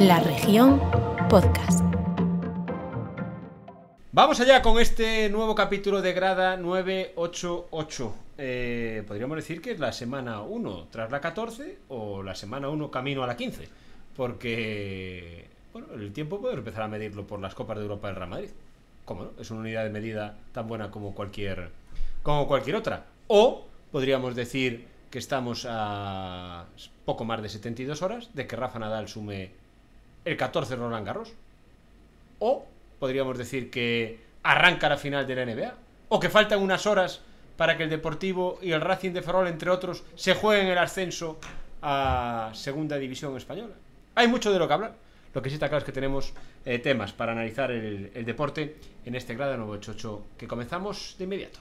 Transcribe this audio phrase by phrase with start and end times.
[0.00, 0.80] La región
[1.28, 1.80] podcast.
[4.12, 8.14] Vamos allá con este nuevo capítulo de Grada 988.
[8.38, 12.92] Eh, podríamos decir que es la semana 1 tras la 14 o la semana 1
[12.92, 13.68] camino a la 15.
[14.16, 18.30] Porque bueno, el tiempo puede empezar a medirlo por las Copas de Europa del Real
[18.30, 18.50] Madrid.
[19.04, 19.30] ¿Cómo no?
[19.40, 21.70] Es una unidad de medida tan buena como cualquier,
[22.22, 23.06] como cualquier otra.
[23.26, 26.66] O podríamos decir que estamos a
[27.04, 29.66] poco más de 72 horas de que Rafa Nadal sume
[30.24, 31.32] el 14 Roland Garros.
[32.38, 32.66] O
[32.98, 35.74] podríamos decir que arranca la final de la NBA.
[36.08, 37.20] O que faltan unas horas
[37.56, 41.38] para que el Deportivo y el Racing de Ferrol, entre otros, se jueguen el ascenso
[41.82, 43.74] a Segunda División Española.
[44.14, 44.94] Hay mucho de lo que hablar.
[45.34, 46.32] Lo que sí está claro es que tenemos
[46.64, 51.60] eh, temas para analizar el, el deporte en este grado 988 que comenzamos de inmediato.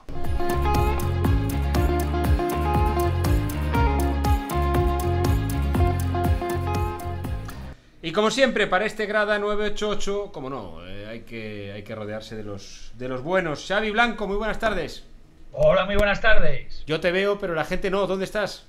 [8.07, 12.37] Y como siempre, para este grada 988, como no, eh, hay, que, hay que rodearse
[12.37, 13.65] de los, de los buenos.
[13.67, 15.05] Xavi Blanco, muy buenas tardes.
[15.51, 16.85] Hola, muy buenas tardes.
[16.87, 18.07] Yo te veo, pero la gente no.
[18.07, 18.65] ¿Dónde estás?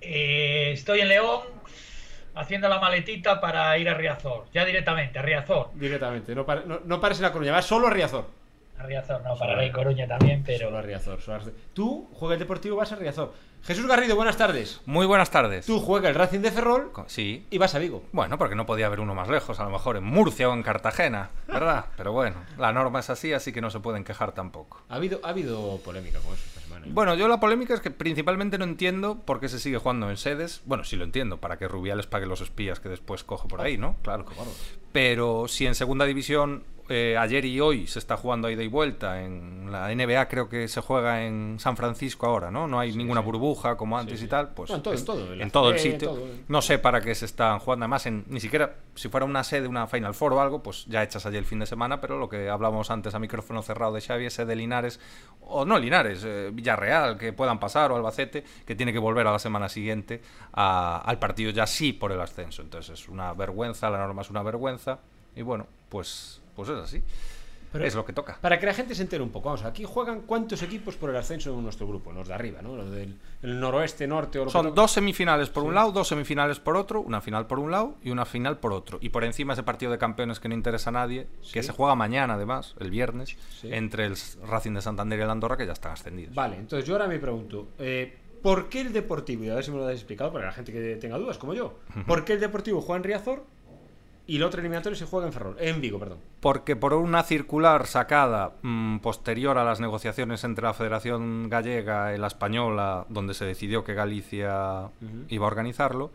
[0.00, 1.40] Eh, estoy en León
[2.34, 4.46] haciendo la maletita para ir a Riazor.
[4.54, 5.72] Ya directamente, a Riazor.
[5.74, 6.46] Directamente, no,
[6.82, 8.24] no pares en la Coruña, vas solo a Riazor.
[8.80, 10.66] A Riazor, no, para a Coruña también, pero...
[10.66, 11.20] Solo a Riazor.
[11.20, 11.54] solo a Riazor.
[11.74, 13.32] Tú juega el Deportivo, vas a Riazor.
[13.62, 14.80] Jesús Garrido, buenas tardes.
[14.86, 15.66] Muy buenas tardes.
[15.66, 17.46] Tú juega el Racing de Ferrol Sí.
[17.50, 18.02] y vas a Vigo.
[18.10, 20.62] Bueno, porque no podía haber uno más lejos, a lo mejor en Murcia o en
[20.62, 21.84] Cartagena, ¿verdad?
[21.98, 24.82] Pero bueno, la norma es así, así que no se pueden quejar tampoco.
[24.88, 26.86] Ha habido, ha habido polémica con eso esta semana.
[26.86, 26.90] ¿eh?
[26.90, 30.16] Bueno, yo la polémica es que principalmente no entiendo por qué se sigue jugando en
[30.16, 30.62] sedes.
[30.64, 33.76] Bueno, sí lo entiendo, para que Rubiales pague los espías que después coge por ahí,
[33.76, 33.96] ¿no?
[34.02, 34.24] Claro.
[34.92, 38.68] Pero si en segunda división eh, ayer y hoy se está jugando a ida y
[38.68, 42.66] vuelta, en la NBA creo que se juega en San Francisco ahora, ¿no?
[42.66, 44.26] No hay ninguna burbuja como antes sí.
[44.26, 46.10] y tal, pues No, en todo, en todo, en la en todo el sitio.
[46.10, 46.26] todo.
[46.48, 49.68] No sé para qué se están jugando, además, en, ni siquiera si fuera una sede,
[49.68, 52.28] una Final Four o algo, pues ya echas allí el fin de semana, pero lo
[52.28, 55.00] que hablábamos antes a micrófono cerrado de Xavi, ese de Linares,
[55.40, 59.32] o no Linares, eh, Villarreal, que puedan pasar, o Albacete, que tiene que volver a
[59.32, 60.20] la semana siguiente
[60.52, 62.62] a- al partido ya sí por el ascenso.
[62.62, 64.98] Entonces es una vergüenza, la norma es una vergüenza,
[65.36, 67.02] y bueno, pues, pues es así.
[67.72, 68.36] Pero- es lo que toca.
[68.40, 71.14] Para que la gente se entere un poco, vamos, aquí juegan cuántos equipos por el
[71.16, 72.74] ascenso en nuestro grupo, los de arriba, ¿no?
[72.74, 75.68] Los del el noroeste, norte o lo Son dos semifinales por Sí.
[75.68, 78.72] un lado, dos semifinales por otro, una final por un lado y una final por
[78.72, 78.98] otro.
[79.00, 81.94] Y por encima ese partido de campeones que no interesa a nadie, que se juega
[81.94, 83.68] mañana además, el viernes, Sí.
[83.72, 84.16] entre el
[84.48, 86.34] Racing de Santander y el Andorra, que ya están ascendidos.
[86.34, 89.70] Vale, entonces yo ahora me pregunto, eh, ¿por qué el Deportivo, y a ver si
[89.70, 91.78] me lo habéis explicado para la gente que tenga dudas, como yo,
[92.08, 93.44] ¿por qué el Deportivo juega en Riazor
[94.30, 95.56] y el otro eliminatorio se juega en Ferrol?
[95.58, 96.18] En Vigo, perdón.
[96.38, 102.18] Porque por una circular sacada mm, posterior a las negociaciones entre la Federación Gallega y
[102.18, 104.90] la Española, donde se decidió que Galicia
[105.28, 106.12] iba a organizarlo,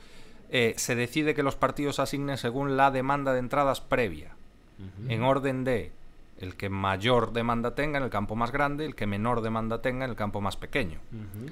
[0.50, 4.32] eh, se decide que los partidos asignen según la demanda de entradas previa,
[5.10, 5.92] en orden de
[6.38, 10.04] el que mayor demanda tenga en el campo más grande, el que menor demanda tenga
[10.06, 11.00] en el campo más pequeño.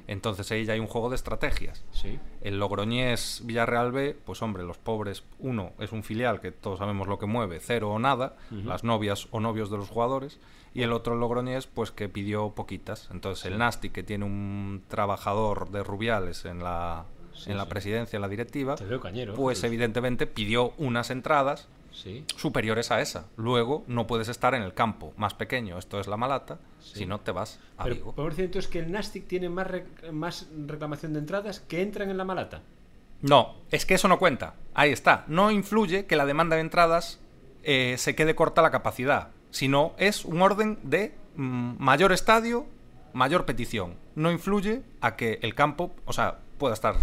[0.08, 1.84] Entonces ahí ya hay un juego de estrategias.
[1.92, 2.20] Sí.
[2.42, 7.08] El Logroñés Villarreal B, pues hombre, los pobres, uno es un filial que todos sabemos
[7.08, 10.40] lo que mueve, cero o nada, las novias o novios de los jugadores,
[10.74, 13.08] y el otro Logroñés, pues que pidió poquitas.
[13.12, 17.06] Entonces el Nasti, que tiene un trabajador de Rubiales en la,
[17.36, 19.34] Sí, en la presidencia, en la directiva, Te veo cañero.
[19.34, 19.64] pues Jesús.
[19.70, 22.26] evidentemente pidió unas entradas Sí.
[22.36, 23.28] superiores a esa.
[23.38, 27.00] Luego no puedes estar en el campo más pequeño, esto es la Malata, Sí.
[27.00, 28.12] si no te vas a Pero, Vigo.
[28.14, 32.09] por cierto, es que el Nastic tiene más, rec- más reclamación de entradas que entran
[32.09, 32.62] en la malata.
[33.22, 34.56] No, es que eso no cuenta.
[34.74, 35.24] Ahí está.
[35.28, 37.20] No influye que la demanda de entradas
[37.64, 42.66] eh, se quede corta la capacidad, sino es un orden de mm, mayor estadio,
[43.14, 43.96] mayor petición.
[44.16, 46.96] No influye a que el campo, o sea, pueda estar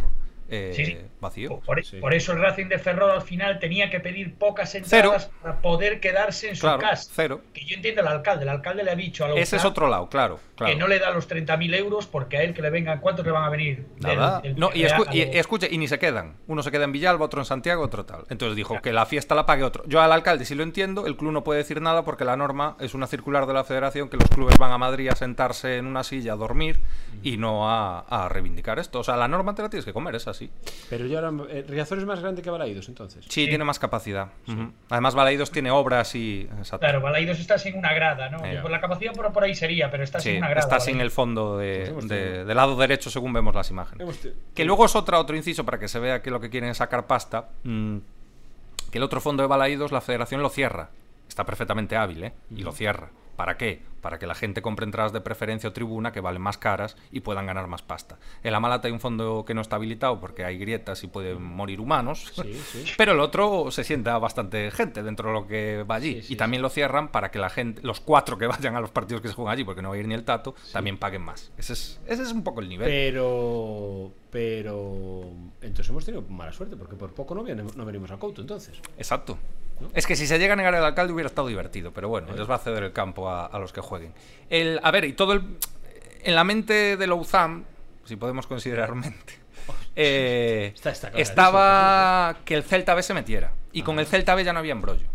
[0.50, 0.98] eh, Sí, sí.
[1.20, 1.48] vacío.
[1.48, 1.96] Por, por- Sí.
[1.98, 6.00] por eso el Racing de Ferrol al final tenía que pedir pocas entradas para poder
[6.00, 7.10] quedarse en su casa.
[7.14, 7.40] cero.
[7.54, 8.42] Que yo entiendo al alcalde.
[8.42, 10.38] El alcalde le ha dicho a la Ese es otro lado, claro.
[10.56, 10.72] claro.
[10.72, 13.30] que no le da los 30.000 euros porque a él que le vengan, ¿cuántos le
[13.32, 13.86] van a venir?
[14.00, 14.40] Nada.
[14.40, 16.36] del No, y, escu- y- y escuche, y ni se quedan.
[16.46, 18.24] Uno se queda en Villalba, otro en Santiago, otro tal.
[18.28, 19.82] Entonces dijo que la fiesta la pague otro.
[19.86, 22.76] Yo al alcalde sí lo entiendo, el club no puede decir nada porque la norma
[22.80, 25.86] es una circular de la federación que los clubes van a Madrid a sentarse en
[25.86, 26.80] una silla a dormir
[27.22, 29.00] y no a, a reivindicar esto.
[29.00, 30.39] O sea, la norma te la tienes que comer, es así.
[30.88, 31.44] Pero yo ahora.
[31.50, 33.24] eh, Riazor es más grande que Balaidos, entonces.
[33.28, 34.28] Sí, tiene más capacidad.
[34.88, 36.42] Además, Balaidos tiene obras y...
[36.58, 36.78] exacto.
[36.80, 38.44] Claro, Balaidos está sin una grada, ¿no?
[38.44, 38.58] Eh.
[38.60, 40.60] Pues la capacidad por, por ahí sería, pero está Sí, sin una grada.
[40.66, 41.04] está sin Balaidos.
[41.04, 44.28] el fondo de, del lado derecho según vemos las imágenes.
[44.54, 46.76] Que luego es otra, otro inciso para que se vea que lo que quieren es
[46.78, 47.48] sacar pasta.
[47.64, 47.96] mm,
[48.90, 50.90] que el otro fondo de Balaídos, la federación lo cierra.
[51.28, 52.32] Está perfectamente hábil, ¿eh?
[52.50, 53.08] Y lo cierra.
[53.36, 53.80] ¿Para qué?
[54.00, 57.20] Para que la gente compre entradas de preferencia o tribuna que valen más caras y
[57.20, 58.18] puedan ganar más pasta.
[58.42, 61.42] En la Malata hay un fondo que no está habilitado porque hay grietas y pueden
[61.42, 62.84] morir humanos, Sí, sí.
[62.96, 66.22] pero el otro se sienta bastante gente dentro de lo que va allí.
[66.22, 68.90] Sí, y también lo cierran para que la gente, los cuatro que vayan a los
[68.90, 71.22] partidos que se juegan allí, porque no va a ir ni el tato, también paguen
[71.22, 71.50] más.
[71.58, 72.88] Ese es, ese es un poco el nivel.
[72.88, 74.12] Pero.
[74.30, 75.22] Pero.
[75.60, 78.80] Entonces hemos tenido mala suerte, porque por poco no, viene- no venimos a Couto, entonces.
[78.96, 79.38] Exacto.
[79.94, 82.48] Es que si se llega a negar el alcalde hubiera estado divertido, pero bueno, les
[82.48, 84.14] va a ceder el campo a, a los que jueguen.
[84.48, 85.42] El, a ver, y todo el.
[86.22, 87.64] En la mente de Louzam,
[88.04, 89.34] si podemos considerar mente,
[89.96, 93.52] eh, Está- está clarísimo, estaba que el Celta B se metiera.
[93.72, 95.06] Y con el Celta B ya no había embrollo.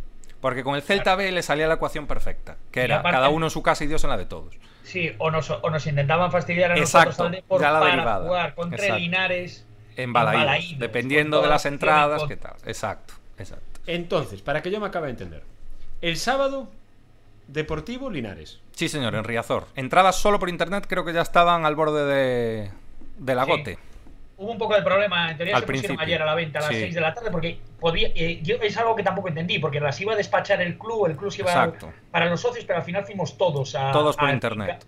[0.42, 3.30] Porque con el Celta B le salía la ecuación perfecta, que Y era aparte- cada
[3.30, 4.56] uno en su casa y Dios en la de todos.
[4.84, 7.92] Sí, o nos, o nos intentaban fastidiar a Exacto, nosotros al Depor ya la para
[7.92, 8.26] derivada.
[8.28, 9.00] jugar contra Exacto.
[9.00, 9.66] Linares.
[9.98, 12.54] En Balaídos, dependiendo de las entradas, en qué tal.
[12.66, 13.80] Exacto, exacto.
[13.88, 15.44] Entonces, para que yo me acabe de entender.
[16.02, 16.70] El sábado,
[17.48, 18.60] Deportivo Linares.
[18.72, 19.68] Sí, señor, en Riazor.
[19.76, 22.72] Entradas solo por internet creo que ya estaban al borde de,
[23.18, 23.78] del agote.
[24.38, 26.04] Hubo un poco de problema, en teoría Al se pusieron principio.
[26.04, 26.82] ayer a la venta a las Sí.
[26.82, 30.00] 6 de la tarde porque podía, eh, yo, es algo que tampoco entendí, porque las
[30.02, 31.94] iba a despachar el club, el club se iba a- Exacto.
[32.12, 34.84] para los socios, pero al final fuimos todos a, Todos por a internet.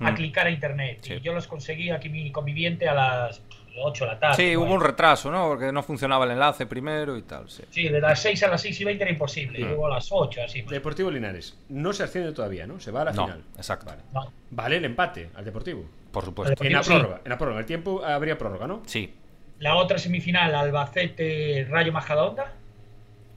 [0.00, 0.14] clicar- a Mm.
[0.16, 0.98] clicar a internet.
[1.02, 1.14] Sí.
[1.14, 3.40] Y yo los conseguí aquí mi conviviente a las
[3.76, 4.36] 8 de la tarde.
[4.36, 5.48] Sí, hubo un retraso, ¿no?
[5.48, 7.62] Porque no funcionaba el enlace primero y tal, sí.
[7.70, 9.68] Sí, de las 6 a las 6 y 20 era imposible, Mm.
[9.68, 10.62] luego a las 8, así.
[10.62, 10.72] pues.
[10.72, 11.56] Deportivo Linares.
[11.68, 12.80] No se asciende todavía, ¿no?
[12.80, 13.44] Se va a la No, final.
[13.56, 13.86] exacto.
[13.86, 14.02] Vale.
[14.12, 14.32] No.
[14.50, 15.84] Vale el empate al Deportivo.
[16.12, 16.64] Por supuesto.
[16.64, 16.90] En la sí.
[16.90, 17.20] prórroga.
[17.24, 17.60] En la prórroga.
[17.60, 18.82] El tiempo habría prórroga, ¿no?
[18.86, 19.12] Sí,
[19.60, 22.52] La otra semifinal, Albacete Rayo Majadahonda,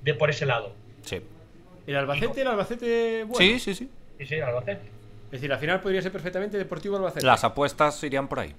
[0.03, 0.73] de por ese lado.
[1.03, 1.21] sí.
[1.87, 3.23] El Albacete, el Albacete.
[3.23, 3.37] Bueno.
[3.39, 3.89] Sí, sí, sí.
[4.19, 4.83] Sí, sí, Albacete.
[5.25, 7.25] Es decir, la final podría ser perfectamente Deportivo Albacete.
[7.25, 8.53] Las apuestas irían por ahí.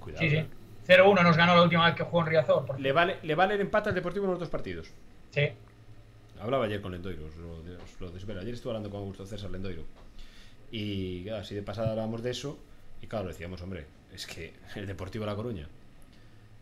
[0.00, 0.20] Cuidado.
[0.22, 0.44] Sí, sí.
[0.88, 0.96] ¿Eh?
[0.98, 2.64] 0-1 nos ganó la última vez que jugó en Riazor.
[2.66, 4.88] por Le vale, le vale el empate al Deportivo en los dos partidos.
[5.30, 5.48] Sí.
[6.40, 7.52] Hablaba ayer con Lendoiro, os lo,
[7.82, 8.40] os lo desvelo.
[8.40, 9.82] Ayer estuve hablando con Augusto César Lendoiro.
[10.70, 12.58] Y claro, así de pasada hablábamos de eso.
[13.02, 15.68] Y claro, decíamos, hombre, es que el Deportivo de La Coruña,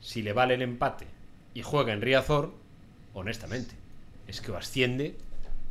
[0.00, 1.06] si le vale el empate
[1.54, 2.52] y juega en Riazor,
[3.14, 3.74] honestamente,
[4.26, 5.16] es que o asciende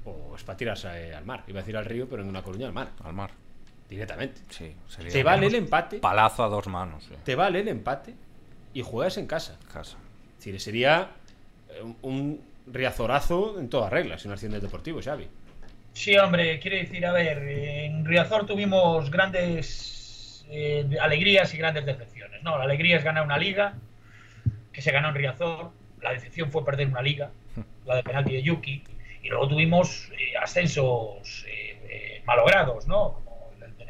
[0.05, 1.43] o es para tirarse al mar.
[1.47, 3.31] Iba a decir al río, pero en una Coruña al mar, Al mar.
[3.89, 4.41] directamente.
[4.49, 7.03] Sí, sería Te vale el empate, palazo a dos manos.
[7.05, 7.13] sí.
[7.23, 8.13] te vale el empate
[8.75, 9.57] y juegas en casa.
[9.73, 9.97] Casa.
[10.37, 11.09] Es decir, sería
[11.69, 15.27] eh, un, un riazorazo en todas reglas, si no asciende el Deportivo, Xavi.
[15.93, 22.43] Sí, hombre, quiere decir, a ver, en Riazor tuvimos grandes eh, alegrías y grandes decepciones.
[22.43, 23.75] No, la alegría es ganar una liga,
[24.73, 25.71] que se ganó en Riazor.
[26.01, 27.31] La decepción fue perder una liga,
[27.85, 28.83] la de penalti de Yuki.
[29.23, 33.21] Y luego tuvimos eh, ascensos eh, eh, malogrados, ¿no?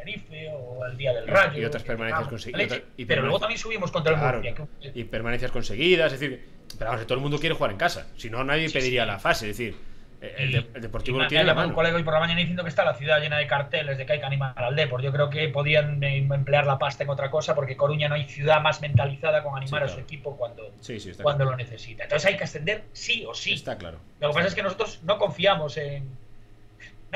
[0.05, 1.61] El Tenerife o el Día del Rayo.
[1.61, 4.55] y otras permanencias conseguidas, Pero luego también subimos contra el Claro, Murcia.
[4.93, 6.45] que- y permanencias conseguidas, es decir,
[6.77, 9.03] pero vamos, que todo el mundo quiere jugar en casa, si no nadie Sí, pediría
[9.03, 9.07] sí.
[9.07, 9.75] la fase, es decir,
[10.21, 11.67] el, de- el Deportivo lo tiene en la mano.
[11.69, 14.05] un colega hoy por la mañana diciendo que está la ciudad llena de carteles de
[14.07, 15.01] que hay que animar al Depor.
[15.03, 18.23] Yo creo que podían eh, emplear la pasta en otra cosa porque Coruña no hay
[18.23, 20.03] ciudad más mentalizada con animar Sí, a su claro.
[20.03, 21.51] equipo cuando, Sí, sí, cuando claro.
[21.51, 22.03] lo necesita.
[22.03, 23.53] Entonces hay que ascender sí o sí.
[23.53, 23.99] Está claro.
[24.19, 26.09] Lo que pasa es que nosotros no confiamos en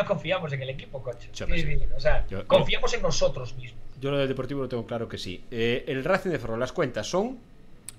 [0.01, 1.29] no confiamos en el equipo, coche.
[1.31, 3.81] Sí, Sí, O sea, Yo- confiamos en nosotros mismos.
[4.01, 5.43] Yo lo del Deportivo lo tengo claro que sí.
[5.51, 7.37] Eh, el Racing de Ferrol, las cuentas son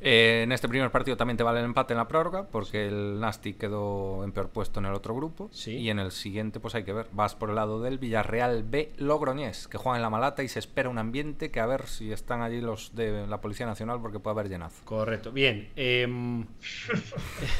[0.02, 3.20] Eh, en este primer partido también te vale el empate en la prórroga, porque el
[3.20, 5.50] Nasty quedó en peor puesto en el otro grupo.
[5.52, 5.72] Sí.
[5.76, 7.08] Y en el siguiente, pues hay que ver.
[7.12, 10.58] Vas por el lado del Villarreal B Logroñés, que juegan en la Malata y se
[10.58, 14.18] espera un ambiente que a ver si están allí los de la Policía Nacional, porque
[14.20, 14.80] puede haber llenazo.
[14.86, 15.32] correcto.
[15.32, 16.46] Bien, em,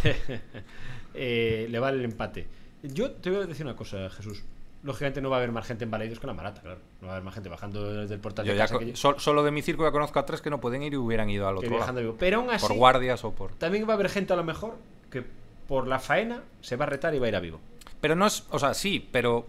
[1.14, 2.46] eh, le vale el empate.
[2.82, 4.42] Yo te voy a decir una cosa, Jesús.
[4.82, 6.80] Lógicamente no va a haber más gente en Baleidos que la Marata, claro.
[7.02, 9.16] No va a haber más gente bajando desde el portal Yo de casa que, sol-
[9.18, 11.46] solo de mi circo ya conozco a tres que no pueden ir y hubieran ido
[11.46, 12.00] al otro lado.
[12.00, 12.16] vivo.
[12.18, 13.52] Pero aún así, Por guardias o por...
[13.52, 14.76] también va a haber gente a lo mejor
[15.10, 15.22] que
[15.68, 17.60] por la faena se va a retar y va a ir a vivo.
[18.00, 19.46] Pero no es, o sea, sí, pero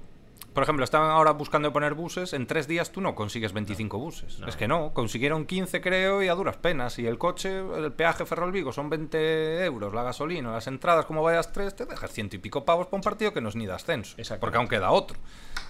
[0.54, 4.40] por ejemplo, estaban ahora buscando poner buses, en tres días tú no consigues 25 buses.
[4.40, 4.48] No.
[4.48, 7.00] Es que no, consiguieron 15 creo y a duras penas.
[7.00, 11.24] Y el coche, el peaje Ferrol Vigo son 20 euros, la gasolina, las entradas como
[11.24, 13.66] vayas tres, te dejas ciento y pico pavos por un partido que no es ni
[13.66, 14.18] de ascenso.
[14.40, 15.18] Porque aún queda otro.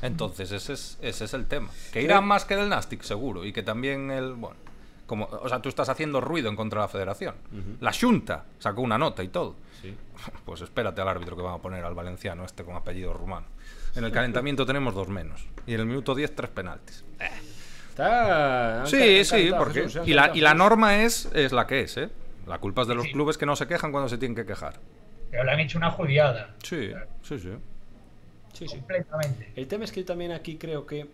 [0.02, 1.70] Entonces ese es, ese es el tema.
[1.92, 3.46] Que irán más que del Nastic, seguro.
[3.46, 4.56] Y que también el, bueno,
[5.06, 7.36] como, o sea, tú estás haciendo ruido en contra de la federación.
[7.82, 9.56] La Junta sacó una nota y todo.
[9.82, 9.96] Sí.
[10.46, 13.48] Pues espérate al árbitro que van a poner al valenciano, este con apellido rumano.
[13.96, 15.46] En el calentamiento tenemos dos menos.
[15.68, 17.04] Y en el minuto 10, tres penaltis.
[17.90, 18.86] Está.
[18.86, 19.84] Sí, sí, porque.
[19.84, 22.10] Jesús, Y la, y la norma es, es la que es, ¿eh?
[22.48, 23.12] La culpa es de los Sí.
[23.12, 24.76] clubes que no se quejan cuando se tienen que quejar.
[25.30, 26.56] Pero le han hecho una judiada.
[26.64, 27.50] Sí, sí, sí.
[28.54, 28.78] Sí, sí.
[28.78, 29.52] Completamente.
[29.56, 31.08] El tema es que yo también aquí creo que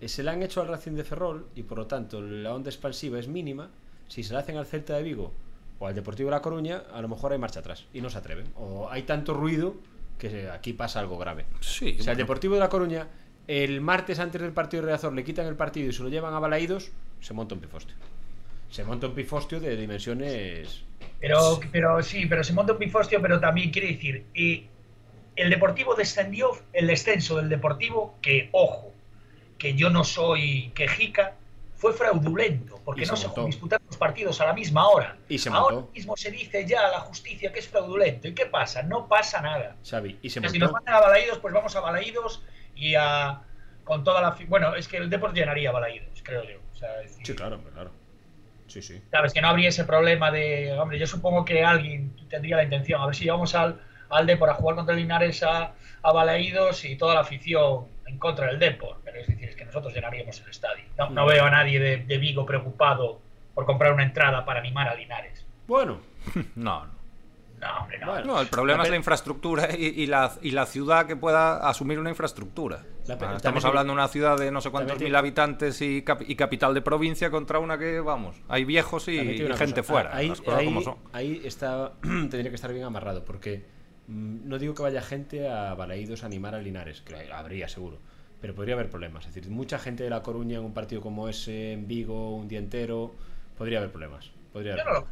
[0.00, 2.70] eh, se la han hecho al Racing de Ferrol y por lo tanto la onda
[2.70, 3.68] expansiva es mínima.
[4.08, 5.32] Si se la hacen al Celta de Vigo
[5.78, 8.18] o al Deportivo de La Coruña, a lo mejor hay marcha atrás y no se
[8.18, 8.46] atreven.
[8.56, 9.74] O hay tanto ruido
[10.18, 11.46] que aquí pasa algo grave.
[11.60, 12.18] Sí, O sea, el.
[12.18, 13.08] Deportivo de La Coruña
[13.46, 16.34] el martes antes del partido de Riazor le quitan el partido y se lo llevan
[16.34, 17.94] a Balaídos, se monta un pifostio.
[18.70, 20.82] Se monta un pifostio de dimensiones.
[21.20, 24.66] Pero, pero sí, pero se monta un pifostio, pero también quiere decir, y
[25.36, 28.92] el Deportivo descendió, el descenso del Deportivo, que ojo,
[29.58, 31.34] que yo no soy quejica,
[31.86, 33.44] fue fraudulento, porque se no se montó.
[33.46, 35.16] disputaron los partidos a la misma hora.
[35.28, 35.92] Y se Ahora montó.
[35.92, 38.26] mismo se dice ya a la justicia que es fraudulento.
[38.28, 38.82] ¿Y qué pasa?
[38.82, 39.76] No pasa nada.
[39.88, 42.42] Xavi, y se si nos mandan a Balaídos, pues vamos a Balaídos
[42.74, 43.42] y a
[43.84, 46.58] con toda la bueno, es que el Deport llenaría Balaídos, creo yo.
[46.72, 47.90] O sea, es decir, Sí, claro, claro.
[48.66, 49.00] Sí, sí.
[49.12, 53.00] Sabes que no habría ese problema de, hombre, yo supongo que alguien tendría la intención,
[53.00, 56.96] a ver si llevamos al, al Depor a jugar contra Linares a, a Balaídos y
[56.96, 58.98] toda la afición en contra del Depor.
[59.04, 60.84] Pero es decir, es que nosotros llenaríamos el estadio.
[60.98, 63.20] No, no veo a nadie de, de Vigo preocupado
[63.54, 65.44] por comprar una entrada para animar a Linares.
[65.66, 65.98] Bueno,
[66.56, 66.96] No, no.
[67.58, 68.06] No, hombre, no.
[68.08, 68.26] Bueno.
[68.26, 71.66] No, el problema La es la infraestructura y, y la, y la ciudad que pueda
[71.66, 72.82] asumir una infraestructura.
[73.08, 76.36] Ah, Estamos hablando de una ciudad de no sé cuántos mil habitantes y, cap- y
[76.36, 79.16] capital de provincia contra una que, vamos, hay viejos y,
[79.56, 80.14] gente cosa, fuera.
[80.14, 80.96] Ahí, ahí- como son.
[81.14, 83.75] ahí está, tendría que estar bien amarrado, porque mm,
[84.08, 87.98] no digo que vaya gente a Balaídos a animar a Linares, que habría seguro,
[88.40, 89.26] pero podría haber problemas.
[89.26, 92.48] Es decir, mucha gente de La Coruña en un partido como ese, en Vigo, un
[92.48, 93.14] día entero,
[93.58, 94.30] podría haber problemas.
[94.52, 95.06] Podría Yo no lo.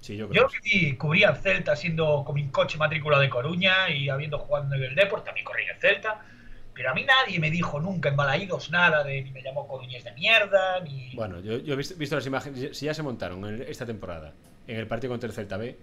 [0.00, 0.42] Sí, yo Yo creo.
[0.44, 4.72] lo que cubría el Celta siendo con mi coche matrícula de Coruña y habiendo jugado
[4.74, 6.24] en el Deport, también corrí en el Celta.
[6.72, 10.04] Pero a mí nadie me dijo nunca en Balaídos nada de ni me llamó Coruñés
[10.04, 11.14] de mierda, ni.
[11.16, 14.32] Bueno, yo, yo he visto, visto las imágenes, si ya se montaron en esta temporada,
[14.68, 15.76] en el partido contra el Celta B,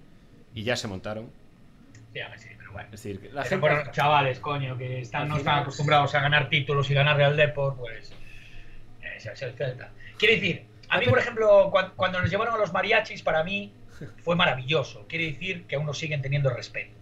[0.53, 1.29] y ya se montaron,
[2.13, 2.89] Sí, a ver, sí, pero bueno.
[2.93, 3.55] es decir, la gente...
[3.57, 7.77] bueno, chavales, coño, que están, no están acostumbrados a ganar títulos y ganarle al Deport,
[7.77, 8.13] pues.
[9.17, 9.91] Ese es el Celta.
[10.17, 13.71] Quiere decir, a mí, por ejemplo, cuan- cuando, nos llevaron a los mariachis, para mí
[14.23, 15.05] fue maravilloso.
[15.07, 16.93] Quiere decir que aún nos siguen teniendo respeto.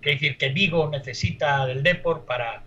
[0.00, 2.62] Quiere decir que Vigo necesita del Deport para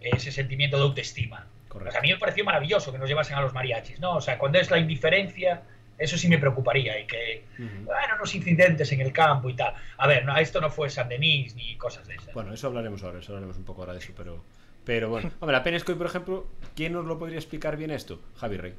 [0.00, 1.46] ese sentimiento de autoestima.
[1.68, 4.16] Pues a mí me pareció maravilloso que nos llevasen a los mariachis, ¿no?
[4.16, 5.62] O sea, cuando es la indiferencia,
[6.00, 9.74] eso sí me preocuparía y que, bueno, unos incidentes en el campo y tal.
[9.98, 12.32] A ver, no, esto no fue San Denis ni cosas de esas.
[12.32, 14.42] Bueno, eso hablaremos ahora, eso hablaremos un poco ahora de eso, pero,
[14.84, 15.30] pero bueno.
[15.40, 18.20] Hombre, la pena es que hoy, por ejemplo, ¿quién nos lo podría explicar bien esto?
[18.36, 18.74] Javi Rey.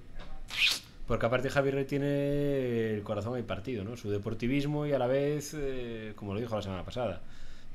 [1.05, 3.95] Porque aparte Javi Rey tiene el corazón ahí partido, ¿no?
[3.97, 7.21] Su deportivismo y a la vez, eh, como lo dijo la semana pasada,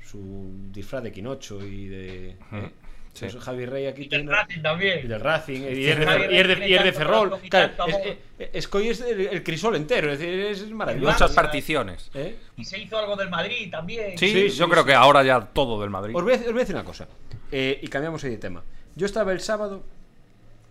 [0.03, 2.29] su disfraz de Quinocho y de...
[2.29, 2.71] ¿eh?
[3.17, 3.25] Sí.
[3.31, 4.31] Pues Javi Rey aquí y del tiene...
[4.35, 4.99] Racing también.
[5.03, 6.91] Y del Racing, y Sí, es de, y es de- Rey y es de tiene
[6.93, 7.29] Ferrol.
[7.29, 7.95] Claro, y tanto es,
[8.39, 11.11] es, es que hoy es el, el crisol entero, es decir, es maravilloso.
[11.13, 12.11] Muchas particiones.
[12.13, 12.35] ¿Eh?
[12.57, 14.17] Y se hizo algo del Madrid también.
[14.17, 14.87] Sí, Sí, yo sí, creo sí.
[14.89, 16.15] que ahora ya todo del Madrid.
[16.15, 17.07] Os voy a, os voy a decir una cosa.
[17.51, 18.63] eh, y cambiamos ahí de tema.
[18.95, 19.83] Yo estaba el sábado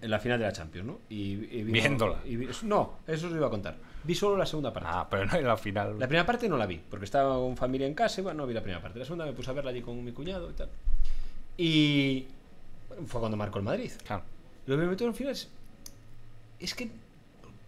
[0.03, 1.01] en la final de la Champions, ¿no?
[1.09, 2.19] Y, y Viéndola.
[2.25, 3.77] y vi- no, eso os iba a contar.
[4.05, 4.89] Vi solo la segunda parte.
[4.93, 5.99] Ah, pero no en la final.
[5.99, 8.47] La primera parte no la vi, porque estaba con familia en casa y bueno, no
[8.47, 8.99] vi la primera parte.
[9.01, 10.69] La segunda me puse a verla allí con mi cuñado y tal.
[11.57, 12.27] Y
[13.07, 13.91] fue cuando marcó el Madrid.
[14.07, 14.23] Claro.
[14.67, 15.49] Lo que me metió en final es.
[16.59, 16.91] Es que.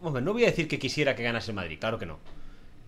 [0.00, 2.18] Hombre, no voy a decir que quisiera que ganase el Madrid, claro que no.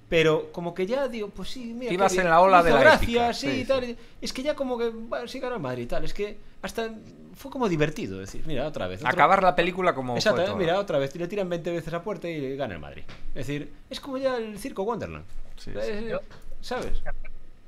[0.08, 1.88] Pero como que ya digo, pues sí, mira.
[1.90, 3.96] qué Ibas en la ola de la gracia, sí, sí, y tal.
[4.20, 4.88] Es que ya como que.
[4.88, 6.04] Bueno, sí ganó el Madrid y tal.
[6.04, 6.90] Es que hasta.
[7.36, 9.00] Fue como divertido decir, mira, otra vez.
[9.00, 10.16] otro- Acabar la película como.
[10.16, 11.14] Exacto, fue eh, mira, otra vez.
[11.14, 13.02] Le tiran 20 veces a puerta y gana el Madrid.
[13.30, 15.24] Es decir, es como ya el circo Wonderland.
[15.56, 15.70] Sí.
[16.08, 16.20] Yo-
[16.60, 17.00] ¿Sabes?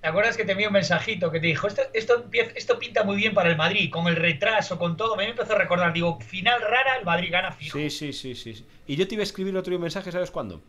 [0.02, 2.24] ¿Te acuerdas que te envié un mensajito que te dijo, esto, esto,
[2.56, 5.14] esto pinta muy bien para el Madrid, con el retraso, con todo?
[5.14, 7.78] Me empezó a recordar, digo, final rara, el Madrid gana fijo.
[7.78, 8.66] Sí, sí, sí, sí.
[8.88, 10.60] Y yo te iba a escribir otro mensaje, ¿sabes cuándo?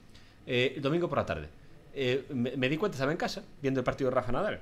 [0.45, 1.49] Eh, el domingo por la tarde.
[1.95, 4.59] Eh, me, me di cuenta, estaba en casa, viendo el partido de Rafa Nadal.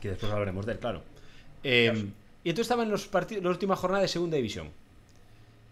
[0.00, 1.04] Que después hablaremos de él, claro.
[1.62, 1.92] Eh,
[2.42, 4.70] y entonces estaba en los partidos, la última jornada de segunda división.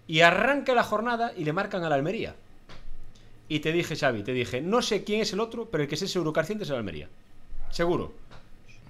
[0.07, 2.37] Y arranca la jornada y le marcan a la Almería.
[3.49, 5.97] Y te dije, Xavi, te dije, no sé quién es el otro, pero el que
[5.97, 7.09] es seguro carciente es el Almería.
[7.75, 8.13] Seguro.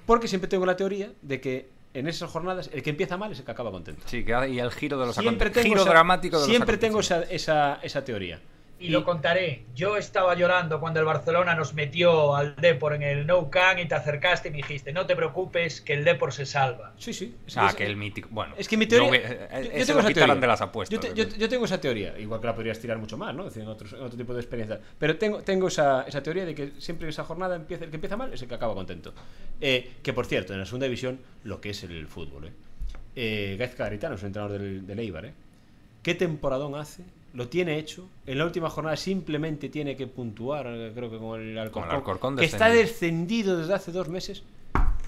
[0.04, 3.38] Porque siempre tengo la teoría de que en esas jornadas el que empieza mal es
[3.38, 4.02] el que acaba contento.
[4.04, 6.76] Sí, que y el giro de los Siempre tengo, giro esa, dramático de los siempre
[6.76, 8.40] tengo esa, esa, esa teoría.
[8.84, 9.64] Y lo contaré.
[9.74, 13.86] Yo estaba llorando cuando el Barcelona nos metió al Depor en el No Can y
[13.88, 16.92] te acercaste y me dijiste, no te preocupes, que el Depor se salva.
[16.98, 17.34] Sí, sí.
[17.46, 18.28] Es, Ah, es- que el mítico.
[18.30, 19.10] Bueno, es que mi teoría.
[19.10, 20.34] no yo- tengo esa teoría.
[20.34, 20.94] de las apuestas.
[20.94, 22.18] Yo, te- yo- yo tengo esa teoría.
[22.18, 23.46] Igual que la podrías tirar mucho más, ¿no?
[23.46, 24.80] Es decir, en, otros- en otro tipo de experiencias.
[24.98, 27.96] Pero tengo, tengo esa, esa teoría de que siempre en esa jornada empieza, el que
[27.96, 29.14] empieza mal es el que acaba contento.
[29.60, 32.52] Eh, que por cierto, en la segunda división, lo que es el fútbol, ¿eh?
[33.16, 35.32] eh Gaizka Garitano es el entrenador del, del Eibar, ¿eh?
[36.02, 37.02] ¿Qué temporadón hace?
[37.34, 38.08] Lo tiene hecho.
[38.26, 40.64] En la última jornada simplemente tiene que puntuar,
[40.94, 41.82] creo que con el Alcorcón.
[41.82, 43.58] Con el Alcorcón que está descendido.
[43.58, 44.44] desde hace dos meses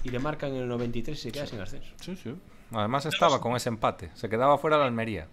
[0.03, 1.91] y le marcan en el 93 y se queda sin ascenso.
[2.01, 2.35] Sí, sí.
[2.71, 4.09] Además estaba con ese empate.
[4.13, 5.27] Se quedaba fuera la Almería.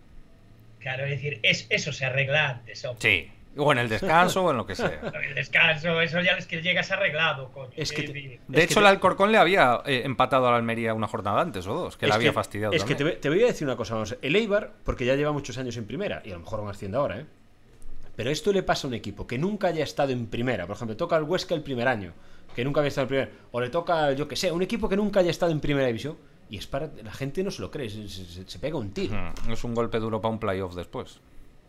[0.78, 3.00] Claro, es decir, es, eso se arregla antes, hombre.
[3.00, 3.32] Sí.
[3.56, 5.00] O en el descanso o en lo que sea.
[5.28, 7.70] El descanso, eso ya es que llegas arreglado, coño.
[7.76, 8.40] Es que quiero te- decir.
[8.48, 11.40] De Es hecho, que el Alcorcón le había eh, empatado a la Almería una jornada
[11.40, 12.72] antes o dos, que le Es había fastidiado.
[12.72, 14.16] Es que te, voy- te voy a decir una cosa, vamos.
[14.22, 16.98] El Eibar, porque ya lleva muchos años en primera, y a lo mejor van asciendo
[16.98, 17.26] ahora, ¿eh?
[18.16, 20.66] Pero esto le pasa a un equipo que nunca haya estado en primera.
[20.66, 22.12] Por ejemplo, toca al Huesca el primer año,
[22.54, 23.30] que nunca había estado en primera.
[23.50, 26.16] O le toca, yo que sé, un equipo que nunca haya estado en primera división.
[26.50, 26.90] Y es para.
[27.02, 29.16] La gente no se lo cree, se, se- se pega un tiro.
[29.16, 31.20] Mm, Es un golpe duro para un playoff después.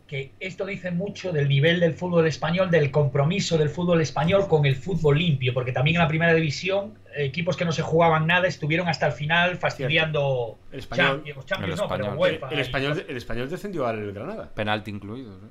[0.08, 4.66] Que esto dice mucho del nivel del fútbol español, del compromiso del fútbol español con
[4.66, 8.48] el fútbol limpio, porque también en la primera división equipos que no se jugaban nada
[8.48, 11.08] estuvieron hasta el final fastidiando El español.
[11.08, 12.14] Champions, Champions El no, pero.
[12.14, 14.50] UEFA El español, el español descendió al Granada.
[14.54, 15.34] Penalti incluido.
[15.34, 15.50] ¿eh?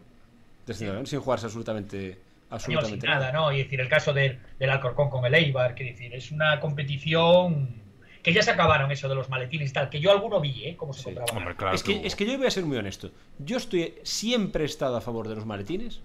[0.66, 1.99] Descendió, sin jugarse absolutamente.
[2.08, 2.18] sin
[2.50, 3.50] absolutamente nada, ¿no?
[3.52, 7.83] Y decir, el caso del, del Alcorcón con el Eibar, que decir, es una competición
[8.24, 10.76] que ya se acabaron eso de los maletines y tal, que yo alguno vi, ¿eh?
[10.76, 11.04] Cómo se Sí.
[11.04, 11.36] compraban.
[11.36, 11.74] Hombre, claro.
[11.76, 13.10] es, que, es que yo voy a ser muy honesto.
[13.38, 16.00] Yo estoy siempre he estado a favor de los maletines.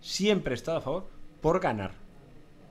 [0.00, 1.08] Siempre he estado a favor
[1.40, 1.92] por ganar.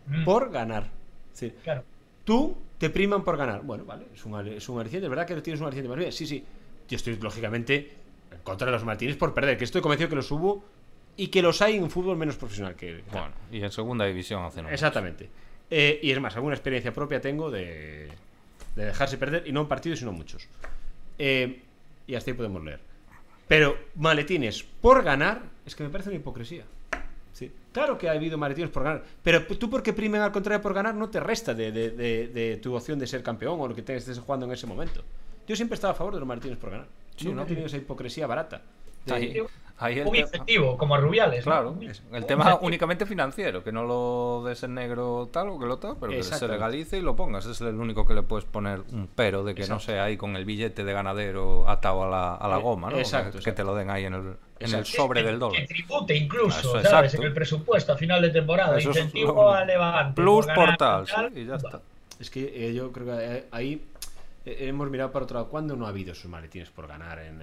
[0.08, 0.90] Mm, Por ganar.
[1.34, 1.84] Es decir, Claro.
[2.26, 3.62] tú te priman por ganar.
[3.64, 5.06] Bueno, vale, es un, es un aliciente.
[5.08, 6.12] ¿Es verdad que tienes un aliciente más bien?
[6.12, 6.44] Sí, sí.
[6.88, 7.94] Yo estoy, lógicamente,
[8.32, 9.58] en contra de los maletines por perder.
[9.58, 10.64] Que estoy convencido que los hubo
[11.18, 12.76] y que los hay en un fútbol menos profesional.
[12.76, 14.70] que Bueno, y en segunda división hace no.
[14.70, 15.30] Exactamente.
[15.70, 18.10] Eh, y es más, alguna experiencia propia tengo de,
[18.76, 20.48] de dejarse perder, y no en partidos, sino muchos.
[21.18, 21.62] Eh,
[22.08, 22.80] y hasta ahí podemos leer.
[23.48, 26.64] Pero maletines por ganar, es que me parece una hipocresía.
[27.34, 27.52] Sí.
[27.74, 30.96] Claro que ha habido maletines por ganar, pero tú porque primen al contrario por ganar
[30.96, 33.82] no te resta de, de- de- de tu opción de ser campeón o lo que
[33.82, 35.04] te estés jugando en ese momento.
[35.48, 36.88] Yo siempre estaba a favor de los maletines por ganar.
[37.16, 37.44] Sí, ¿no?
[37.44, 38.62] he tenido esa hipocresía barata.
[39.06, 39.42] De- Ahí,
[39.80, 41.44] ahí el Un te- incentivo, como a Rubiales.
[41.44, 42.68] Claro, es- el tema incentivo.
[42.68, 46.22] únicamente financiero, que no lo des en negro tal o que lo tal, pero que
[46.24, 47.46] se legalice y lo pongas.
[47.48, 50.36] Es el único que le puedes poner un pero de que no sea ahí con
[50.36, 52.98] el billete de ganadero atado a la, a la Eh, goma, ¿no?
[53.00, 55.62] exacto, que, te lo den ahí en el, en el sobre Que- del dólar.
[55.62, 56.86] Que tribute incluso, Eso, ¿sabes?
[56.86, 57.18] exacto.
[57.18, 58.78] En el presupuesto a final de temporada.
[58.78, 60.22] Eso es incentivo lo- a Levante.
[60.22, 61.34] Plus por portal, y tal.
[61.34, 61.82] sí, y ya está.
[62.20, 63.84] Es que eh, yo creo que eh, ahí
[64.46, 65.50] eh, hemos mirado para otro lado.
[65.50, 67.18] ¿Cuándo no ha habido esos maletines por ganar?
[67.18, 67.42] En,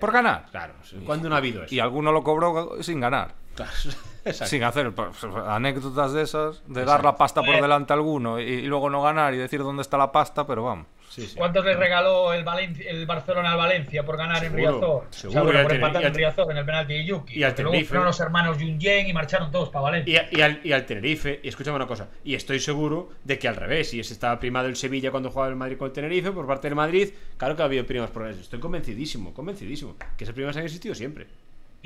[0.00, 0.46] ¿Por ganar?
[0.50, 0.74] Claro,
[1.04, 1.74] ¿cuándo no ha habido eso?
[1.74, 3.34] Y alguno lo cobró sin ganar.
[3.54, 3.72] Claro,
[4.24, 4.50] exacto.
[4.50, 5.08] Sin hacer pues,
[5.46, 6.90] anécdotas de esas, de Exacto.
[6.90, 7.62] dar la pasta por Eh.
[7.62, 10.64] delante a alguno y, y luego no ganar y decir dónde está la pasta, pero
[10.64, 10.86] vamos.
[11.16, 11.34] Sí, sí.
[11.36, 15.06] ¿Cuántos le regaló el, Valencia, el Barcelona al Valencia por ganar en Riazor?
[15.10, 17.38] seguro, o sea, por empatar en Riazor en el penalti de Yuki.
[17.38, 20.28] y al luego fueron los hermanos Junyen y marcharon todos para Valencia.
[20.30, 23.38] Y, a- y al, y al Tenerife, y escúchame una cosa, y estoy seguro de
[23.38, 25.92] que al revés, y ese estaba primado el Sevilla cuando jugaba el Madrid con el
[25.94, 28.40] Tenerife, por parte del Madrid, claro que ha habido primas por eso.
[28.42, 31.26] Estoy convencidísimo, convencidísimo, que esas primas han existido siempre.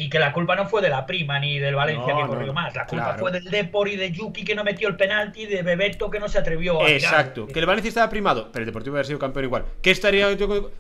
[0.01, 2.47] Y que la culpa no fue de la prima ni del Valencia No, que corrió
[2.47, 2.75] no, más.
[2.75, 3.19] La culpa claro.
[3.19, 6.27] fue del Depor y de Yuki que no metió el penalti, de Bebeto que no
[6.27, 6.97] se atrevió a tirar.
[7.03, 9.65] Exacto, que el Valencia estaba primado, pero el Deportivo hubiera sido campeón igual.
[9.83, 10.35] ¿Qué estaría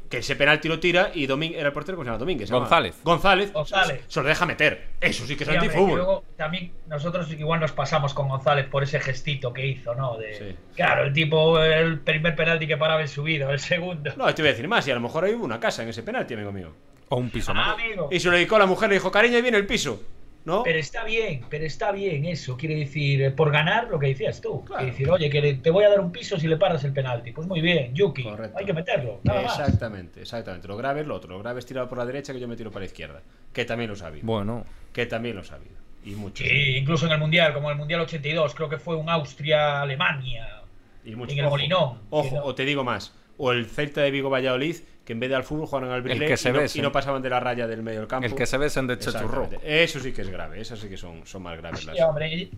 [0.08, 2.18] que ese penalti lo tira y Domín era el portero, ¿cómo se llama?
[2.18, 2.48] Domínguez.
[2.48, 2.60] llama.
[2.60, 2.96] González.
[3.04, 3.52] González.
[3.52, 4.00] González.
[4.06, 4.88] Se, se lo deja meter.
[5.00, 5.96] Eso sí que es Sí, y antifútbol.
[5.96, 10.16] luego también nosotros igual nos pasamos con González por ese gestito que hizo, ¿no?
[10.16, 10.56] De, Sí.
[10.76, 14.12] Claro, el tipo, el primer penalti que paraba en su vida, el segundo.
[14.16, 16.02] No, te voy a decir más, y a lo mejor hay una casa en ese
[16.02, 16.72] penalti, amigo mío.
[17.10, 17.74] O un piso Ah, más.
[17.78, 18.08] amigo.
[18.10, 20.02] Y se lo dedicó a la mujer, le dijo, cariño, ahí viene el piso.
[20.42, 20.62] ¿No?
[20.62, 22.56] Pero está bien, pero está bien eso.
[22.56, 24.64] Quiere decir, eh, por ganar lo que decías tú.
[24.64, 24.78] Claro.
[24.80, 27.32] Quiere decir, oye, que te voy a dar un piso si le paras el penalti.
[27.32, 28.56] Pues muy bien, Yuki, Correcto.
[28.58, 29.20] hay que meterlo.
[29.22, 29.58] Nada más.
[29.58, 30.66] Exactamente, exactamente.
[30.66, 31.28] Lo grave es lo otro.
[31.34, 33.20] Lo grave es tirado por la derecha que yo me tiro para la izquierda.
[33.52, 34.24] Que también lo habido.
[34.26, 35.76] Bueno, Que también lo habido.
[36.06, 36.46] Y muchos.
[36.48, 40.62] Sí, incluso en el Mundial, como en el Mundial 82, creo que fue un Austria-Alemania.
[41.04, 41.32] Y muchos.
[41.34, 41.98] en el Ojo, Molinón.
[42.10, 43.14] Ojo, no- o te digo más.
[43.42, 46.26] O el Celta de Vigo Valladolid, que en vez de al fútbol jugaron al Brilé
[46.26, 48.26] y, no, y no pasaban de la raya del medio del campo.
[48.26, 48.94] el que se besen de.
[48.94, 49.58] Exactamente.
[49.62, 50.60] Eso sí que es grave.
[50.60, 51.84] Esas sí que son, son más graves.
[51.86, 52.28] las- Sí, hombre.
[52.34, 52.50] y-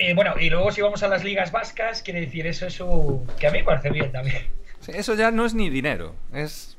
[0.00, 3.26] eh, bueno, y luego si vamos a las ligas vascas, quiere decir eso es un...
[3.38, 4.46] que a mí me parece bien también.
[4.80, 6.76] Sí, eso ya no es ni dinero, es.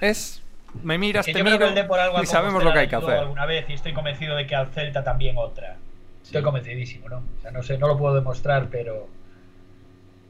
[0.00, 0.42] Es.
[0.82, 1.68] Me miras, te miro
[2.20, 3.10] y sabemos lo que hay que hacer.
[3.18, 5.76] alguna vez y estoy convencido de que al Celta también otra.
[6.24, 7.18] Estoy convencidísimo, ¿no?
[7.18, 9.06] O sea, no sé, no lo puedo demostrar, pero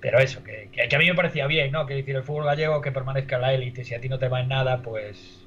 [0.05, 1.87] pero eso, que, que- a mí me parecía bien, ¿no?
[1.87, 4.29] Que decir el fútbol gallego que permanezca en la élite, si a ti no te
[4.29, 5.41] va en nada, pues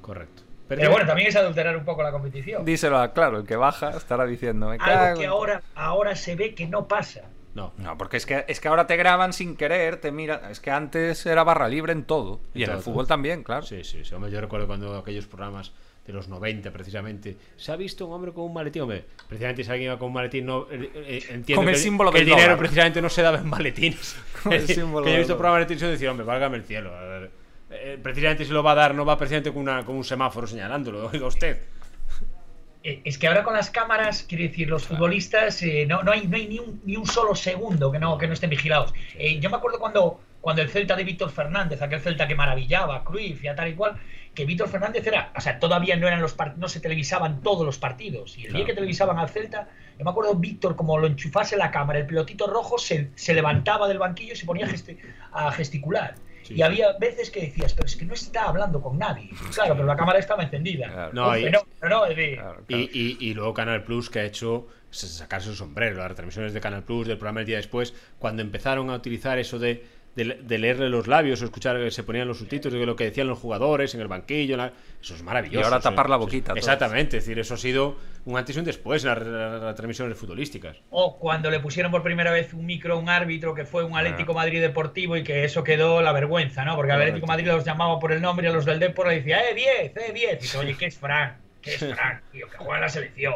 [0.00, 0.42] Correcto.
[0.68, 2.64] Pero bueno, también es adulterar un poco la competición.
[2.64, 4.70] Díselo a claro, el que baja estará diciendo.
[4.70, 7.24] Me cago Algo que ahora, ahora se ve que no pasa.
[7.54, 7.74] No.
[7.76, 10.50] No, porque es que, es que ahora te graban sin querer, te miran.
[10.50, 12.40] Es que antes era barra libre en todo.
[12.54, 13.08] Y en todo, el fútbol todo.
[13.08, 13.66] también, claro.
[13.66, 14.14] Sí, sí, sí.
[14.14, 15.72] Hombre, yo recuerdo cuando aquellos programas
[16.06, 17.36] de los 90 precisamente.
[17.56, 20.14] Se ha visto un hombre con un maletín hombre precisamente si alguien iba con un
[20.14, 22.58] maletín no eh, eh, entiendo Con el que símbolo que el dinero dólar.
[22.58, 24.16] precisamente no se daba en maletines.
[24.42, 26.94] Con el símbolo que yo he visto programas de televisión decir hombre válgame el cielo
[26.94, 27.30] a ver,
[27.70, 30.46] eh, precisamente si lo va a dar no va precisamente con, una, con un semáforo
[30.46, 31.58] señalándolo oiga usted
[32.82, 36.36] Es que ahora con las cámaras, quiere decir, los futbolistas, eh, no, no hay, no
[36.36, 38.92] hay ni, un, ni un solo segundo que no, que no estén vigilados.
[39.16, 43.02] Eh, yo me acuerdo cuando, cuando el Celta de Víctor Fernández, aquel Celta que maravillaba,
[43.04, 43.96] Cruyff y a tal y cual,
[44.34, 47.78] que Víctor Fernández era, o sea, todavía no eran los no se televisaban todos los
[47.78, 48.36] partidos.
[48.36, 51.70] Y el día que televisaban al Celta, yo me acuerdo Víctor, como lo enchufase la
[51.70, 54.98] cámara, el pelotito rojo se, se levantaba del banquillo y se ponía a, gesti-
[55.32, 56.14] a gesticular.
[56.42, 56.54] Sí.
[56.54, 59.30] Y había veces que decías, pero es que no está hablando con nadie.
[59.54, 60.88] Claro, pero la cámara estaba encendida.
[60.90, 61.12] Claro.
[61.12, 62.06] No, Un y- ¿no?
[62.06, 62.82] Es decir, Claro, claro.
[62.82, 66.60] Y, y- y luego Canal Plus que ha hecho sacarse el sombrero, las retransmisiones de
[66.60, 70.58] Canal Plus, del programa el día después, cuando empezaron a utilizar eso de, de, de
[70.58, 73.38] leerle los labios o escuchar que se ponían los subtítulos de lo que decían los
[73.38, 75.60] jugadores en el banquillo, la- eso es maravilloso.
[75.60, 76.58] Y ahora tapar la boquita todos.
[76.58, 77.96] Exactamente, es decir, eso ha sido
[78.26, 80.76] un antes y un después en las, las- las transmisiones futbolísticas.
[80.90, 83.96] O cuando le pusieron por primera vez un micro a un árbitro que fue un
[83.96, 84.36] Atlético Ah.
[84.36, 86.76] Madrid Deportivo y que eso quedó la vergüenza, ¿no?
[86.76, 86.92] Porque.
[86.92, 89.54] Atlético Madrid los llamaba por el nombre y a los del Depor le decía, ¡eh,
[89.54, 89.96] 10!
[89.96, 90.32] ¡eh, 10!
[90.32, 91.38] Y dice, oye, ¿qué es Fran?
[91.62, 92.20] ¿Qué es Fran?
[92.32, 93.34] Tío, que juega en la selección.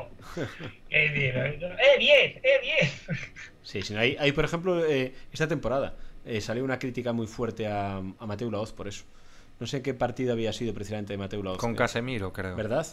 [0.91, 2.37] Es decir, ¡eh, 10!
[2.45, 3.19] ¡eh, 10!
[3.63, 5.95] Sí, sí, hay, hay, por ejemplo, eh, esta temporada
[6.27, 9.05] eh, salió una crítica muy fuerte a, a Mateo Laoz por eso.
[9.59, 11.59] No sé qué partido había sido precisamente de Mateo Laoz.
[11.59, 12.55] Con eh, Casemiro, creo.
[12.57, 12.87] ¿Verdad?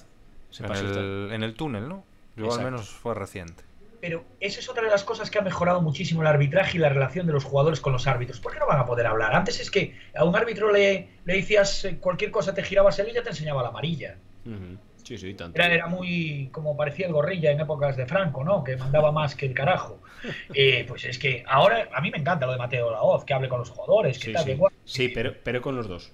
[0.52, 1.00] Ese En pasista.
[1.00, 2.04] el, en el túnel, ¿no?
[2.36, 2.65] Yo Exacto.
[2.67, 3.63] al menos fue reciente.
[4.00, 6.89] Pero esa es otra de las cosas que ha mejorado muchísimo el arbitraje y la
[6.89, 8.39] relación de los jugadores con los árbitros.
[8.41, 9.34] ¿Por qué no van a poder hablar?
[9.34, 13.08] Antes es que a un árbitro le, le decías eh, cualquier cosa, te girabas él
[13.10, 14.17] y ya te enseñaba la amarilla.
[14.46, 14.78] Ujú.
[15.04, 15.62] Sí, sí, tanto.
[15.62, 18.63] Era, era muy como parecía el gorrilla en épocas de Franco, ¿no?
[18.63, 20.00] Que mandaba más que el carajo.
[20.54, 23.50] Eh, pues es que ahora a mí me encanta lo de Mateo Laoz, que hable
[23.50, 24.52] con los jugadores, que Sí, tal, sí.
[24.52, 24.60] que.
[24.86, 26.13] Sí, pero, pero con los dos.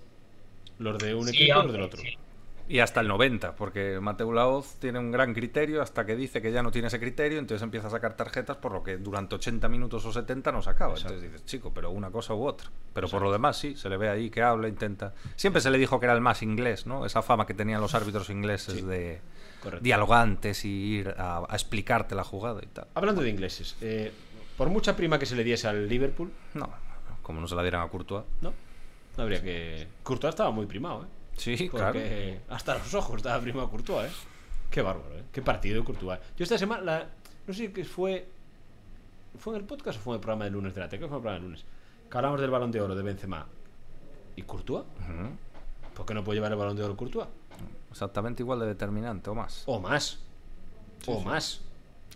[0.79, 2.01] Los de un equipo y los del otro.
[2.69, 6.51] Y hasta el 90, porque Mateo Laoz tiene un gran criterio hasta que dice que
[6.51, 9.67] ya no tiene ese criterio, entonces empieza a sacar tarjetas por lo que durante 80
[9.69, 10.93] minutos o 70 no sacaba.
[10.93, 11.15] Exacto.
[11.15, 12.69] Entonces dices, chico, pero una cosa u otra.
[12.93, 15.13] Pero por lo demás sí, se le ve ahí que habla, intenta.
[15.35, 17.07] Siempre se le dijo que era el más inglés, ¿no?
[17.07, 18.81] Esa fama que tenían los árbitros ingleses Sí.
[18.83, 19.19] de
[19.63, 19.83] Correcto.
[19.83, 22.85] dialogantes y ir a, a explicarte la jugada y tal.
[22.93, 24.11] Hablando de ingleses, eh,
[24.57, 26.69] por mucha prima que se le diese al Liverpool, No,
[27.23, 28.25] como no se la dieran a Courtois.
[28.41, 28.53] no,
[29.17, 29.87] no habría que.
[30.03, 31.07] Courtois estaba muy primado, ¿eh?
[31.39, 31.99] Sí, claro.
[32.49, 34.15] Hasta los ojos estaba primado Courtois, ¿eh?
[34.69, 35.23] Qué bárbaro, ¿eh?
[35.31, 36.19] Qué partido de Courtois.
[36.37, 37.07] Yo esta semana, la-
[37.47, 38.27] no sé qué fue.
[39.37, 40.87] ¿Fue en el podcast o fue en el programa de lunes de la?
[40.89, 41.65] Creo que fue en el programa de lunes.
[42.09, 43.47] Que hablamos del balón de oro de Benzema.
[44.35, 44.85] ¿Y Courtois?
[45.95, 47.27] ¿Por qué no puede llevar el balón de oro Courtois?
[47.91, 49.63] Exactamente igual de determinante o más.
[49.65, 50.19] O más.
[51.07, 51.25] o sí.
[51.25, 51.61] más.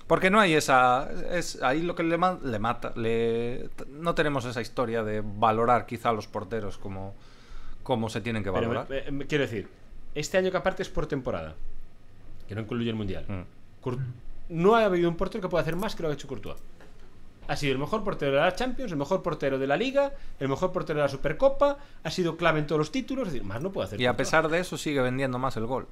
[0.07, 1.09] Porque no hay esa.
[1.31, 2.93] Es ahí lo que le, le mata.
[2.95, 7.13] Le, no tenemos esa historia de valorar quizá a los porteros como,
[7.83, 8.87] como se tienen que valorar.
[8.89, 9.67] me- me- quiero decir,
[10.15, 11.55] este año que aparte es por temporada,
[12.47, 13.25] que no incluye el mundial.
[13.27, 13.43] Mm.
[14.49, 16.57] No ha habido un portero que pueda hacer más que lo que ha hecho Courtois.
[17.47, 20.47] Ha sido el mejor portero de la Champions, el mejor portero de la Liga, el
[20.47, 23.61] mejor portero de la Supercopa, ha sido clave en todos los títulos, es decir, más
[23.61, 23.99] no puede hacer.
[23.99, 25.87] Y a pesar de eso sigue vendiendo más el gol.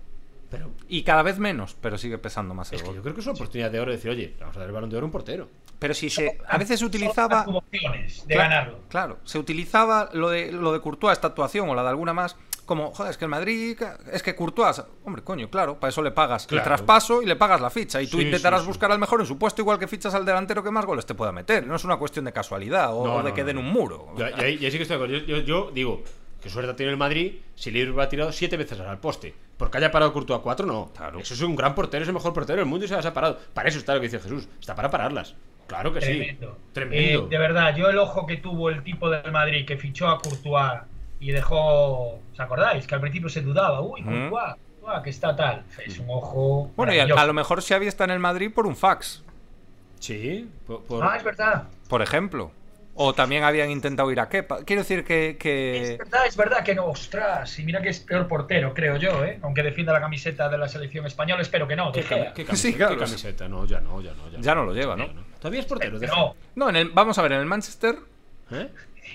[0.52, 2.98] Pero Y cada vez menos, pero sigue pesando más el es que gol.
[2.98, 4.74] yo creo que es una oportunidad de oro de decir, oye, vamos a dar el
[4.74, 5.48] balón de oro a un portero.
[5.80, 6.38] Pero si se.
[6.48, 7.46] A veces se utilizaba.
[7.48, 8.80] las opciones de Claro, ganarlo.
[8.90, 12.36] Claro, se utilizaba lo de, lo de Courtois, esta actuación, o la de alguna más,
[12.66, 16.12] como, joder, es que el Madrid, es que Courtois, hombre, coño, claro, para eso le
[16.12, 16.62] pagas Claro.
[16.62, 18.02] el traspaso y le pagas la ficha.
[18.02, 18.68] Y tú Sí, intentarás sí, sí.
[18.70, 21.16] buscar al mejor en su puesto, igual que fichas al delantero que más goles te
[21.16, 21.66] pueda meter.
[21.66, 24.14] No es una cuestión de casualidad o, No, de no, que no, den un muro.
[24.18, 25.18] Ya- ya sí que estoy de acuerdo.
[25.18, 26.04] Yo, yo- yo digo,
[26.41, 29.34] que suerte ha tenido el Madrid si Liverpool ha tirado siete veces al poste.
[29.58, 30.91] Porque haya parado Courtois a cuatro, no.
[30.95, 31.19] Claro.
[31.19, 33.13] Eso es un gran portero, es el mejor portero del mundo y se las ha
[33.13, 33.38] parado.
[33.54, 34.47] Para eso está lo que dice Jesús.
[34.60, 35.36] Está para pararlas.
[35.67, 36.58] Claro que Tremendo.
[36.60, 36.69] sí.
[36.73, 37.25] Tremendo.
[37.25, 40.19] Eh, de verdad, yo el ojo que tuvo el tipo del Madrid que fichó a
[40.19, 40.82] Courtois
[41.19, 42.15] y dejó.
[42.34, 42.88] ¿Os acordáis?
[42.88, 43.80] Que al principio se dudaba.
[43.82, 44.01] Uy.
[44.01, 45.63] Courtois, Courtois, que está tal.
[45.86, 46.71] Es un ojo.
[46.75, 49.23] Bueno, y a, lo mejor Xavi está en el Madrid por un fax,
[49.99, 50.49] Sí.
[50.65, 51.65] Por, por- Ah, es verdad.
[51.88, 52.51] por ejemplo.
[52.93, 54.63] O también habían intentado ir a Kepa.
[54.65, 55.38] Quiero decir que...
[55.39, 56.86] que- Es verdad, es verdad que no.
[56.88, 59.39] Ostras, y mira que es peor portero, creo yo, ¿eh?
[59.43, 61.91] Aunque defienda la camiseta de la selección española, espero que no.
[61.91, 62.56] ¿Qué, camiseta?
[62.56, 62.95] Sí, claro.
[62.95, 63.47] ¿Qué camiseta?
[63.47, 64.30] No, ya no, ya no.
[64.30, 65.08] Ya, Ya no lo lleva, ¿no?
[65.39, 65.97] Todavía es portero.
[65.99, 67.95] No, No, en el, vamos a ver, en el Manchester
[68.51, 68.69] ¿Eh?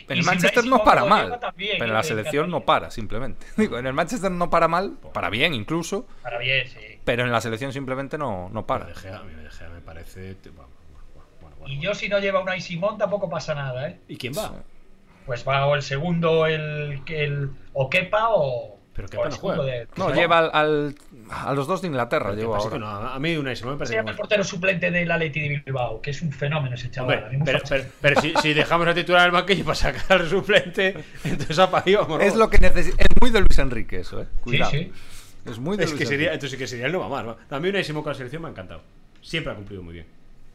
[0.08, 1.94] En el si Manchester no para mal, también, pero en ¿eh?
[1.94, 3.46] la De selección no para, simplemente.
[3.56, 6.78] Digo, en el Manchester no para mal, para bien incluso, para bien, sí.
[7.04, 10.36] pero en la selección simplemente no, no Para Gea, a mí De Gea me parece.
[10.54, 10.70] bueno,
[11.66, 13.98] Y yo si no lleva una Simón tampoco pasa nada, ¿eh?
[14.08, 14.52] ¿Y quién va?
[15.24, 19.36] Pues va o el segundo, el, el o Kepa o, Pero o Kepa el no
[19.36, 19.64] juega.
[19.64, 20.94] de- No, lleva al, al-
[21.30, 22.78] a los dos de Inglaterra, Pero ¿qué lleva ahora.
[22.78, 23.94] No, a mí una Simón me Se parece.
[23.96, 27.24] llama el portero suplente del Atleti de Bilbao, que es un fenómeno ese chaval.
[27.24, 30.94] Hombre, pero, pero- pero si, si dejamos a titular al banquillo para sacar al suplente,
[31.24, 32.22] entonces apaguemos.
[32.22, 32.96] Es lo que necesita.
[33.02, 34.26] Es muy de Luis Enrique eso, eh.
[34.40, 34.70] Cuidado.
[34.70, 34.92] sí.
[35.44, 36.34] Es muy de Es Luis que sería, Enrique.
[36.34, 37.36] entonces que sería el no va más.
[37.50, 38.82] A mí una Simón con la selección me ha encantado.
[39.22, 40.06] Siempre ha cumplido muy bien.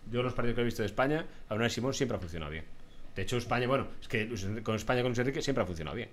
[0.09, 2.65] Yo los partidos que he visto de España, a una Simón siempre ha funcionado bien.
[3.15, 4.27] De hecho, España, bueno, es que
[4.63, 6.09] con España con Luis Enrique siempre ha funcionado bien.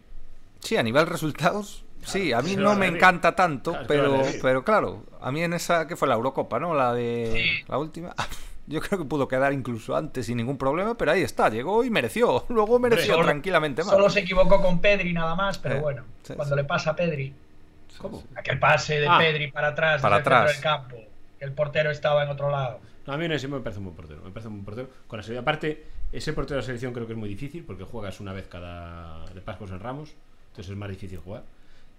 [0.60, 5.04] Sí, a nivel resultados, sí, a mí no me encanta tanto, Claro, pero, pero claro,
[5.20, 6.74] a mí en esa, que fue la Eurocopa, ¿no?
[6.74, 7.64] La de Sí.
[7.68, 8.14] la última.
[8.66, 11.90] Yo creo que pudo quedar incluso antes sin ningún problema, pero ahí está, llegó y
[11.90, 12.44] mereció.
[12.50, 13.92] Luego mereció Solo- tranquilamente más.
[13.92, 16.60] Solo se equivocó con Pedri nada más, pero Eh, bueno, sí, cuando sí.
[16.60, 17.32] le pasa a Pedri,
[17.98, 18.24] ¿Cómo?
[18.36, 19.18] aquel pase de Ah.
[19.18, 20.52] Pedri para atrás, Para atrás.
[20.52, 20.96] del campo,
[21.38, 22.80] que el portero estaba en otro lado.
[23.08, 24.20] No, a mí Simón me parece un buen portero.
[24.22, 24.88] Me parece un buen portero.
[25.06, 25.42] Con la selección.
[25.42, 28.46] Aparte, ese portero de la selección creo que es muy difícil porque juegas una vez
[28.48, 29.24] cada.
[29.30, 30.10] de Pascuas en Ramos.
[30.50, 31.42] Entonces es más difícil jugar.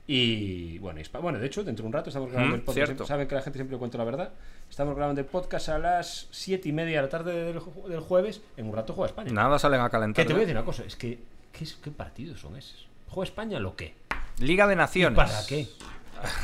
[0.08, 2.86] Y bueno, y bueno, de hecho, dentro de un rato estamos grabando Mm, el podcast.
[2.88, 3.06] cierto.
[3.06, 4.32] Saben que la gente siempre cuenta la verdad.
[4.70, 8.00] Estamos grabando el podcast a las 7 y media de la tarde del, ju- del
[8.00, 8.42] jueves.
[8.58, 9.32] En un rato juega España.
[9.32, 10.26] Nada salen a Que calentar.
[10.26, 11.20] te voy a decir una cosa: es que.
[11.52, 12.88] ¿Qué, qué partidos son esos?
[13.08, 13.96] ¿Juega España lo qué?
[14.40, 15.16] Liga de ¿Y Naciones.
[15.18, 15.68] para qué?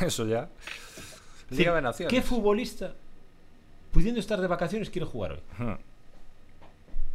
[0.04, 0.48] Eso ya.
[1.50, 2.12] Liga de Naciones.
[2.12, 2.94] ¿Qué futbolista,
[3.92, 5.40] pudiendo estar de vacaciones, quiere jugar hoy?
[5.58, 5.74] Hmm.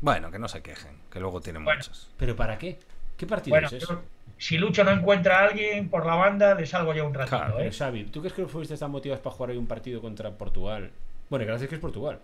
[0.02, 1.80] Bueno, que no se quejen, que luego tienen Bueno.
[1.80, 2.10] muchas.
[2.18, 2.80] ¿Pero para qué?
[3.18, 3.86] ¿Qué partido Bueno, es ese?
[3.88, 4.02] yo-
[4.38, 7.60] si Lucho no encuentra a alguien por la banda, le salgo yo un ratito, Claro,
[7.60, 7.72] ¿eh?
[7.72, 10.90] Xavi, ¿tú crees que futbolistas están motivados para jugar hoy un partido contra Portugal?
[11.30, 12.20] Bueno, y gracias que es Portugal.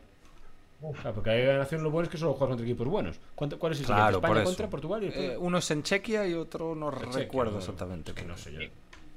[0.81, 0.97] Uf.
[0.97, 3.19] O sea, porque hay nación lo bueno es que solo juegas contra equipos buenos.
[3.35, 3.85] ¿Cuánto- ¿Cuál es el?
[3.85, 4.45] Claro, España por eso.
[4.45, 8.13] contra Portugal y Eh, uno es en Chequia y otro no Chequia, recuerdo no, exactamente.
[8.13, 8.59] Que no sé yo.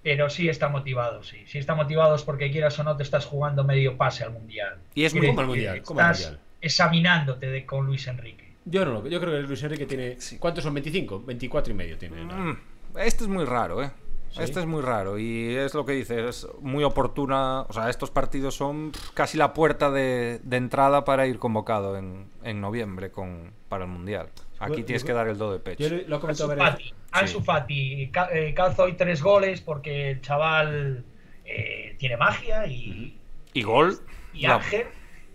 [0.03, 1.39] Pero sí está motivado, sí.
[1.47, 4.79] Sí está motivado es porque quieras o no te estás jugando medio pase al Mundial.
[4.95, 5.83] Y es muy ¿Cómo al decir, Mundial?
[5.85, 6.47] ¿Cómo al Estás Mundial?
[6.63, 8.55] examinándote de- con Luis Enrique.
[8.65, 10.21] Yo no lo Yo creo que Luis Enrique tiene.
[10.21, 10.39] Sí.
[10.39, 10.75] ¿Cuántos son?
[10.75, 11.25] ¿25?
[11.25, 12.25] 24 y medio tiene.
[12.25, 12.35] ¿no?
[12.35, 12.57] Mm,
[12.99, 13.91] Este es muy raro, ¿eh?
[14.31, 14.43] ¿Sí?
[14.43, 17.63] Este es muy raro y es lo que dices, es muy oportuna.
[17.63, 22.27] O sea, estos partidos son casi la puerta de, de entrada para ir convocado en,
[22.45, 24.29] en noviembre con, para el Mundial.
[24.61, 25.83] Aquí tienes que dar el do de pecho.
[25.83, 26.99] Yo lo lo he comentado Ansu varias Fati, veces.
[27.13, 27.45] Ansu Sí.
[27.45, 31.05] Fati eh, calza hoy tres goles porque el chaval
[31.45, 33.19] eh, tiene magia y,
[33.55, 33.99] Y gol.
[34.35, 34.87] y Ángel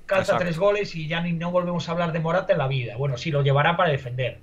[0.06, 0.44] calza Exacto.
[0.44, 2.96] tres goles y ya ni, no volvemos a hablar de Morata en la vida.
[2.98, 4.38] Bueno, sí, lo llevará para defender,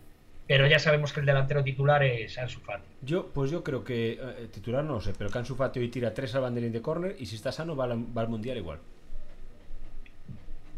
[0.49, 2.83] pero ya sabemos que el delantero titular es Ansu Fati.
[3.03, 5.89] Yo, pues yo creo que eh, titular no lo sé, pero que Ansu Fati hoy
[5.89, 8.57] tira tres al banderín de córner y si está sano va al, va al mundial
[8.57, 8.81] igual.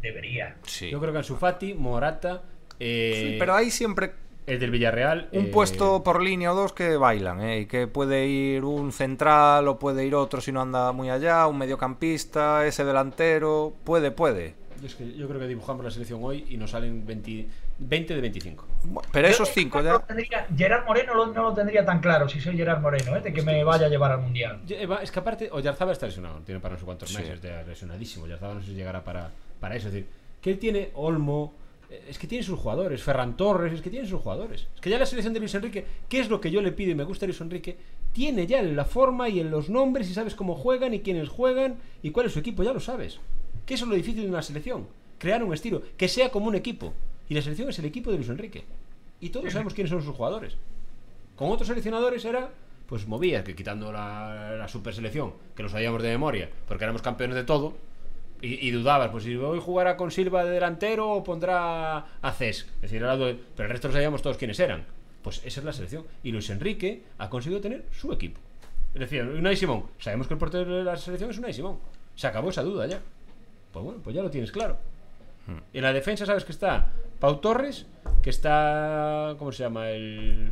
[0.01, 0.55] Debería.
[0.63, 0.89] Sí.
[0.91, 2.43] Yo creo que Ansu Fati, Morata,
[2.79, 4.11] eh, Sí, pero hay siempre
[4.47, 5.29] el del Villarreal.
[5.31, 7.59] un eh, puesto por línea o dos que bailan, ¿eh?
[7.61, 11.47] Y que puede ir un central o puede ir otro si no anda muy allá,
[11.47, 13.73] un mediocampista, ese delantero.
[13.83, 14.53] Puede, puede.
[14.81, 17.47] Yo, es que yo creo que dibujamos la selección hoy y nos salen 20,
[17.79, 18.65] 20 de 25.
[18.83, 19.91] Bueno, Pero esos Yo, cinco no ya.
[19.93, 23.21] lo tendría- Gerard Moreno lo- no lo tendría tan claro si soy Gerard Moreno, ¿eh?
[23.21, 24.59] de que me vaya a llevar al Mundial.
[25.01, 27.17] Es que aparte, Oyarzabal está lesionado, tiene para no sé cuántos Sí.
[27.17, 28.25] meses, de lesionadísimo.
[28.25, 29.87] Oyarzabal no sé si llegará para, para eso.
[29.87, 30.09] Es decir,
[30.41, 31.55] que él tiene Olmo, eh,
[32.07, 34.67] es que tiene sus jugadores, Ferran Torres, es que tiene sus jugadores.
[34.75, 36.91] Es que ya la selección de Luis Enrique, ¿qué es lo que yo le pido
[36.91, 37.77] y me gusta de Luis Enrique?
[38.13, 41.77] Tiene ya la forma y en los nombres y sabes cómo juegan y quiénes juegan
[42.01, 43.19] y cuál es su equipo, ya lo sabes.
[43.65, 46.55] Que eso es lo difícil de una selección, crear un estilo, que sea como un
[46.55, 46.93] equipo.
[47.29, 48.63] Y la selección es el equipo de Luis Enrique.
[49.19, 50.55] Y todos sabemos quiénes son sus jugadores.
[51.35, 52.51] Con otros seleccionadores era,
[52.87, 57.01] pues movías, que quitando la, la super selección, que lo sabíamos de memoria, porque éramos
[57.01, 57.73] campeones de todo,
[58.41, 62.67] y, y dudabas, pues si hoy jugará con Silva de delantero o pondrá a Cés.
[62.81, 63.01] Es decir,
[63.55, 64.85] pero el resto lo sabíamos todos quiénes eran.
[65.21, 66.05] Pues esa es la selección.
[66.23, 68.39] Y Luis Enrique ha conseguido tener su equipo.
[68.93, 71.79] Es decir, Unai Simón, sabemos que el portero de la selección es Unai Simón.
[72.15, 72.99] Se acabó esa duda ya.
[73.73, 74.77] Pues bueno, pues ya lo tienes claro.
[75.73, 77.85] Y en la defensa sabes que está Pau Torres,
[78.21, 79.35] que está.
[79.37, 79.89] ¿Cómo se llama?
[79.89, 80.51] El.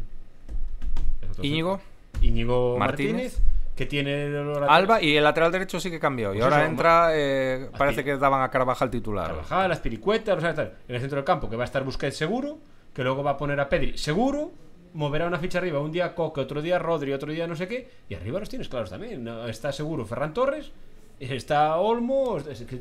[1.41, 1.81] Íñigo.
[2.21, 3.13] Íñigo Martínez.
[3.13, 3.41] Martínez,
[3.75, 4.27] que tiene
[4.67, 6.29] Alba y el lateral derecho sí que cambió.
[6.33, 9.27] Y Pues ahora eso, entra, eh, parece que daban a Carvajal titular.
[9.27, 10.73] Carvajal, las piricuetas, o sea, tal.
[10.87, 12.59] En el centro del campo, que va a estar Busquets seguro,
[12.93, 14.51] que luego va a poner a Pedri seguro,
[14.93, 17.89] moverá una ficha arriba, un día Coque, otro día Rodri, otro día no sé qué,
[18.09, 19.27] y arriba los tienes claros también.
[19.47, 20.71] Está seguro Ferran Torres,
[21.19, 22.37] está Olmo,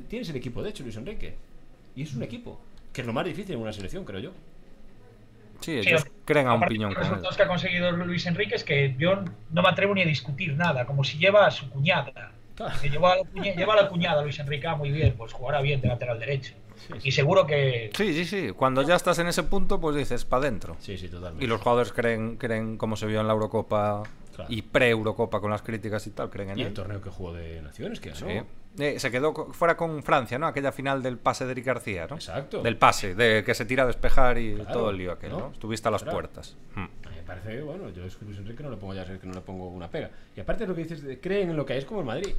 [0.09, 1.35] tienes el equipo, de hecho, Luis Enrique.
[1.95, 2.61] Y es un equipo,
[2.93, 4.31] que es lo más difícil en una selección, creo yo.
[5.63, 7.11] Sí, Sí, ellos creen a un piñón Los con él.
[7.11, 9.17] resultados que ha conseguido Luis Enrique es que yo
[9.51, 12.33] no me atrevo ni a discutir nada, como si lleva a su cuñada.
[12.55, 12.75] Claro.
[12.83, 15.33] Que lleva, a la cuña- lleva a la cuñada Luis Enrique, ah, muy bien, pues
[15.33, 16.53] jugará bien de lateral derecho.
[16.77, 17.09] Sí, sí.
[17.09, 18.51] Y seguro que Sí, sí, sí.
[18.55, 20.77] Cuando ya estás en ese punto, pues dices, para adentro.
[20.81, 21.45] Sí, sí, totalmente.
[21.45, 24.03] Y los jugadores creen, creen como se vio en la Eurocopa
[24.35, 24.51] Claro.
[24.53, 26.75] y pre-Eurocopa con las críticas y tal, creen en Y el él.
[26.75, 28.27] torneo que jugó de Naciones, que ganó.
[28.27, 28.41] Sí.
[28.79, 30.47] Eh, se quedó fuera con Francia, ¿no?
[30.47, 32.17] Aquella final del pase de Eric García, ¿no?
[32.17, 32.63] Exacto.
[32.63, 35.39] Del pase, de que se tira a despejar y Claro, todo el lío aquel, ¿no?
[35.41, 35.51] ¿no?
[35.53, 36.17] Estuviste a las Claro.
[36.17, 36.57] puertas.
[36.75, 36.87] Hmm.
[37.07, 39.35] A me parece, bueno, yo es que Luis Enrique no le pongo ya que no
[39.35, 40.11] le pongo una pega.
[40.37, 42.35] Y aparte lo que dices, de creen en lo que hay, es como el Madrid.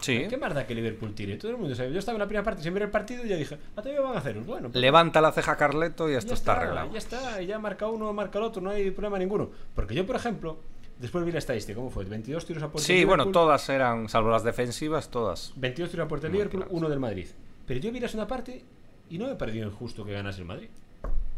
[0.00, 0.26] Sí.
[0.30, 1.36] ¿Qué más da que Liverpool tire?
[1.36, 1.92] Todo el mundo sabe.
[1.92, 4.00] Yo estaba en la primera parte sin ver el partido y ya dije, ah, todavía
[4.00, 4.34] van a hacer.
[4.40, 6.90] Bueno, pues Levanta la ceja Carleto y ya esto está, arreglado.
[6.92, 9.50] Ya está, y ya marca uno, marca el otro, no hay problema ninguno.
[9.74, 10.58] Porque yo, por ejemplo,
[11.00, 12.04] después vi la estadística, ¿cómo fue?
[12.04, 15.52] 22 tiros a puerta Sí, bueno, todas eran, salvo las defensivas, todas.
[15.56, 17.26] 22 tiros a puerta del Liverpool, uno del Madrid.
[17.66, 18.64] Pero yo vi la segunda parte
[19.08, 20.68] y no me pareció injusto que ganase el Madrid.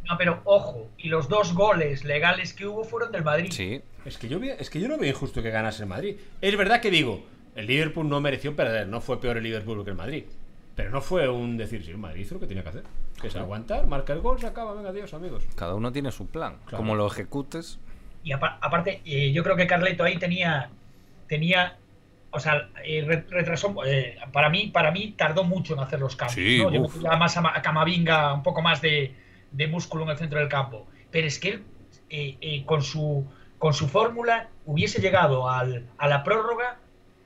[0.09, 3.51] No, pero ojo, y los dos goles legales que hubo fueron del Madrid.
[3.53, 3.81] Sí.
[4.05, 6.17] Es que yo vi- es que yo no veo injusto que ganase el Madrid.
[6.41, 7.23] Es verdad que digo,
[7.55, 10.25] el Liverpool no mereció perder, no fue peor el Liverpool que el Madrid.
[10.75, 12.83] Pero no fue un decir, sí, el Madrid hizo lo que tenía que hacer.
[13.21, 15.45] Que es aguantar, marca el gol, se acaba, venga, adiós, amigos.
[15.55, 16.57] Cada uno tiene su plan.
[16.65, 16.79] Claro.
[16.79, 17.79] Como lo ejecutes.
[18.25, 20.71] Y apa- aparte, eh, yo creo que Carleto ahí tenía,
[21.29, 21.77] tenía,
[22.31, 26.15] o sea, eh, re- retrasó, eh, para mí, para mí tardó mucho en hacer los
[26.17, 26.35] cambios.
[26.35, 26.71] Sí, ¿no?
[26.73, 29.15] Yo más a, Ma- a Camavinga, un poco más de,
[29.51, 30.87] de músculo en el centro del campo.
[31.11, 31.63] Pero es que él,
[32.11, 33.27] eh, eh, con su,
[33.59, 36.79] con su fórmula, hubiese llegado al, a la prórroga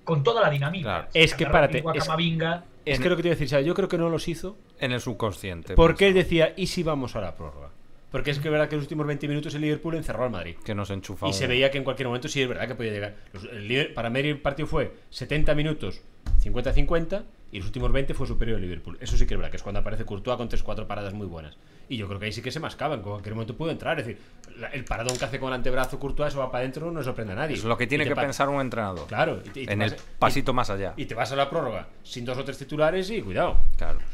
[0.04, 0.84] con toda la dinamita.
[0.88, 1.08] Claro.
[1.14, 3.66] Es que, párate, a es- Camavinga, Es que lo que te iba a decir, ¿sabes?
[3.66, 5.74] yo creo que no los hizo En el subconsciente.
[5.74, 7.70] porque él pues, decía, ¿y si vamos a la prórroga?
[8.10, 10.56] Porque es que es verdad que los últimos 20 minutos el Liverpool encerró al Madrid.
[10.64, 12.92] Que nos enchufa Y se veía que en cualquier momento sí es verdad que podía
[12.92, 13.16] llegar.
[13.32, 16.00] Los- el para Mary el partido fue 70 minutos
[16.42, 18.96] 50-50 y los últimos 20 fue superior al Liverpool.
[19.00, 21.56] Eso sí que es verdad, que es cuando aparece Courtois con 3-4 paradas muy buenas.
[21.88, 23.98] Y yo creo que ahí sí que se mascaba, en cualquier momento pudo entrar.
[24.00, 24.22] Es decir,
[24.58, 27.32] la- el paradón que hace con el antebrazo Courtois, eso va para adentro, no sorprende
[27.32, 27.54] a nadie.
[27.56, 29.06] Es lo que tiene que pensar un entrenador.
[29.06, 29.40] Claro.
[29.44, 30.94] y te- y te En el vas- pasito y- más allá.
[30.96, 33.58] Y te vas a la prórroga sin dos o tres titulares y cuidado.
[33.76, 33.98] Claro.
[34.00, 34.04] Sí,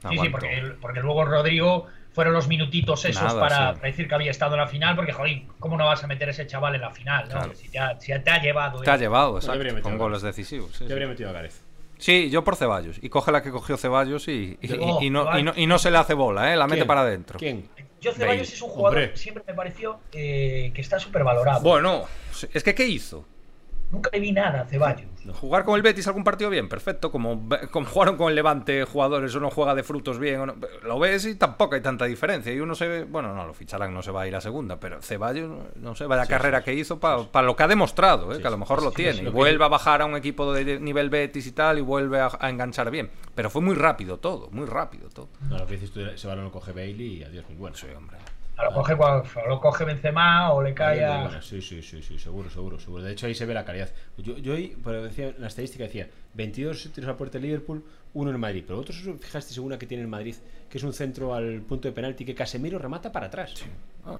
[0.00, 0.30] sí, Aguanto.
[0.32, 3.80] porque, el- porque luego Rodrigo fueron los minutitos esos Nada, para, sí.
[3.82, 6.30] decir que había estado en la final, porque, joder, ¿cómo no vas a meter a
[6.32, 7.28] ese chaval en la final?
[7.28, 7.34] no?
[7.34, 7.54] Claro.
[7.54, 8.80] Si, te ha, si te ha llevado.
[8.80, 10.08] Te ha llevado, Pues exacto, con gol.
[10.10, 10.72] goles decisivos.
[10.76, 11.54] sí, Yo habría metido a Gareth.
[11.98, 12.98] Sí, yo por Ceballos.
[13.02, 15.78] Y coge la que cogió Ceballos y, y- Oh, y no, y no- y no
[15.80, 16.56] se le hace bola, ¿eh?
[16.56, 16.86] La mete ¿Quién?
[16.86, 17.38] para adentro.
[17.38, 17.68] ¿Quién?
[18.00, 18.54] Yo Ceballos Bale.
[18.54, 19.10] es un jugador Hombre.
[19.12, 21.60] que siempre me pareció eh, que está súper valorado.
[21.60, 22.04] Bueno,
[22.52, 23.26] es que ¿qué hizo?
[23.90, 25.08] Nunca le vi nada a Ceballos.
[25.40, 27.10] Jugar con el Betis algún partido bien, perfecto.
[27.10, 30.40] Como, como jugaron con el Levante jugadores, uno juega de frutos bien.
[30.40, 32.52] o no- lo ves y tampoco hay tanta diferencia.
[32.52, 34.78] Y uno se ve, bueno, no, lo ficharán, no se va a ir a segunda,
[34.78, 38.36] pero Ceballos, no sé, vaya carrera que hizo para lo que ha demostrado, ¿eh?
[38.36, 39.12] Sí, que a lo mejor sí, lo tiene.
[39.14, 41.82] sí, y que- vuelve a bajar a un equipo de nivel Betis y tal, y
[41.82, 43.10] vuelve a, a enganchar bien.
[43.34, 45.28] Pero fue muy rápido todo, muy rápido todo.
[45.48, 47.76] No, lo que dices tú, ese balón lo coge Bailey y adiós, muy bueno.
[47.76, 48.16] Sí, hombre.
[48.58, 51.40] A lo coge, cuando- lo coge Benzema o le cae a...
[51.40, 53.04] Sí, sí, sí, sí, seguro, seguro, seguro.
[53.04, 53.88] De hecho, ahí se ve la calidad.
[54.16, 57.84] Yo, yo ahí, pero decía, en la estadística decía 22 tiros a puerta de Liverpool,
[58.14, 58.64] uno en Madrid.
[58.66, 60.34] Pero otros, fijaste, según una que tiene en Madrid,
[60.68, 63.54] que es un centro al punto de penalti que Casemiro remata para atrás.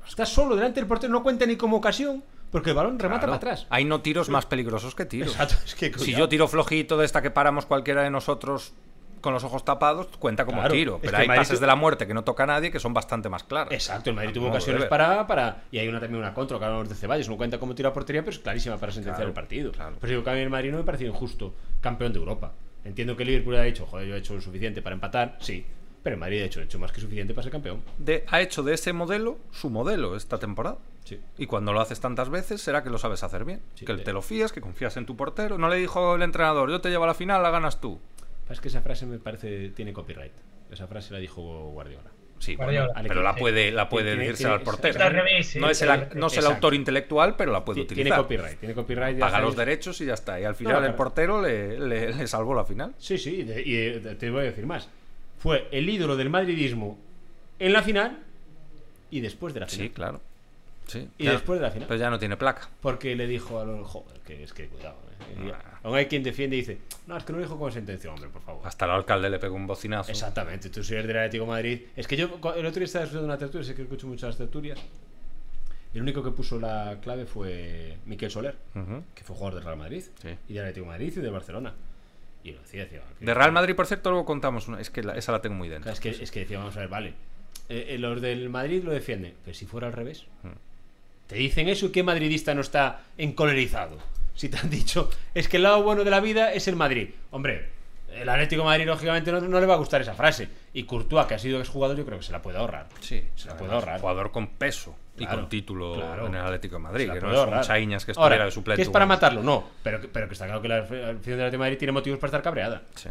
[0.07, 2.23] Está solo delante del portero, no cuenta ni como ocasión,
[2.53, 3.41] porque el balón remata Claro.
[3.41, 3.67] para atrás.
[3.71, 5.33] Hay no tiros más peligrosos que tiros.
[5.33, 8.73] Exacto, es que Si yo tiro flojito de esta que paramos cualquiera de nosotros
[9.21, 10.95] con los ojos tapados, cuenta como Claro, tiro.
[10.97, 12.71] es Pero que hay Madrid pases tu- de la muerte que no toca a nadie
[12.71, 13.73] que son bastante más claras.
[13.73, 15.65] Exacto, el Madrid tuvo ocasiones para, para.
[15.71, 17.29] Y hay una también una contra, hablamos de Ceballos.
[17.29, 19.73] No cuenta como tiro a portería, pero es clarísima para sentenciar Claro, el partido.
[19.73, 19.97] claro.
[20.01, 22.53] Pues digo que a mí el Madrid no me pareció injusto campeón de Europa.
[22.85, 25.65] Entiendo que el Liverpool ha dicho, joder, yo he hecho lo suficiente para empatar, sí.
[26.03, 27.83] Pero el Madrid ha hecho, ha hecho más que suficiente para ser campeón.
[27.99, 30.79] De- ha hecho de ese modelo su modelo esta temporada.
[31.05, 31.19] Sí.
[31.39, 33.61] Y cuando lo haces tantas veces, será que lo sabes hacer bien.
[33.75, 35.59] Sí, que te lo fías, que confías en tu portero.
[35.59, 37.99] No le dijo el entrenador, yo te llevo a la final, la ganas tú.
[38.51, 40.33] Es que esa frase me parece tiene copyright.
[40.71, 42.11] Esa frase la dijo Guardiola.
[42.39, 42.93] Sí, Guardiola.
[42.93, 44.91] bueno, pero la puede, la puede Tiene- decirse tiene- al portero.
[44.93, 47.87] Está al revés, no es el, no es el autor intelectual, pero la puede Ti-
[47.89, 48.23] Tiene utilizar.
[48.23, 49.19] copyright, tiene copyright.
[49.19, 50.41] Paga los derechos y ya está.
[50.41, 52.95] Y al final No, el portero le, le- le salvó la final.
[52.99, 54.89] Sí, sí, y te voy a decir más.
[55.39, 56.99] Fue el ídolo del madridismo
[57.59, 58.21] en la final
[59.11, 59.87] y después de la final.
[59.89, 60.21] Sí, claro.
[60.89, 61.39] Sí, Y claro.
[61.39, 61.87] después de la final.
[61.89, 62.69] Pero ya no tiene placa.
[62.81, 64.97] Porque le dijo a los joder, que es que cuidado.
[65.37, 65.53] eh.
[65.55, 65.81] Ah.
[65.85, 68.29] aún hay quien defiende y dice, no, es que no lo dijo con sentencia, hombre,
[68.31, 68.67] por favor.
[68.67, 70.11] Hasta el alcalde le pegó un bocinazo.
[70.11, 71.81] Exactamente, tú si eres del Atlético de Madrid.
[71.95, 74.79] Es que yo el otro día estaba escuchando una tertulia, sé que escucho muchas tertulias.
[75.95, 78.57] Y el único que puso la clave fue Miquel Soler,
[79.15, 80.29] que fue jugador del Real Madrid, Sí.
[80.49, 81.75] y del Atlético de Madrid y de Barcelona.
[82.45, 82.87] Y lo decía,
[83.21, 84.81] De Real Madrid, por cierto, luego contamos una.
[84.81, 85.85] Es que la- esa la tengo muy dentro.
[85.93, 87.15] Claro, Es que, es que decía, vamos a ver, vale.
[87.71, 90.25] eh, eh, los del Madrid lo defienden, pero si fuera al revés.
[90.43, 90.49] Mm.
[91.29, 93.97] Te dicen eso y qué madridista no está encolerizado.
[94.35, 97.11] Si te han dicho, es que el lado bueno de la vida es el Madrid.
[97.31, 97.69] Hombre,
[98.13, 100.49] el Atlético de Madrid, lógicamente, no, no le va a gustar esa frase.
[100.73, 102.87] Y Courtois, que ha sido exjugador, yo creo que se la puede ahorrar.
[103.01, 104.01] Sí, se la puede ahorrar.
[104.01, 106.27] Jugador con peso y Claro, con título claro.
[106.29, 107.59] en el Atlético de Madrid, que no puede es ahorrar.
[107.59, 108.77] un Chaiñas que estuviera Ahora, de suplente.
[108.79, 109.43] ¿que es para matarlo?
[109.43, 111.93] No, pero, que- pero que está claro que la afición del Atlético de Madrid tiene
[111.93, 112.83] motivos para estar cabreada.
[112.95, 113.09] Sí.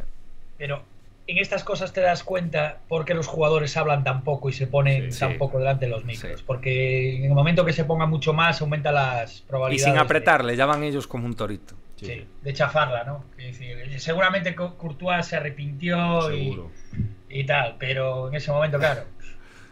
[0.57, 0.81] Pero
[1.27, 4.65] en estas cosas te das cuenta por qué los jugadores hablan tan poco y se
[4.67, 5.37] ponen Sí, tan sí.
[5.37, 6.39] poco delante de los micros.
[6.39, 6.43] Sí.
[6.47, 9.83] Porque en el momento que se ponga mucho más, aumenta las Y probabilidades.
[9.85, 11.75] sin de- apretarle, ya van ellos como un torito.
[11.97, 13.25] Sí, de chafarla, ¿no?
[13.39, 16.55] Es decir, seguramente Co- Courtois se arrepintió y,
[17.29, 19.01] y tal, pero en ese momento, claro,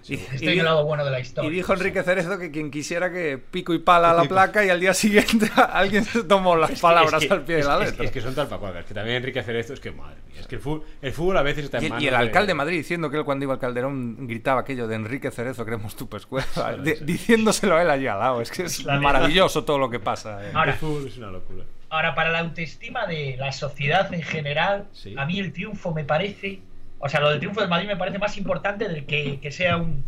[0.08, 1.50] Y, el lado bueno de la historia.
[1.50, 4.70] y dijo Enrique Cerezo que quien quisiera que pico y pala a la placa y
[4.70, 7.62] al día siguiente alguien se tomó las Es que- palabras es que- al pie de
[7.62, 8.06] es- la es- letra.
[8.06, 10.62] Es, que son talpacuacas, que también Enrique Cerezo es que madre mía, es que el
[10.62, 12.78] fútbol, el fútbol a veces está en Y, manos y el de- alcalde de Madrid
[12.78, 16.74] diciendo que él cuando iba al Calderón gritaba aquello de Enrique Cerezo, queremos tu pescueza,
[17.02, 18.41] diciéndoselo a él allí al lado.
[18.41, 20.46] Es que es La maravilloso todo lo que pasa.
[20.46, 20.52] eh.
[20.54, 21.63] Ahora- El fútbol es una locura.
[21.89, 25.16] Ahora, para la autoestima de la sociedad en general, Sí.
[25.18, 26.60] a mí el triunfo me parece,
[27.06, 29.78] o sea, lo del triunfo del Madrid me parece más importante del que, que sea
[29.78, 30.03] un,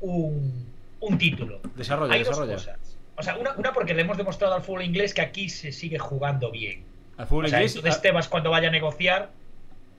[0.00, 0.66] un,
[1.00, 1.60] un título.
[1.76, 2.54] Desarrolla, Hay dos desarrolla.
[2.56, 2.78] cosas.
[3.16, 5.98] O sea, una, una porque le hemos demostrado al fútbol inglés que aquí se sigue
[5.98, 6.82] jugando bien.
[7.16, 7.76] Al fútbol O sea, inglés.
[7.76, 9.30] entonces a- Tebas cuando vaya a negociar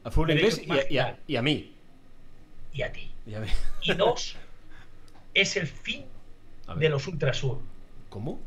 [0.04, 1.72] A fútbol inglés y a, y a- y a mí.
[2.74, 3.12] y a ti.
[3.26, 3.48] Y a mí.
[3.84, 4.36] Y dos,
[5.34, 6.06] es el fin
[6.76, 7.60] de los Ultrasur.
[8.10, 8.40] ¿Cómo?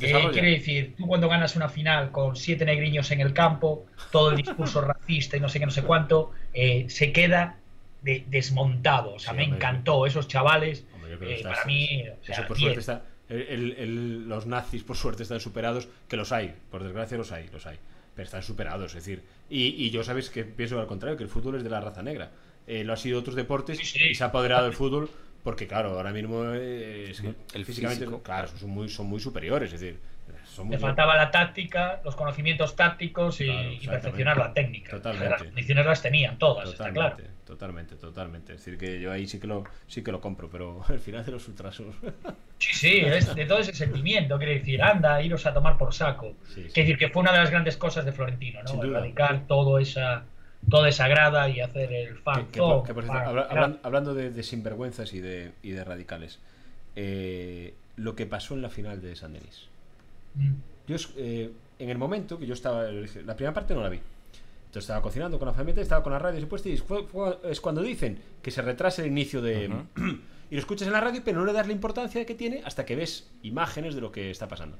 [0.00, 4.30] Eh, quiere decir, tú cuando ganas una final con siete negriños en el campo, todo
[4.30, 7.58] el discurso racista y no sé qué, no sé cuánto, eh, se queda
[8.02, 9.14] de- desmontado.
[9.14, 9.56] O sea, Sí, me hombre.
[9.58, 10.84] encantó esos chavales.
[10.94, 12.60] Hombre, eh, para mí, o Eso sea, por 10.
[12.74, 13.02] suerte está.
[13.28, 15.88] el- el- el- los nazis, por suerte, están superados.
[16.08, 17.76] Que los hay, por desgracia, los hay, los hay.
[18.14, 19.22] Pero están superados, es decir.
[19.50, 22.02] Y, y yo, sabes que pienso al contrario, que el fútbol es de la raza
[22.02, 22.30] negra.
[22.68, 23.98] Eh, lo ha sido otros deportes Sí, sí.
[24.10, 25.10] y se ha apoderado del fútbol
[25.46, 28.20] porque, claro, ahora mismo eh, es que El físicamente, físico.
[28.20, 30.00] claro, son muy, son muy superiores, es decir,
[30.44, 33.88] son muy Le faltaba la táctica, los conocimientos tácticos y, Claro, y exactamente.
[34.02, 34.90] perfeccionar la técnica.
[34.90, 35.30] Totalmente.
[35.30, 37.38] Las condiciones las tenían todas, está Totalmente, claro.
[37.46, 38.52] totalmente, totalmente.
[38.54, 41.24] Es decir, que yo ahí sí que lo, sí que lo compro, pero al final
[41.24, 41.94] de los ultrasos.
[42.58, 46.34] Sí, sí, es de todo ese sentimiento, quiere decir, anda, iros a tomar por saco.
[46.48, 46.70] Sí, sí.
[46.72, 48.82] Quiere decir que fue una de las grandes cosas de Florentino, Sin ¿no?
[48.86, 48.98] duda.
[48.98, 50.24] Erradicar todo esa,
[50.68, 53.78] toda esa grada y hacer el Que- fan que zone, que por cierto, habla- hablan-
[53.82, 56.38] hablando de, de sinvergüenzas y de, y de radicales,
[56.96, 59.68] eh, lo que pasó en la final de San Denis.
[60.34, 60.52] Mm.
[60.88, 63.98] Yo, es- eh, en el momento que yo estaba, la primera parte no la vi.
[64.66, 67.82] Entonces estaba cocinando con la familia, estaba con la radio y fue- fue- es cuando
[67.82, 69.70] dicen que se retrasa el inicio de...
[70.50, 72.84] y lo escuchas en la radio, pero no le das la importancia que tiene hasta
[72.84, 74.76] que ves imágenes de lo que está pasando.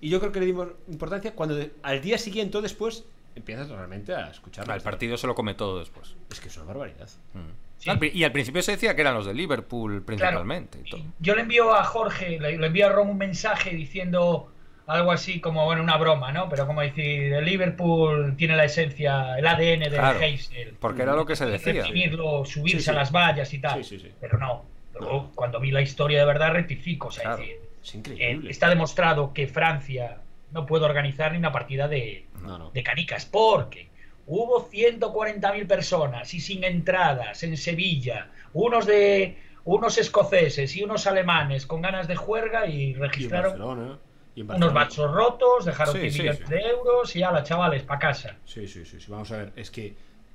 [0.00, 3.04] Y yo creo que le dimos importancia cuando de- al día siguiente o después
[3.36, 4.68] empiezas realmente a escuchar.
[4.70, 6.14] El partido se lo come todo después.
[6.30, 7.08] Es que es una barbaridad.
[7.34, 7.38] Mm.
[7.78, 7.90] Sí.
[7.90, 10.80] Al Y al principio se decía que eran los de Liverpool principalmente.
[10.84, 11.02] y todo.
[11.20, 14.50] Yo le envío a Jorge, le, le envío a Ron un mensaje diciendo
[14.86, 16.48] algo así como, bueno, una broma, ¿no?
[16.48, 20.74] Pero como decir, el Liverpool tiene la esencia, el ADN del Claro, Heysel.
[20.80, 21.82] Porque era lo que se decía.
[21.82, 22.90] Reprimirlo, subirse Sí, sí.
[22.90, 23.84] a las vallas y tal.
[23.84, 24.12] Sí, sí, sí.
[24.20, 24.64] Pero no.
[24.98, 27.08] Luego, cuando vi la historia de verdad, rectifico.
[27.08, 27.42] O sea, Claro.
[27.42, 28.50] es decir, Es eh, increíble.
[28.50, 30.18] está demostrado que Francia
[30.56, 32.70] no puede organizar ni una partida de, No, no.
[32.72, 33.88] de canicas porque
[34.26, 41.66] hubo 140.000 personas y sin entradas en Sevilla, unos de unos escoceses y unos alemanes
[41.66, 43.98] con ganas de juerga y Y en registraron.
[44.34, 46.54] Y en unos bachos rotos, dejaron Sí, 100 sí, millones sí.
[46.54, 48.36] de euros y a las chavales para casa.
[48.44, 49.10] Sí, sí, sí, sí.
[49.10, 49.52] Vamos a ver.
[49.56, 49.94] Es que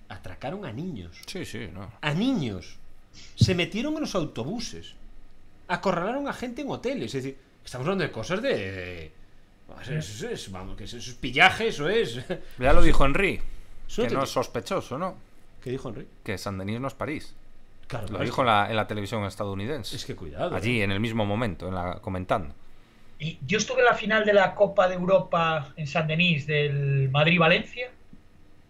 [0.09, 1.17] atracaron a niños.
[1.27, 1.91] Sí, sí, no.
[2.01, 2.77] A niños.
[3.35, 4.95] Se metieron en los autobuses.
[5.67, 7.13] Acorralaron a gente en hoteles.
[7.15, 9.11] Es decir, estamos hablando de cosas de.
[9.81, 12.19] Eso es, es- vamos, que eso es pillaje, eso es.
[12.59, 13.39] Ya lo dijo Henry.
[13.95, 15.15] Que no es sospechoso, ¿no?
[15.63, 16.07] ¿Qué dijo Henry?
[16.23, 17.35] Que San Denis no es París.
[17.87, 19.95] Claro, Lo dijo en la, en la televisión estadounidense.
[19.95, 20.55] Es que cuidado.
[20.55, 20.83] Allí, eh.
[20.85, 22.55] en el mismo momento, en la, comentando.
[23.19, 27.09] Y yo estuve en la final de la Copa de Europa en San Denis del
[27.09, 27.91] Madrid-Valencia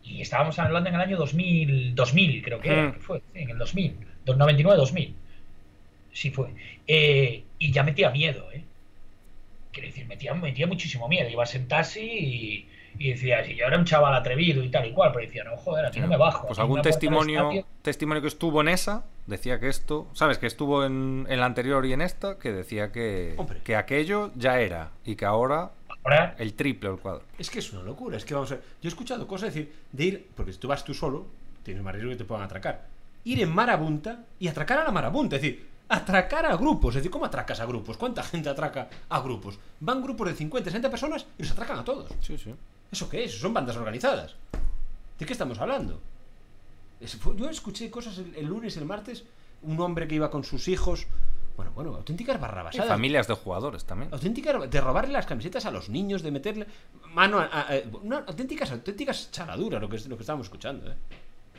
[0.03, 2.93] y estábamos hablando en el año 2000, 2000 creo que, era, Mm.
[2.93, 3.95] que fue, sí, en el 2000,
[4.25, 5.13] 99-2000.
[6.11, 6.49] Sí fue.
[6.87, 8.63] Eh, y ya metía miedo, ¿eh?
[9.71, 11.29] Quiero decir, metía, metía muchísimo miedo.
[11.29, 12.67] Iba a sentarse y,
[12.99, 15.55] y decía, si yo era un chaval atrevido y tal y cual, pero decía, no,
[15.57, 16.47] joder, aquí no me bajo.
[16.47, 20.37] Pues algún testimonio, testimonio que estuvo en esa decía que esto, ¿sabes?
[20.37, 23.61] Que estuvo en, en la anterior y en esta, que decía que, Hombre.
[23.63, 25.71] que aquello ya era y que ahora
[26.03, 27.23] Ahora, el triple o el cuadro.
[27.37, 28.17] Es que es una locura.
[28.17, 28.63] Es que vamos a ver.
[28.81, 30.29] Yo he escuchado cosas decir de ir.
[30.35, 31.27] Porque si tú vas tú solo,
[31.63, 32.87] tienes más riesgo que te puedan atracar.
[33.23, 35.35] Ir en marabunta y atracar a la marabunta.
[35.35, 36.91] Es decir, atracar a grupos.
[36.95, 37.97] Es decir, ¿cómo atracas a grupos?
[37.97, 39.59] ¿Cuánta gente atraca a grupos?
[39.79, 42.11] Van grupos de 50, 60 personas y los atracan a todos.
[42.21, 42.53] Sí, sí.
[42.91, 43.39] ¿Eso qué es?
[43.39, 44.35] Son bandas organizadas.
[45.19, 45.99] ¿De qué estamos hablando?
[47.35, 49.23] Yo escuché cosas el, el lunes, el martes.
[49.63, 51.07] Un hombre que iba con sus hijos.
[51.55, 52.87] Bueno, bueno, auténticas Y barrabasadas.
[52.87, 54.11] familias de jugadores también.
[54.13, 56.65] Auténtica, de robarle las camisetas a los niños, de meterle
[57.13, 60.95] mano a, a- a- una- auténticas, auténticas charaduras lo que, lo que estamos escuchando, ¿eh?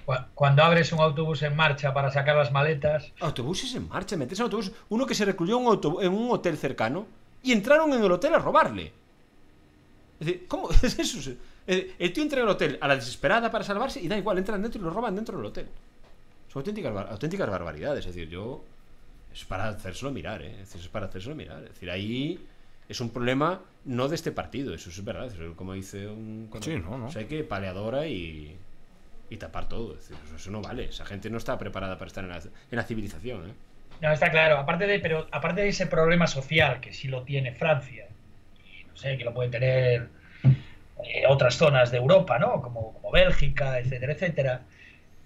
[0.05, 4.43] Cu- cuando abres un autobús en marcha para sacar las maletas, Autobuses en marcha, meterse
[4.43, 4.73] en autobús.
[4.89, 7.07] Uno que se recluyó en un, en un hotel cercano
[7.43, 8.93] y entraron en el hotel a robarle.
[10.21, 11.31] Es decir, ¿cómo es eso?
[11.67, 14.39] Es El tío entra en el hotel a la desesperada para salvarse y da igual,
[14.39, 15.67] entran dentro y lo roban dentro del hotel.
[16.53, 18.07] Son auténticas, bar- auténticas barbaridades.
[18.07, 18.63] Es decir, yo.
[19.35, 20.51] Es para hacérselo mirar, ¿eh?
[20.53, 21.63] Es decir, es para hacérselo mirar.
[21.63, 22.39] Es decir, ahí
[22.87, 25.27] es un problema no de este partido, eso es verdad.
[25.29, 26.49] Eso, como dice un.
[26.51, 27.07] cuando- Sí, no, no.
[27.07, 28.55] o sea, hay que paleadora y.
[29.33, 29.95] Y tapar todo.
[29.95, 30.85] Es decir, eso, eso no vale.
[30.85, 33.55] Esa gente no está preparada para estar en la, en la civilización, ¿eh?
[34.03, 34.59] No, está claro.
[34.59, 38.07] Aparte de, pero aparte de ese problema social que sí lo tiene Francia,
[38.67, 40.09] y no sé, que lo pueden tener
[40.45, 42.61] eh, otras zonas de Europa, ¿no?
[42.61, 44.61] Como, como Bélgica, etcétera, etcétera.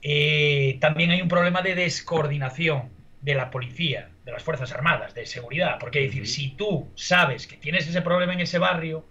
[0.02, 2.90] eh, también hay un problema de descoordinación
[3.22, 5.78] de la policía, de las Fuerzas Armadas, de seguridad.
[5.80, 9.04] Porque es decir, si tú sabes que tienes ese problema en ese barrio,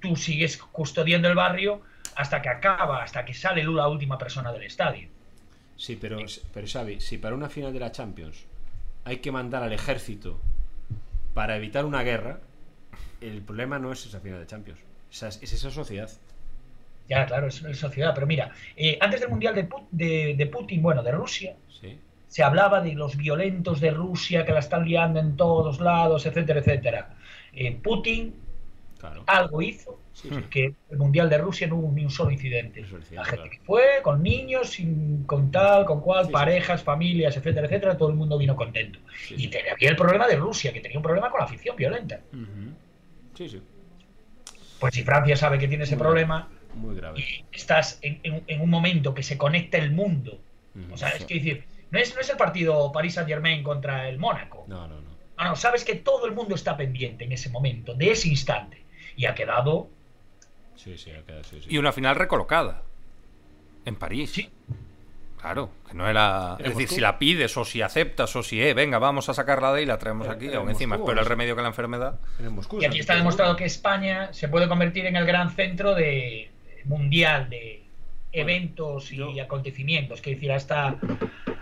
[0.00, 1.80] tú sigues custodiando el barrio
[2.16, 5.08] hasta que acaba, hasta que sale la última persona del estadio.
[5.76, 6.18] Sí, pero,
[6.54, 8.44] pero Xavi, si para una final de la Champions
[9.04, 10.40] hay que mandar al ejército
[11.34, 12.40] para evitar una guerra,
[13.20, 14.80] el problema no es esa final de Champions.
[15.10, 16.10] Es esa sociedad.
[17.08, 18.12] Ya, claro, es una sociedad.
[18.14, 21.98] Pero mira, eh, antes del Mundial de, Pu- de- de Putin, bueno, de Rusia, Sí.
[22.28, 26.60] se hablaba de los violentos de Rusia que la están liando en todos lados, etcétera,
[26.60, 27.14] etcétera.
[27.52, 28.34] Eh, Putin
[28.98, 29.22] Claro.
[29.26, 30.42] algo hizo Sí, sí.
[30.48, 32.80] que el Mundial de Rusia no hubo ni un solo incidente.
[33.10, 33.50] La gente claro.
[33.50, 38.08] que fue, con niños, sin, con tal, con cual, Sí, parejas, familias, etcétera, etcétera, todo
[38.08, 38.98] el mundo vino contento.
[39.30, 39.48] Y sí.
[39.48, 42.20] te- había el problema de Rusia, que tenía un problema con la afición violenta.
[43.34, 43.60] Sí, sí.
[44.80, 47.20] Pues si Francia sabe que tiene ese Muy problema Muy grave.
[47.20, 50.40] y estás en, en- en un momento que se conecta el mundo,
[50.92, 54.08] o sea, es que decir, no es, no es el partido París Saint Germain contra
[54.08, 54.64] el Mónaco.
[54.66, 55.16] No, no, no.
[55.38, 58.82] No, no, sabes que todo el mundo está pendiente en ese momento, de ese instante.
[59.14, 59.88] Y ha quedado
[60.76, 61.68] Sí, sí, ha quedado, sí, sí.
[61.70, 62.82] Y una final recolocada.
[63.84, 64.30] En París.
[64.30, 64.48] Sí.
[65.40, 66.56] Claro, que no era.
[66.58, 66.94] Es decir, Moscú.
[66.96, 69.82] si la pides o si aceptas o si, eh, venga, vamos a sacarla de ahí
[69.84, 72.18] y la traemos Era- aquí, aún en encima, Moscú, pero el remedio que la enfermedad.
[72.40, 75.94] En Moscú, Y aquí está demostrado que España se puede convertir en el gran centro
[75.94, 76.50] de
[76.84, 77.84] mundial de
[78.32, 80.20] eventos y yo- acontecimientos.
[80.20, 80.96] Que decir, hasta,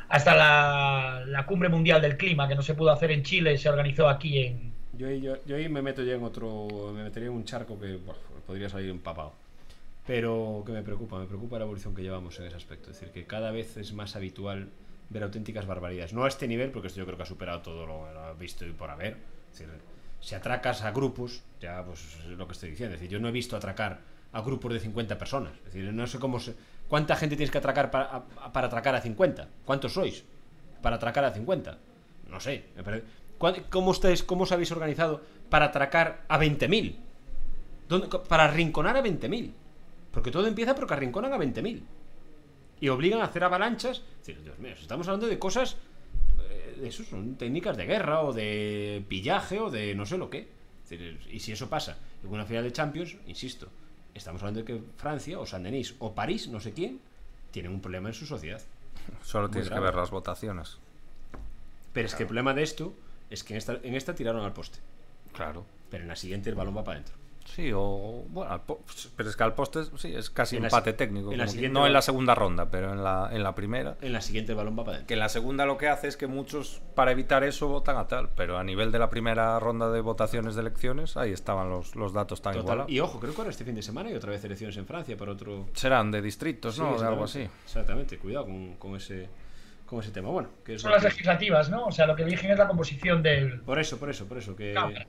[0.09, 3.69] hasta la, la cumbre mundial del clima que no se pudo hacer en Chile se
[3.69, 4.73] organizó aquí en.
[4.97, 6.93] Yo ahí, yo, yo ahí me meto ya en otro.
[6.95, 7.99] Me metería en un charco que
[8.45, 9.33] podría salir empapado.
[10.07, 12.91] Pero que me preocupa, me preocupa la evolución que llevamos en ese aspecto.
[12.91, 14.69] Es decir, que cada vez es más habitual
[15.09, 16.13] ver auténticas barbaridades.
[16.13, 18.67] No a este nivel, porque esto yo creo que ha superado todo lo, lo visto
[18.67, 19.17] y por haber.
[19.53, 19.73] Es decir,
[20.21, 22.95] si atracas a grupos, ya pues es lo que estoy diciendo.
[22.95, 24.01] Es decir, yo no he visto atracar
[24.33, 25.53] a grupos de 50 personas.
[25.67, 26.55] Es decir, no sé cómo se.
[26.89, 29.49] ¿Cuánta gente tienes que atracar para, a- para atracar a 50?
[29.65, 30.23] ¿Cuántos sois?
[30.83, 31.79] Para atracar a 50.
[32.29, 32.65] No sé.
[32.77, 33.07] me parece-
[33.39, 36.97] ¿Cuán- ¿Cómo, estáis, ¿Cómo os habéis organizado para atracar a 20.000?
[37.89, 39.53] ¿Dónde- Para arrinconar a 20.000.
[40.11, 41.83] Porque todo empieza porque arrinconan a 20.000.
[42.81, 44.03] Y obligan a hacer avalanchas.
[44.27, 45.77] Dios mío, estamos hablando de cosas.
[46.51, 50.49] eh, eso son técnicas de guerra o de pillaje o de no sé lo qué.
[51.31, 53.69] Y si eso pasa en una final de Champions, insisto,
[54.15, 57.01] estamos hablando de que Francia o San Denis o París, no sé quién,
[57.51, 58.61] tienen un problema en su sociedad.
[59.23, 60.79] Solo tienes que ver las votaciones.
[61.93, 62.93] Pero es que el problema de esto
[63.31, 64.79] es que en esta, en esta tiraron al poste.
[65.33, 65.65] Claro.
[65.91, 67.17] Pero en la siguiente el balón va para adentro.
[67.45, 68.25] Sí, o.
[68.29, 68.83] Bueno, al po-
[69.17, 71.31] pero es que al poste sí, es casi En empate técnico.
[71.31, 73.55] en la como que- siguiente no en la segunda ronda, pero en la, en la
[73.55, 73.97] primera.
[74.01, 75.07] En la siguiente el balón va para adentro.
[75.09, 78.09] Que en la segunda lo que hace es que muchos, para evitar eso, votan a
[78.09, 78.31] tal.
[78.35, 82.13] Pero a nivel de la primera ronda de votaciones de elecciones, ahí estaban los, los
[82.13, 82.65] datos tan Total.
[82.65, 82.91] igualados.
[82.93, 85.17] Y ojo, creo que ahora este fin de semana hay otra vez elecciones en Francia
[85.17, 85.67] para otro.
[85.75, 86.99] Serán de distritos, Sí, ¿no?
[86.99, 87.47] De algo así.
[87.65, 88.19] exactamente.
[88.19, 89.29] Cuidado con, con ese,
[89.87, 90.31] con ese tema.
[90.31, 91.85] Bueno, que es Son las que- legislativas, ¿no?
[91.85, 94.57] O sea, lo que eligen es la composición del, Por eso, por eso, por eso.
[94.57, 94.73] Que...
[94.73, 95.07] Cámara.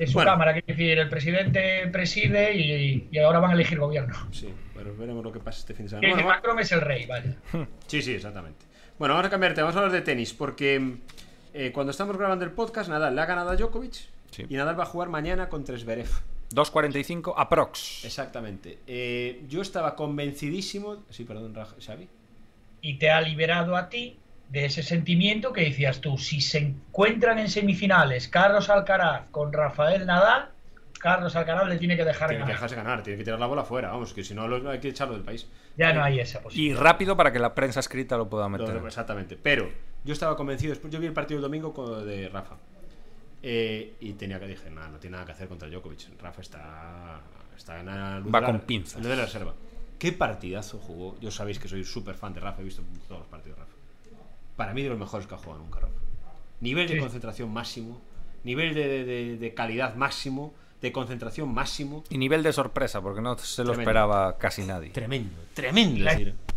[0.00, 0.30] De su Bueno.
[0.32, 0.54] Cámara.
[0.54, 4.14] Que decir, el presidente preside y, y ahora van a elegir gobierno.
[4.32, 6.08] Sí, pero veremos lo que pasa este fin de semana.
[6.08, 7.36] Bueno, decir, Macron es el rey, vaya.
[7.86, 8.64] Sí, sí, exactamente.
[8.98, 10.96] Bueno, vamos a cambiarte, vamos a hablar de tenis, porque
[11.54, 13.94] eh, cuando estamos grabando el podcast, Nadal le ha ganado a Djokovic
[14.30, 14.44] Sí.
[14.48, 16.08] y Nadal va a jugar mañana contra Zverev.
[16.54, 18.04] 2.45 aprox.
[18.04, 18.78] Exactamente.
[18.86, 21.04] Eh, yo estaba convencidísimo.
[21.10, 22.08] Sí, perdón, Raj- Xavi.
[22.82, 24.18] y te ha liberado a ti
[24.50, 30.06] de ese sentimiento que decías tú, si se encuentran en semifinales Carlos Alcaraz con Rafael
[30.06, 30.50] Nadal,
[30.98, 32.54] Carlos Alcaraz le tiene que dejar Tiene que ganar.
[32.56, 34.88] dejarse ganar, tiene que tirar la bola fuera, vamos, que si no lo- hay que
[34.88, 35.46] echarlo del país.
[35.76, 36.80] Ya no hay esa Y posibilidad.
[36.80, 38.76] rápido para que la prensa escrita lo pueda meter.
[38.84, 39.38] Exactamente.
[39.40, 39.70] Pero
[40.04, 42.56] yo estaba convencido, después yo vi el partido el domingo con- de Rafa.
[43.42, 46.20] Eh, y tenía que dije, nada, no tiene nada que hacer contra Djokovic.
[46.20, 47.20] Rafa está,
[47.56, 48.96] está en la luz Va de la- con pinzas.
[48.96, 49.54] en de la reserva.
[49.98, 51.18] Qué partidazo jugó.
[51.20, 53.76] Yo sabéis que soy súper fan de Rafa, he visto todos los partidos de Rafa.
[54.60, 55.94] Para mí de los mejores que ha jugado nunca Rafa.
[56.60, 57.00] Nivel de Sí.
[57.00, 57.98] concentración máximo,
[58.44, 60.52] nivel de, de- de- de calidad máximo,
[60.82, 62.04] de concentración máximo.
[62.10, 63.80] Y nivel de sorpresa, porque no se lo Tremendo.
[63.80, 64.90] esperaba casi nadie.
[64.90, 66.04] Tremendo, tremendo.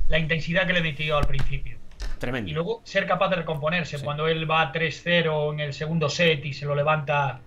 [0.10, 1.78] La, intensidad que le metió al principio.
[2.20, 2.50] tremendo.
[2.52, 3.98] Y luego ser capaz de recomponerse.
[3.98, 4.04] Sí.
[4.04, 7.40] Cuando él va 3-0 en el segundo set y se lo levanta,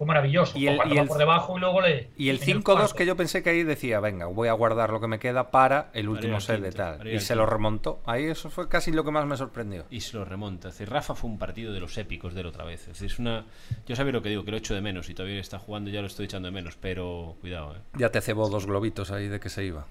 [0.00, 0.56] fue maravilloso.
[0.58, 2.08] Y el- y el- por debajo y luego le.
[2.16, 2.96] Y el en 5-2 cuarto.
[2.96, 5.90] que yo pensé que ahí decía, venga, voy a guardar lo que me queda para
[5.92, 7.06] el último set de tal.
[7.06, 8.00] Y se lo remontó.
[8.06, 9.84] Ahí eso fue casi lo que más me sorprendió.
[9.90, 10.68] Y se lo remonta.
[10.68, 12.80] Es decir, Rafa fue un partido de los épicos de la otra vez.
[12.80, 13.44] Es decir, es una.
[13.86, 15.92] Yo sabía lo que digo, que lo echo de menos y todavía está jugando y
[15.92, 17.80] ya lo estoy echando de menos, pero cuidado, eh.
[17.98, 19.84] Ya te cebó dos globitos ahí de que se iba.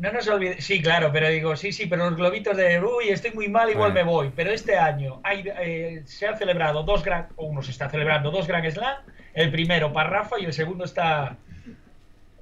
[0.00, 0.64] No nos olvidemos.
[0.64, 3.92] Sí, claro, pero digo, sí, sí, pero los globitos de uy, estoy muy mal, igual
[3.92, 4.06] Bueno.
[4.06, 4.32] me voy.
[4.34, 8.32] Pero este año hay, eh, se han celebrado dos gran, o uno se está celebrando
[8.32, 8.96] dos Grand Slam.
[9.34, 11.36] El primero para Rafa y el segundo está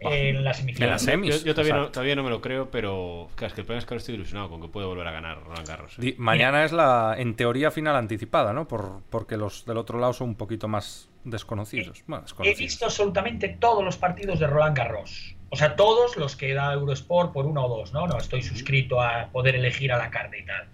[0.00, 0.90] en la En semifinal.
[0.90, 1.40] la semis.
[1.40, 1.92] Yo, yo todavía, no, exacto.
[1.92, 3.28] todavía no me lo creo, pero.
[3.36, 5.12] Claro, es que el problema es que ahora estoy ilusionado con que puede volver a
[5.12, 5.96] ganar Roland Garros.
[5.98, 6.14] eh.
[6.18, 8.66] Mañana es la, en teoría, final anticipada, ¿no?
[8.66, 12.02] Por, porque los del otro lado son un poquito más desconocidos.
[12.08, 15.36] Bueno, He visto absolutamente todos los partidos de Roland Garros.
[15.50, 18.06] O sea, todos los que da Eurosport por uno o dos, ¿no?
[18.06, 20.66] No estoy suscrito a poder elegir a la carta y tal.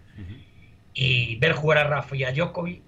[0.95, 2.83] Y ver jugar a Rafa y a Djokovic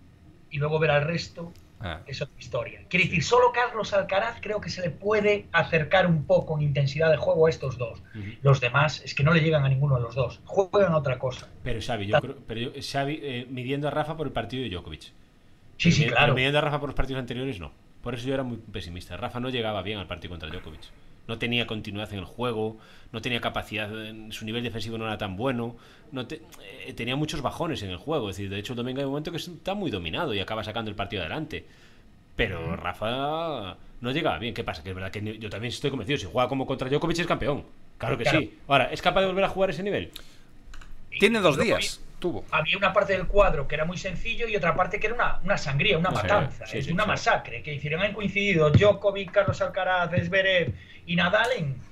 [0.50, 1.52] y luego ver al resto.
[1.82, 2.00] Ah.
[2.06, 2.82] es otra historia.
[2.90, 7.10] Quiere decir, solo Carlos Alcaraz creo que se le puede acercar un poco en intensidad
[7.10, 8.02] de juego a estos dos.
[8.42, 10.40] Los demás es que no le llegan a ninguno de los dos.
[10.44, 11.48] Juegan otra cosa.
[11.62, 14.68] Pero Xavi, yo creo, pero yo- Xavi eh, midiendo a Rafa por el partido de
[14.68, 15.00] Djokovic.
[15.02, 15.12] Sí,
[15.84, 16.24] Pero sí, mi- claro.
[16.26, 17.72] pero midiendo a Rafa por los partidos anteriores, no.
[18.02, 19.16] Por eso yo era muy pesimista.
[19.16, 20.82] Rafa no llegaba bien al partido contra Djokovic.
[21.30, 22.76] No tenía continuidad en el juego,
[23.12, 25.76] no tenía capacidad, en- su nivel defensivo no era tan bueno,
[26.10, 26.42] no te-
[26.86, 28.28] eh, tenía muchos bajones en el juego.
[28.30, 30.64] Es decir, de hecho, el domingo hay un momento que está muy dominado y acaba
[30.64, 31.64] sacando el partido adelante.
[32.34, 34.54] Pero Rafa no llegaba bien.
[34.54, 34.82] ¿Qué pasa?
[34.82, 36.18] Que es verdad que yo también estoy convencido.
[36.18, 37.64] Si juega como contra Djokovic es campeón.
[37.96, 38.40] Claro que Claro.
[38.40, 38.58] sí.
[38.66, 40.10] Ahora, ¿es capaz de volver a jugar ese nivel?
[41.20, 42.00] Tiene dos días.
[42.20, 42.44] Tuvo.
[42.52, 45.40] Había una parte del cuadro que era muy sencillo y otra parte que era una,
[45.42, 47.08] una sangría, una matanza, sí, es sí, una sí.
[47.08, 47.62] masacre.
[47.62, 50.72] Que hicieron, han coincidido Djokovic, Carlos Alcaraz, Zverev
[51.06, 51.90] y Nadal en,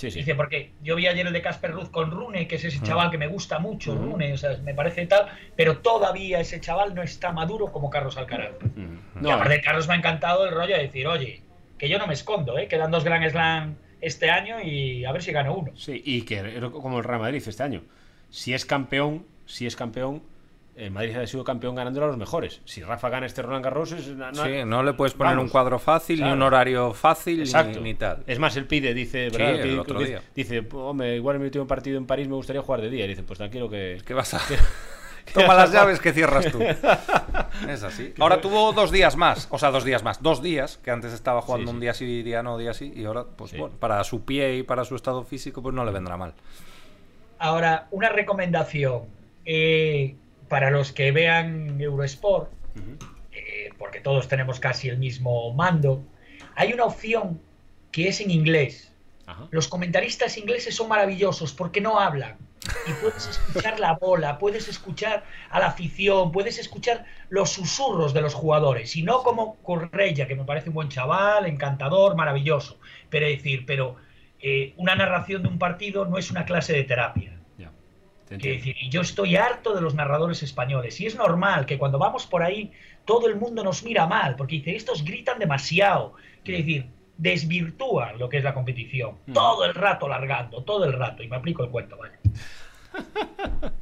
[0.00, 0.20] Sí, sí.
[0.20, 3.10] Dice, porque yo vi ayer el de Casper Ruth con Rune, que es ese chaval
[3.10, 3.94] que me gusta mucho.
[3.94, 8.16] Rune, o sea, me parece tal, pero todavía ese chaval no está maduro como Carlos
[8.16, 8.52] Alcaraz.
[9.22, 11.42] Y aparte, Carlos me ha encantado el rollo de decir, oye,
[11.76, 12.66] que yo no me escondo, ¿eh?
[12.66, 15.72] quedan dos Grand Slam este año y a ver si gano uno.
[15.76, 17.82] Sí, y que era como el Real Madrid este año.
[18.30, 20.22] Si es campeón, si es campeón,
[20.76, 22.62] el Madrid ha sido campeón ganándolo a los mejores.
[22.64, 25.44] Si Rafa gana este Roland Garros, es, no, no- Sí, no le puedes poner Vamos.
[25.46, 27.44] un cuadro fácil, ni un horario fácil,
[27.82, 28.22] ni, tal.
[28.26, 30.22] Es más, él pide, dice, Sí, el Pide- otro dice, día.
[30.34, 33.04] dice, hombre, igual en mi último partido en París me gustaría jugar de día.
[33.04, 34.00] Y dice, pues tranquilo que.
[34.06, 34.40] ¿Qué vas a...?
[35.34, 36.60] Toma las llaves que cierras tú.
[37.68, 38.14] Es así.
[38.18, 41.42] Ahora tuvo dos días más, o sea, dos días más, dos días, que antes estaba
[41.42, 41.74] jugando Sí, sí.
[41.74, 43.58] un día sí, día no, día sí, y ahora, pues Sí.
[43.58, 46.32] bueno, para su pie y para su estado físico, pues no le vendrá mal.
[47.38, 49.02] Ahora, una recomendación
[49.52, 50.14] eh,
[50.48, 52.52] para los que vean Eurosport,
[53.32, 56.04] eh, porque todos tenemos casi el mismo mando,
[56.54, 57.40] hay una opción
[57.90, 58.94] que es en inglés.
[59.26, 59.48] Ajá.
[59.50, 62.36] Los comentaristas ingleses son maravillosos porque no hablan.
[62.86, 68.20] Y puedes escuchar la bola, puedes escuchar a la afición, puedes escuchar los susurros de
[68.20, 68.94] los jugadores.
[68.94, 72.78] Y no como Correia, que me parece un buen chaval, encantador, maravilloso.
[73.08, 73.96] Pero es decir, pero
[74.40, 77.39] eh, una narración de un partido no es una clase de terapia.
[78.30, 78.58] Entiendo.
[78.58, 81.00] decir, y yo estoy harto de los narradores españoles.
[81.00, 82.70] Y es normal que cuando vamos por ahí
[83.04, 86.14] todo el mundo nos mira mal, porque dice, estos gritan demasiado.
[86.44, 86.86] Quiero decir,
[87.18, 89.16] desvirtúan lo que es la competición.
[89.26, 89.32] Mm.
[89.32, 91.22] Todo el rato largando, todo el rato.
[91.22, 92.18] Y me aplico el cuento, vaya.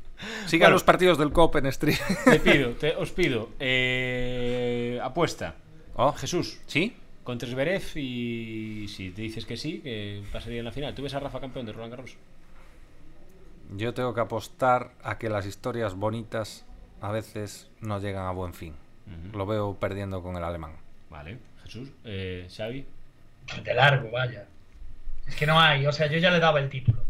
[0.46, 0.74] Sigan Bueno.
[0.74, 1.98] los partidos del COP en stream.
[2.24, 5.54] Te pido, te- os pido, eh, apuesta.
[5.94, 6.96] Oh, Jesús, ¿Sí?
[7.22, 10.94] contra Zverev y si te dices que sí, que pasaría en la final.
[10.94, 12.16] ¿Tú ves a Rafa campeón de Roland Garros?
[13.70, 16.64] Yo tengo que apostar a que las historias bonitas
[17.00, 18.74] a veces no llegan a buen fin.
[19.32, 20.72] Lo veo perdiendo con el alemán.
[21.10, 21.38] Vale.
[21.64, 22.86] Jesús, eh, Xavi.
[23.64, 24.46] De largo, vaya.
[25.26, 27.02] Es que no hay, o sea, yo ya le daba el título.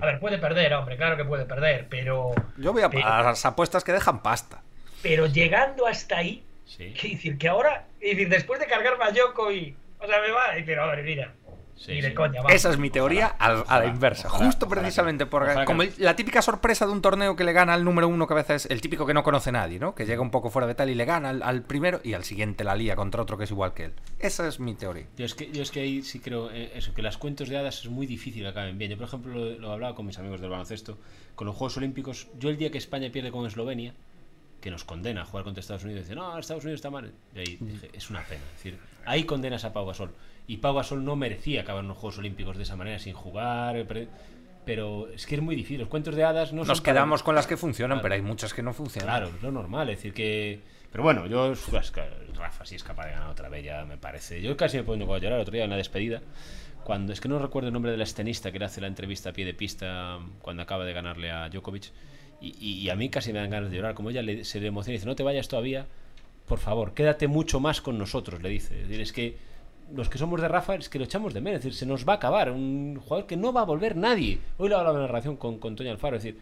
[0.00, 3.22] A ver, puede perder, hombre, claro que puede perder, pero, Yo voy a, Pero- a
[3.22, 4.62] las apuestas que dejan pasta.
[5.02, 6.94] pero llegando hasta ahí, Sí.
[6.94, 10.54] que decir que ahora, es decir, después de cargarme a Djokovic, o sea, me va
[10.54, 11.34] decir, a ver, mira,
[11.84, 12.14] Sí, ni de sí.
[12.14, 12.52] coña, vamos.
[12.52, 14.28] Esa es mi teoría al- a la ojalá, inversa.
[14.28, 17.42] ojalá, Justo ojalá precisamente por ojalá como el- la típica sorpresa de un torneo que
[17.44, 19.78] le gana al número uno que a veces es el típico que no conoce nadie,
[19.80, 19.94] ¿no?
[19.94, 22.22] Que llega un poco fuera de tal y le gana al, al primero y al
[22.24, 23.92] siguiente la lía contra otro que es igual que él.
[24.20, 25.06] Esa es mi teoría.
[25.16, 27.58] Yo es, que, yo es que ahí sí creo eh, eso, que las cuentos de
[27.58, 28.92] hadas es muy difícil que acaben bien.
[28.92, 30.98] Yo, por ejemplo, lo, lo hablaba con mis amigos del baloncesto,
[31.34, 32.28] con los Juegos Olímpicos.
[32.38, 33.92] Yo el día que España pierde con Eslovenia,
[34.60, 37.12] que nos condena a jugar contra Estados Unidos, dice, no, Estados Unidos está mal.
[37.34, 38.42] Y ahí dije, es una pena.
[38.56, 40.12] Es decir, ahí condenas a Pau Gasol.
[40.46, 43.76] Y Pau Gasol no merecía acabar en los Juegos Olímpicos de esa manera, sin jugar.
[43.76, 44.08] eh,
[44.64, 45.80] Pero es que es muy difícil.
[45.80, 48.02] Los cuentos de hadas no Nos son para- quedamos con las que funcionan, Claro.
[48.02, 49.08] pero hay muchas que no funcionan.
[49.08, 50.60] Claro, es lo normal, es decir que...
[50.92, 51.54] Pero bueno, yo...
[52.34, 54.40] Rafa sí es capaz de ganar otra vez, ya me parece.
[54.42, 56.22] Yo casi me pongo a llorar el otro día en la despedida,
[56.84, 57.12] cuando...
[57.12, 59.44] Es que no recuerdo el nombre del escenista que le hace la entrevista a pie
[59.44, 61.90] de pista cuando acaba de ganarle a Djokovic.
[62.40, 63.94] Y, y- y a mí casi me dan ganas de llorar.
[63.94, 65.86] Como ella le- se le emociona y dice, no te vayas todavía,
[66.46, 68.74] por favor, quédate mucho más con nosotros, le dice.
[68.82, 69.36] Es decir, es que
[69.94, 71.58] los que somos de Rafa es que lo echamos de menos.
[71.58, 72.50] Es decir, se nos va a acabar.
[72.50, 74.38] Un jugador que no va a volver nadie.
[74.58, 76.16] Hoy lo hablaba en la relación con, con Toño Alfaro.
[76.16, 76.40] Es decir,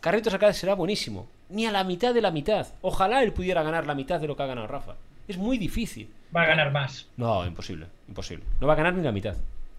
[0.00, 1.28] Carritos acá será buenísimo.
[1.48, 2.66] Ni a la mitad de la mitad.
[2.80, 4.96] Ojalá él pudiera ganar la mitad de lo que ha ganado Rafa.
[5.28, 6.08] Es muy difícil.
[6.34, 7.08] Va a ganar más.
[7.16, 7.86] No, imposible.
[8.08, 8.44] Imposible.
[8.60, 9.36] No va a ganar ni la mitad.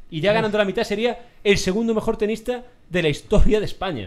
[0.09, 4.05] Y ya ganando la mitad sería el segundo mejor tenista de la historia de España.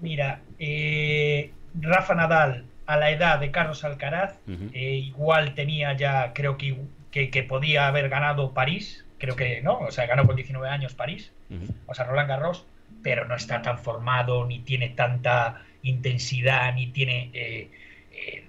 [0.00, 4.36] Mira, eh, Rafa Nadal a la edad de Carlos Alcaraz,
[4.72, 6.76] eh, igual tenía ya, creo que,
[7.10, 10.94] que, que podía haber ganado París, creo que no, o sea, ganó con 19 años
[10.94, 11.32] París,
[11.86, 12.64] o sea, Roland Garros,
[13.02, 17.30] pero no está tan formado, ni tiene tanta intensidad, ni tiene...
[17.32, 17.70] eh,
[18.12, 18.44] eh,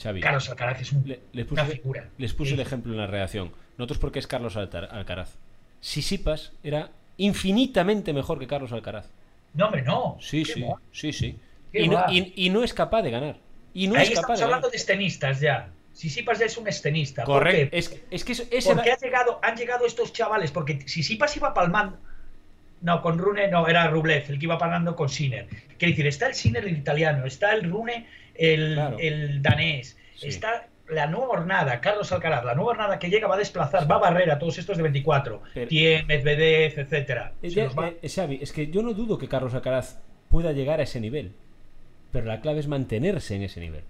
[0.00, 0.20] Xavi.
[0.20, 2.08] Carlos Alcaraz es un- Le- les una figura.
[2.18, 2.54] les puse Sí.
[2.54, 3.52] el ejemplo en la redacción.
[3.78, 5.36] Nosotros porque es Carlos Alcaraz.
[5.80, 9.08] Sisipas era infinitamente mejor que Carlos Alcaraz.
[9.54, 10.16] No, hombre, no.
[10.20, 11.38] Sí, sí, sí, sí.
[11.72, 13.36] Y no, y- y no es capaz de ganar.
[13.72, 14.54] Y no Ahí es capaz estamos de ganar.
[14.56, 15.68] hablando de tenistas ya.
[15.94, 17.24] Sisipas ya es un escenista.
[17.24, 17.70] ¿Por Correcto.
[17.70, 17.78] qué?
[17.78, 17.88] Es,
[18.24, 21.98] que- es Porque ha llegado, han llegado estos chavales, porque Sisipas iba palmando.
[22.82, 25.46] No, con Rune no, era Rublev, el que iba palmando con Sinner.
[25.78, 28.96] Quiere decir, está el Sinner el italiano, está el Rune el, Claro.
[28.98, 30.28] el danés, Sí.
[30.28, 33.94] está la nueva hornada, Carlos Alcaraz, la nueva hornada que llega va a desplazar, va
[33.96, 37.32] a barrer a todos estos de 24, Pero- Tiem, Medvedev, etcétera.
[37.42, 40.82] Eh, va- eh, Xavi, es que yo no dudo que Carlos Alcaraz pueda llegar a
[40.82, 41.32] ese nivel.
[42.12, 43.84] Pero la clave es mantenerse en ese nivel.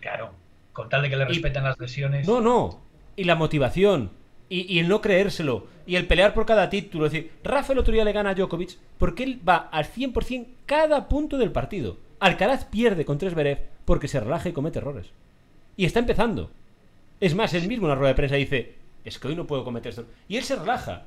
[0.00, 0.34] Claro,
[0.72, 2.26] con tal de que le respeten las lesiones.
[2.26, 2.80] No, no.
[3.16, 4.10] Y la motivación.
[4.48, 5.66] Y, y el no creérselo.
[5.86, 7.06] Y el pelear por cada título.
[7.06, 10.46] Es decir, Rafa el otro día le gana a Djokovic porque él va al 100%
[10.66, 11.98] cada punto del partido.
[12.18, 15.06] Alcaraz pierde con tres Zverev porque se relaja y comete errores.
[15.76, 16.50] Y está empezando.
[17.20, 19.64] Es más, él mismo en la rueda de prensa dice, es que hoy no puedo
[19.64, 20.06] cometer esto.
[20.28, 21.04] Y él se relaja.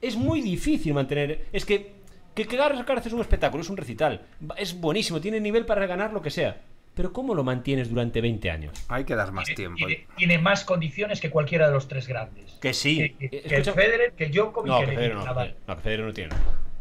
[0.00, 1.46] Es muy difícil mantener...
[1.52, 1.98] Es que
[2.38, 4.22] que, que Alcaraz es un espectáculo, es un recital.
[4.56, 6.60] Es buenísimo, tiene nivel para ganar lo que sea.
[6.98, 8.72] Pero ¿cómo lo mantienes durante 20 años?
[8.88, 9.76] Hay que dar más tiene, tiempo.
[9.86, 12.54] tiene- tiene más condiciones que cualquiera de los tres grandes.
[12.60, 13.14] Que sí.
[13.20, 15.24] Que, que- Eh, que Federer, que Djokovic, No, que que Federer no.
[15.24, 15.54] Nadal.
[15.68, 16.34] No, que Federer no tiene.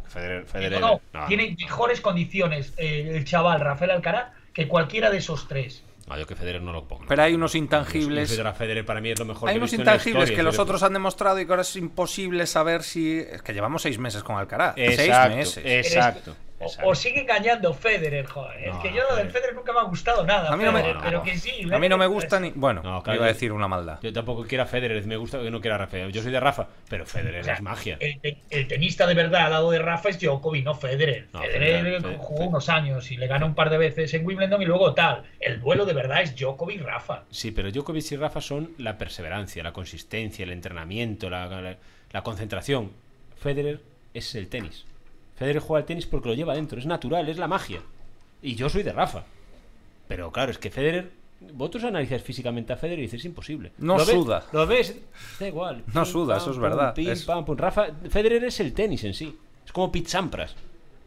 [0.08, 1.28] Federer, Federer, No, no, no.
[1.28, 5.84] tiene mejores condiciones eh, el chaval Rafael Alcaraz que cualquiera de esos tres.
[6.08, 7.06] No, yo que Federer no lo pongo.
[7.08, 8.32] Pero hay unos intangibles.
[8.32, 10.38] Federer, Federer para mí es lo mejor Hay que unos visto en la intangibles historia,
[10.38, 13.20] que los otros han demostrado y que ahora es imposible saber si.
[13.20, 14.74] Es que llevamos seis meses con Alcaraz.
[14.78, 15.86] Exacto, seis meses.
[15.86, 16.36] Exacto.
[16.84, 18.68] O, sigue engañando Federer, joder.
[18.68, 19.54] No, es que yo lo del Federer.
[19.54, 20.52] Nunca me ha gustado nada.
[20.52, 21.24] A mí no me- Federer, no, pero no.
[21.24, 21.52] que sí.
[21.72, 22.50] A mí no me gusta ni.
[22.56, 24.00] Bueno, No, claro, iba a decir una maldad.
[24.02, 26.08] Yo tampoco quiero a Federer, me gusta que no quiera a Rafa.
[26.08, 27.98] Yo soy de Rafa, pero Federer o sea, es magia.
[28.00, 31.28] El, te- el tenista de verdad al lado de Rafa es Djokovic, no Federer.
[31.32, 34.26] No, Federer Federer, Fe- jugó unos años y le ganó un par de veces en
[34.26, 35.24] Wimbledon y luego tal.
[35.40, 37.24] El duelo de verdad es Djokovic-Rafa.
[37.30, 41.78] Sí, pero Djokovic y Rafa son la perseverancia, la consistencia, el entrenamiento, la, la-
[42.12, 42.92] la concentración.
[43.40, 43.80] Federer
[44.16, 44.86] es el tenis.
[45.38, 47.80] Federer juega al tenis porque lo lleva dentro, es natural, es la magia.
[48.42, 49.24] Y yo soy de Rafa.
[50.08, 51.12] Pero claro, es que Federer.
[51.54, 53.72] Vosotros analizáis físicamente a Federer y dices es imposible.
[53.78, 54.46] No Lo ves- suda.
[54.52, 54.98] Lo ves,
[55.40, 55.84] da igual.
[55.94, 56.94] No Pim, suda, pam, eso es pum, verdad.
[56.96, 57.56] pim, Es- pam, pum.
[57.56, 59.38] Rafa, Federer es el tenis en sí.
[59.64, 60.56] Es como Pete Sampras.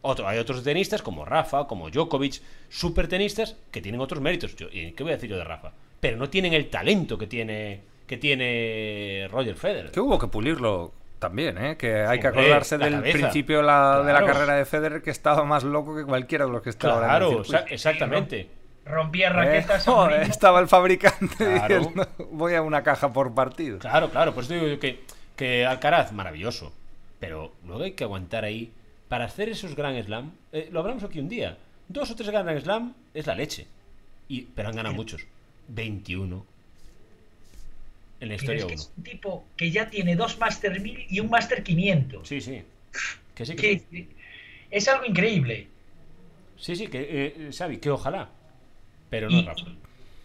[0.03, 4.55] Otro, hay otros tenistas como Rafa, como Djokovic, super tenistas que tienen otros méritos.
[4.55, 5.73] Yo- ¿Y qué voy a decir yo de Rafa?
[5.99, 9.91] Pero no tienen el talento que tiene que tiene Roger Federer.
[9.91, 10.91] Que hubo que pulirlo
[11.21, 11.77] también, ¿eh?
[11.77, 13.17] Que hay que acordarse del cabeza.
[13.19, 16.51] principio de la, de la carrera de Federer que estaba más loco que cualquiera de
[16.51, 17.53] los que ahora en el Claro, circuito.
[17.53, 18.49] exa- exactamente.
[18.85, 19.85] Rompía Eh, raquetas.
[19.85, 21.77] joder, ritmo- estaba el fabricante Claro.
[21.79, 23.77] diciendo voy a una caja por partido.
[23.77, 25.03] Claro, claro, por eso digo yo que,
[25.35, 26.73] que Alcaraz, maravilloso.
[27.19, 28.73] Pero luego hay que aguantar ahí
[29.07, 30.31] para hacer esos Grand Slam.
[30.51, 31.57] eh, lo hablamos aquí un día.
[31.87, 33.67] Dos o tres Grand Slam es la leche.
[34.27, 35.21] Y, pero han ganado muchos.
[35.67, 36.45] 21.
[38.21, 38.81] En la Pero historia es que 1.
[38.81, 42.27] es un tipo que ya tiene dos Master 1000 y un Master 500.
[42.27, 42.61] Sí, sí.
[43.35, 44.09] Que sí, que sí.
[44.69, 45.67] Que es algo increíble.
[46.57, 48.29] Sí, sí, que, eh, Xavi, que ojalá.
[49.09, 49.65] Pero no Y, Rafa.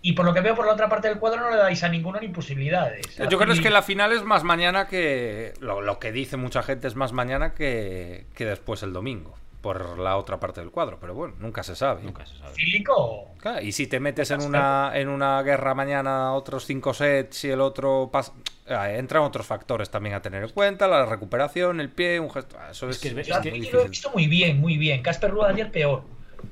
[0.03, 1.89] y por lo que veo por la otra parte del cuadro no le dais a
[1.89, 3.17] ninguno ni posibilidades.
[3.31, 5.55] Yo creo es que la final es más mañana que.
[5.61, 9.37] Lo, lo que dice mucha gente es más mañana que, que después el domingo.
[9.67, 10.99] Por la otra parte del cuadro.
[11.01, 12.03] Pero bueno, nunca se sabe.
[12.05, 12.55] Nunca se sabe.
[12.55, 17.45] Fílico, Claro, y si te metes en una, en una guerra mañana otros cinco sets
[17.45, 18.33] y el otro pasa.
[18.69, 22.57] ah, entran otros factores también a tener en cuenta, la recuperación, el pie, un gesto.
[22.61, 25.03] ah, Eso es, Es que es- que- muy lo he visto muy bien, muy bien.
[25.03, 26.03] Casper Ruud ayer peor.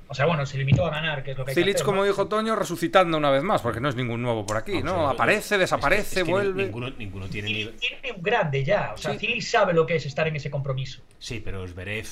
[0.09, 1.87] O sea, bueno, se limitó a ganar, que es lo que hay que Cilic, hacer,
[1.87, 2.05] como ¿no?
[2.05, 5.09] dijo Toño, resucitando una vez más, porque no es ningún nuevo por aquí, ¿no?
[5.09, 6.65] Aparece, es que- desaparece, es que vuelve.
[6.65, 7.81] Ninguno, ninguno tiene Cilic nivel.
[7.81, 8.93] tiene un grande ya.
[8.95, 9.19] O sea, Sí.
[9.19, 11.01] Cilic sabe lo que es estar en ese compromiso.
[11.19, 12.07] Sí, pero Zverev,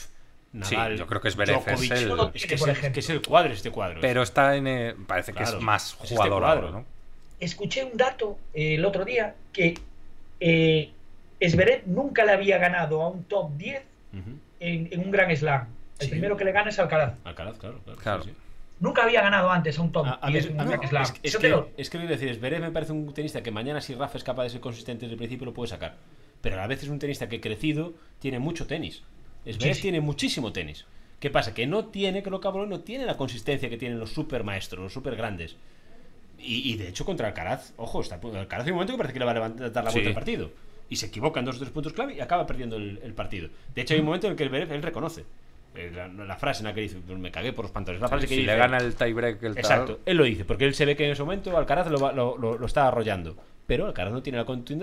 [0.62, 3.52] Sí, yo creo que es Djokovic, el- es, que es, el, que es el cuadro
[3.54, 4.00] este cuadro.
[4.02, 4.66] Pero está en.
[4.66, 6.84] eh, parece que es más es este jugador ahora, ¿no?
[7.40, 9.74] Escuché un dato eh, el otro día que
[10.40, 10.90] eh,
[11.40, 13.82] Zverev nunca le había ganado a un top 10
[14.12, 14.20] Ujú.
[14.60, 15.66] en, en un Grand Slam.
[15.98, 16.10] El Sí.
[16.10, 17.14] primero que le gana es Alcaraz.
[17.24, 17.78] Alcaraz, claro.
[17.84, 17.98] Claro.
[18.00, 18.22] Claro.
[18.24, 18.36] sí, sí.
[18.80, 20.64] Nunca había ganado antes a un top A, a mí 10 es, en un a
[20.64, 21.02] mí- Grand Slam.
[21.02, 23.50] es- es que, lo- es que lo que decir, Zverev me parece un tenista que
[23.50, 25.94] mañana si Rafa es capaz de ser consistente desde el principio lo puede sacar.
[26.40, 29.02] Pero a veces un tenista que crecido tiene mucho tenis.
[29.76, 29.82] Sí.
[29.82, 30.84] tiene muchísimo tenis.
[31.20, 31.54] ¿Qué pasa?
[31.54, 34.82] Que no tiene, que lo cabrón, no tiene la consistencia que tienen los super maestros,
[34.82, 35.56] los super grandes.
[36.38, 39.18] Y, y de hecho contra Alcaraz, ojo, está, Alcaraz hay un momento que parece que
[39.20, 40.50] le va a levantar dar la vuelta al partido.
[40.90, 43.48] Y se equivoca en dos o tres puntos clave y acaba perdiendo el, el partido.
[43.74, 45.24] De hecho hay un momento en el que el Zverev, él reconoce.
[45.76, 48.02] eh, La, la frase en la que dice, "Pues me cagué por los pantalones.
[48.02, 50.44] La frase que si dice, le gana el tiebreak, el tal- Exacto, él lo dice,
[50.44, 52.88] porque él se ve que en ese momento Alcaraz lo, va- lo, lo- lo está
[52.88, 53.36] arrollando.
[53.66, 54.36] Pero Alcaraz no tiene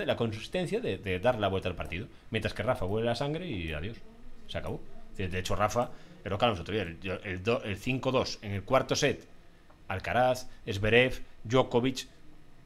[0.05, 2.07] la, consistencia de, de dar la vuelta al partido.
[2.31, 3.97] Mientras que Rafa huele la sangre y adiós.
[4.49, 4.81] Se acabó.
[5.15, 5.89] De hecho, Rafa,
[6.23, 9.25] pero claro, otro día, el, el, do- el 5-2 en el cuarto set,
[9.87, 12.07] Alcaraz, Zverev, Djokovic,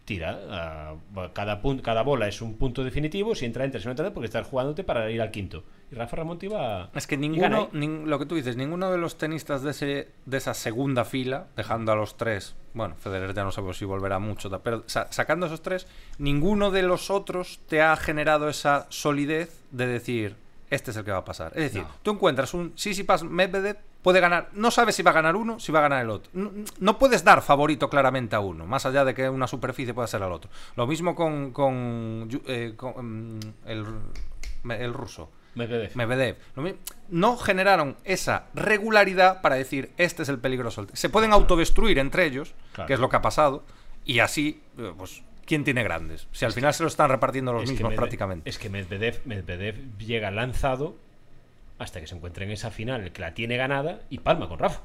[0.05, 0.39] tira.
[0.49, 0.95] a-
[1.33, 3.33] cada, cada bola es un punto definitivo.
[3.35, 3.79] Si entra, entra.
[3.79, 5.63] Si no entra, porque estás jugándote para ir al quinto.
[5.91, 6.89] Y Rafa Ramonte iba.
[6.93, 10.37] Es que ninguno, nin- lo que tú dices, ninguno de los tenistas de, ese, de
[10.37, 14.49] esa segunda fila, dejando a los tres, bueno, Federer ya no sabemos si volverá mucho,
[14.63, 19.87] pero sa- sacando esos tres, ninguno de los otros te ha generado esa solidez de
[19.87, 20.35] decir,
[20.73, 21.51] este es el que va a pasar.
[21.55, 21.89] Es decir, No.
[22.01, 25.71] tú encuentras un Sissipas Medvedev, puede ganar, no sabes si va a ganar uno, si
[25.71, 26.29] va a ganar el otro.
[26.33, 30.07] No, no puedes dar favorito claramente a uno, más allá de que una superficie pueda
[30.07, 30.49] ser al otro.
[30.75, 33.85] Lo mismo con, con, eh, con, mm, el,
[34.69, 35.29] el ruso.
[35.55, 35.95] Medvedev.
[35.95, 36.37] Medvedev.
[37.09, 40.87] No generaron esa regularidad para decir este es el peligroso.
[40.93, 42.87] Se pueden autodestruir entre ellos, Claro.
[42.87, 43.63] que es lo que ha pasado,
[44.03, 46.27] y así, eh, pues, ¿quién tiene grandes?
[46.31, 48.49] Si al final se lo están repartiendo los Es mismos prácticamente.
[48.49, 50.95] Es que Medvedev, Medvedev llega lanzado
[51.79, 54.59] hasta que se encuentra en esa final, el que la tiene ganada y palma con
[54.59, 54.81] Rafa.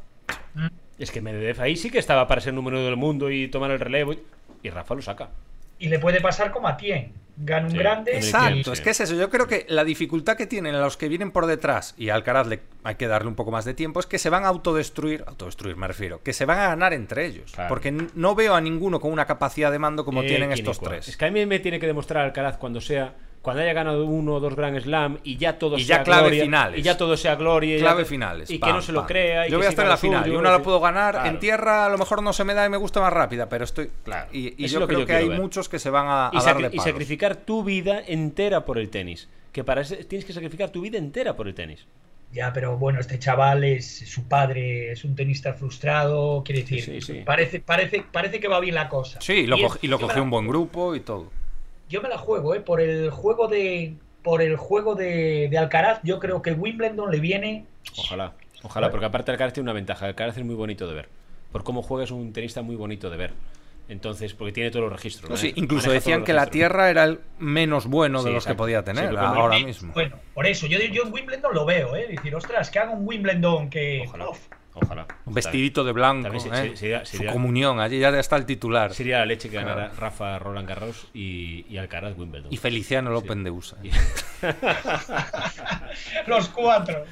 [0.55, 0.67] Mm.
[0.99, 3.71] Es que Medvedev ahí sí que estaba para ser número uno del mundo y tomar
[3.71, 4.23] el relevo y,
[4.63, 5.31] y Rafa lo saca.
[5.79, 7.13] Y le puede pasar como a Tien.
[7.41, 8.17] Gana un Sí, grande.
[8.17, 9.15] Exacto, es que es eso.
[9.15, 12.49] Yo creo que la dificultad que tienen los que vienen por detrás, y a Alcaraz
[12.49, 15.25] le hay que darle un poco más de tiempo, es que se van a autodestruir,
[15.27, 17.53] autodestruir me refiero, que se van a ganar entre ellos.
[17.53, 17.69] Claro.
[17.69, 21.09] Porque no veo a ninguno con una capacidad de mando como Eh, tienen estos tres.
[21.09, 23.15] Es que a mí me tiene que demostrar Alcaraz cuando sea.
[23.49, 26.23] Cuando haya ganado uno o dos Grand Slam y ya todo Y sea ya clave
[26.25, 26.79] gloria, finales.
[26.81, 27.77] Y ya todo sea gloria.
[27.77, 28.51] y ya Clave finales.
[28.51, 29.09] Y que no se lo pam.
[29.09, 29.47] crea.
[29.47, 30.81] y Yo que voy a estar en la lo suyo, final y una la puedo
[30.81, 31.15] ganar.
[31.15, 31.29] claro.
[31.31, 33.65] En tierra a lo mejor no se me da y me gusta más rápida, pero
[33.65, 33.91] estoy.
[34.05, 34.29] Claro.
[34.33, 35.41] Y, y yo lo que creo yo que, hay ver.
[35.41, 38.91] muchos que se van a, a y, darle y sacrificar tu vida entera por el
[38.91, 39.29] tenis.
[39.53, 41.87] Que para eso tienes que sacrificar tu vida entera por el tenis.
[42.31, 47.01] Ya, pero bueno, este chaval es su padre, es un tenista frustrado, quiere decir, Sí,
[47.01, 47.23] sí, sí.
[47.25, 49.19] Parece, parece, parece que va bien la cosa.
[49.23, 51.31] Sí, lo Y es- y lo cogió un buen grupo y todo.
[51.89, 52.61] Yo me la juego, ¿eh?
[52.61, 53.95] Por el juego de.
[54.23, 57.65] Por el juego de, de Alcaraz, yo creo que Wimbledon le viene.
[57.97, 58.35] Ojalá.
[58.63, 60.07] Ojalá, porque aparte Alcaraz tiene una ventaja.
[60.07, 61.09] Alcaraz es muy bonito de ver.
[61.53, 63.33] Por cómo juega es un tenista muy bonito de ver.
[63.89, 65.31] Entonces, porque tiene todos los registros.
[65.31, 68.47] No, sí, incluso Maneja decían que la tierra era el menos bueno de Sí, los
[68.47, 69.95] que podía tener ahora mismo.
[69.95, 72.07] Bueno, por eso, yo, yo en Wimbledon lo veo, ¿eh?
[72.07, 74.03] Decir, ostras, que haga un Wimbledon que.
[74.07, 74.29] Ojalá.
[74.29, 74.41] Uf,
[74.83, 75.07] Ojalá.
[75.27, 76.77] Un vestidito de blanco, se- ¿eh?
[76.77, 78.93] sería- su comunión, allí ya está el titular.
[78.95, 79.69] Sería la leche que Claro.
[79.77, 82.53] ganara Rafa Roland Garros y, y Alcaraz Wimbledon.
[82.53, 83.77] Y Feliciano el Open de USA.
[83.83, 83.91] Y-
[86.27, 87.05] Los cuatro.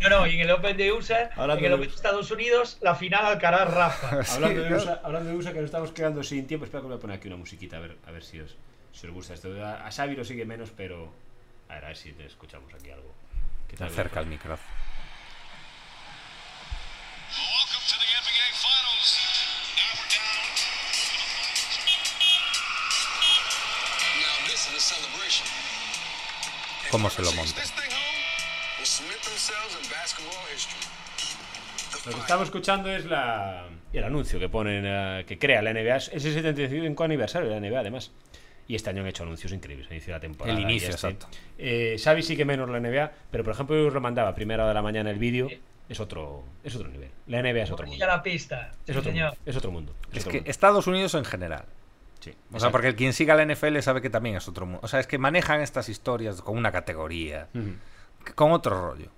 [0.00, 2.78] No, no, y en el Open de USA, Hablando en el Open de Estados Unidos,
[2.80, 4.08] la final Alcaraz Rafa.
[4.34, 6.88] hablando, de Sí, USA, hablando de USA, que nos estamos quedando sin tiempo, espera que
[6.88, 8.56] voy a poner aquí una musiquita a ver, a ver si, os,
[8.92, 9.48] si os gusta esto.
[9.64, 11.12] A, a Xavi lo sigue menos, pero
[11.68, 13.12] a ver, a ver si te escuchamos aquí algo.
[13.68, 13.88] ¿Qué tal?
[13.88, 14.79] Acerca el micrófono.
[26.90, 27.60] ¿Cómo se lo monta?
[32.06, 35.96] Lo que estamos escuchando es la, el anuncio que ponen, eh, que crea la NBA.
[35.96, 38.10] Es el 75 aniversario de la NBA, además.
[38.68, 40.56] Y este año han hecho anuncios increíbles, al inicio de la temporada.
[40.56, 41.08] El inicio, este.
[41.08, 41.26] exacto.
[41.58, 44.34] Eh, Xavi sí que menos la NBA, pero por ejemplo, yo os lo mandaba a
[44.34, 45.50] primera hora de la mañana el vídeo.
[45.90, 47.10] Es otro, es otro nivel.
[47.26, 48.06] La NBA es otro mundo.
[48.06, 48.72] la pista.
[48.86, 49.94] Es otro, mundo, es otro mundo.
[50.10, 50.50] es Es otro que mundo.
[50.50, 51.64] Estados Unidos en general.
[52.20, 54.80] Sí, O sea, porque quien siga la NFL sabe que también es otro mundo.
[54.82, 57.48] O sea, es que manejan estas historias con una categoría,
[58.34, 59.08] con otro rollo.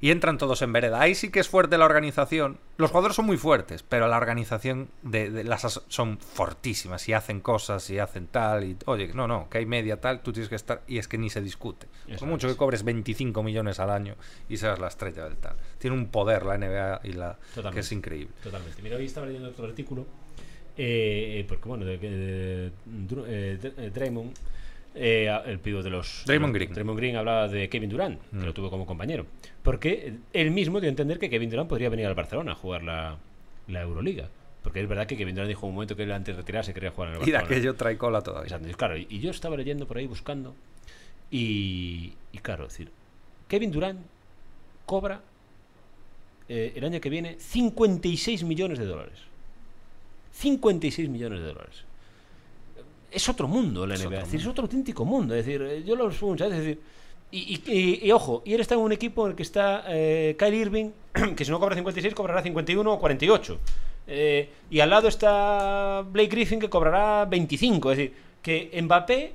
[0.00, 1.00] Y entran todos en vereda.
[1.00, 2.60] Ahí sí que es fuerte la organización.
[2.76, 7.14] Los jugadores son muy fuertes, pero la organización de, de las as- son fortísimas y
[7.14, 8.62] hacen cosas y hacen tal.
[8.62, 10.82] Y oye, no, no, que hay media tal, tú tienes que estar.
[10.86, 11.88] Y es que ni se discute.
[12.16, 14.14] Por mucho que cobres 25 millones al año
[14.48, 15.56] y seas la estrella del tal.
[15.78, 17.36] Tiene un poder la NBA y la
[17.72, 18.32] que es increíble.
[18.40, 18.80] Totalmente.
[18.82, 20.06] Mira, hoy estaba leyendo otro artículo.
[20.78, 24.32] Eh, porque, bueno, de, eh, eh, Draymond,
[24.94, 26.22] eh, el pivo de los.
[26.26, 26.72] Draymond Green.
[26.72, 28.40] Draymond Green hablaba de Kevin Durant, Mm.
[28.40, 29.26] que lo tuvo como compañero.
[29.62, 32.82] Porque él mismo dio a entender que Kevin Durant podría venir al Barcelona a jugar
[32.84, 33.16] la,
[33.68, 34.28] la Euroliga.
[34.62, 36.90] Porque es verdad que Kevin Durant dijo un momento que él antes de retirarse quería
[36.90, 37.44] jugar en el Y Barcelona.
[37.44, 38.44] aquello trae cola todavía.
[38.46, 40.54] Exacto, y claro, y y yo estaba leyendo por ahí buscando
[41.30, 42.90] y, y claro, es decir,
[43.48, 44.00] Kevin Durant
[44.86, 45.20] cobra
[46.48, 49.18] eh, el año que viene 56 millones de dólares.
[50.32, 51.84] 56 millones de dólares.
[53.10, 54.50] Es otro mundo la Es NBA, otro es, decir, es mundo.
[54.52, 55.34] otro auténtico mundo.
[55.34, 56.54] Es decir, eh, yo lo supongo, ¿sabes?
[56.54, 56.80] Es decir,
[57.30, 59.84] y, y- y- y ojo, y él está en un equipo en el que está
[59.88, 60.90] eh, Kyle Irving,
[61.36, 63.58] que si no cobra 56 cobrará 51 o 48.
[64.10, 67.92] Eh, y al lado está Blake Griffin que cobrará 25.
[67.92, 69.32] Es decir, que Mbappé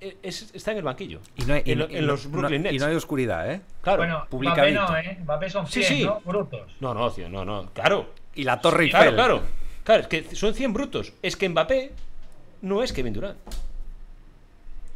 [0.00, 1.20] eh, es- está en el banquillo.
[1.36, 2.74] Y no hay, y en, los Brooklyn no- Nets.
[2.76, 3.60] Y no hay oscuridad, ¿eh?
[3.82, 3.98] claro.
[3.98, 4.26] Bueno.
[4.30, 5.18] Mbappé no, ¿eh?
[5.22, 6.04] Mbappé son Sí, 100, sí.
[6.04, 6.20] ¿no?
[6.24, 6.72] Brutos.
[6.80, 7.68] No, no, tío, no, no.
[7.72, 8.06] Claro.
[8.36, 9.14] Y la Torre Claro, Eiffel.
[9.16, 9.36] claro.
[9.38, 11.12] Claro, es que son 100 brutos.
[11.22, 11.92] Es que Mbappé
[12.62, 13.38] no es Kevin Durant.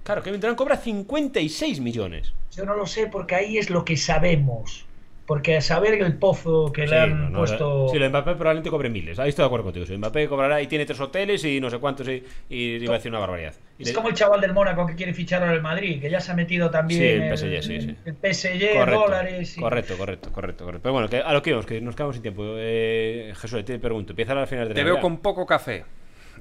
[0.04, 2.32] Claro, Kevin Durant cobra 56 millones.
[2.52, 4.84] Yo no lo sé porque ahí es lo que sabemos.
[5.32, 7.88] Porque saber el pozo que Sí, le han no, no, puesto.
[7.90, 9.18] Sí, lo de Mbappé probablemente cobre miles.
[9.18, 9.86] Ahí estoy de acuerdo contigo.
[9.86, 9.96] sí.
[9.96, 13.10] Mbappé cobrará y tiene tres hoteles y no sé cuántos y, y iba a decir
[13.10, 13.54] una barbaridad.
[13.78, 16.10] Y Es le- como el chaval del Mónaco que quiere fichar ahora el Madrid, que
[16.10, 17.96] ya se ha metido también Sí, el en PSG, sí, sí.
[18.04, 19.56] el PSG, correcto, dólares.
[19.56, 20.82] y- correcto, correcto, correcto, correcto.
[20.82, 22.44] Pero bueno, que a lo que íbamos, que nos quedamos sin tiempo.
[22.58, 25.84] Eh, Jesús, te pregunto, empieza la final de Te la veo con poco café.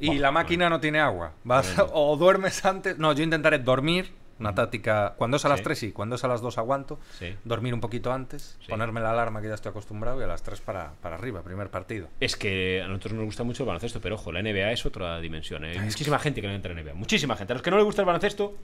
[0.01, 1.31] Y la máquina no tiene agua.
[1.45, 2.97] Vas, o duermes antes.
[2.97, 4.11] No, yo intentaré dormir.
[4.41, 5.13] Una táctica.
[5.17, 5.63] Cuando es a las Sí.
[5.63, 6.99] 3 sí, cuando es a las 2 aguanto.
[7.17, 7.35] Sí.
[7.43, 8.57] Dormir un poquito antes.
[8.61, 8.67] Sí.
[8.69, 11.69] Ponerme la alarma que ya estoy acostumbrado y a las 3 para, para arriba, primer
[11.69, 12.07] partido.
[12.19, 15.19] Es que a nosotros nos gusta mucho el baloncesto, pero ojo, la NBA es otra
[15.19, 15.63] dimensión.
[15.65, 15.71] ¿eh?
[15.71, 16.93] Hay muchísima gente que no entra en NBA.
[16.93, 17.53] Muchísima gente.
[17.53, 18.55] A los que no les gusta el baloncesto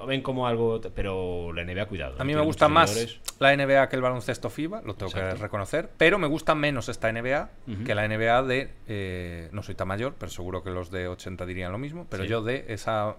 [0.00, 0.80] lo ven como algo.
[0.94, 2.16] Pero la NBA, cuidado.
[2.18, 5.90] A mí me gusta más la NBA que el baloncesto FIBA, lo tengo que reconocer,
[5.96, 7.50] pero me gusta menos esta NBA
[7.84, 11.46] que la NBA de, eh, no soy tan mayor, pero seguro que los de 80
[11.46, 12.28] dirían lo mismo, pero Sí.
[12.28, 13.16] yo de esa...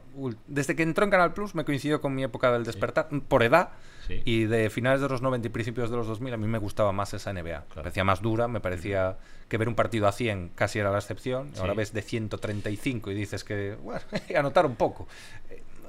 [0.47, 3.69] Desde que entró en Canal Plus me coincidió con mi época del despertar, por edad,
[4.07, 4.21] Sí.
[4.25, 6.91] y de finales de los 90 y principios de los 2000 a mí me gustaba
[6.91, 7.65] más esa NBA.
[7.69, 9.17] Me parecía más dura, me parecía
[9.47, 13.13] que ver un partido a 100 casi era la excepción, ahora ves de 135 y
[13.15, 14.01] dices que, bueno,
[14.37, 15.07] anotar un poco.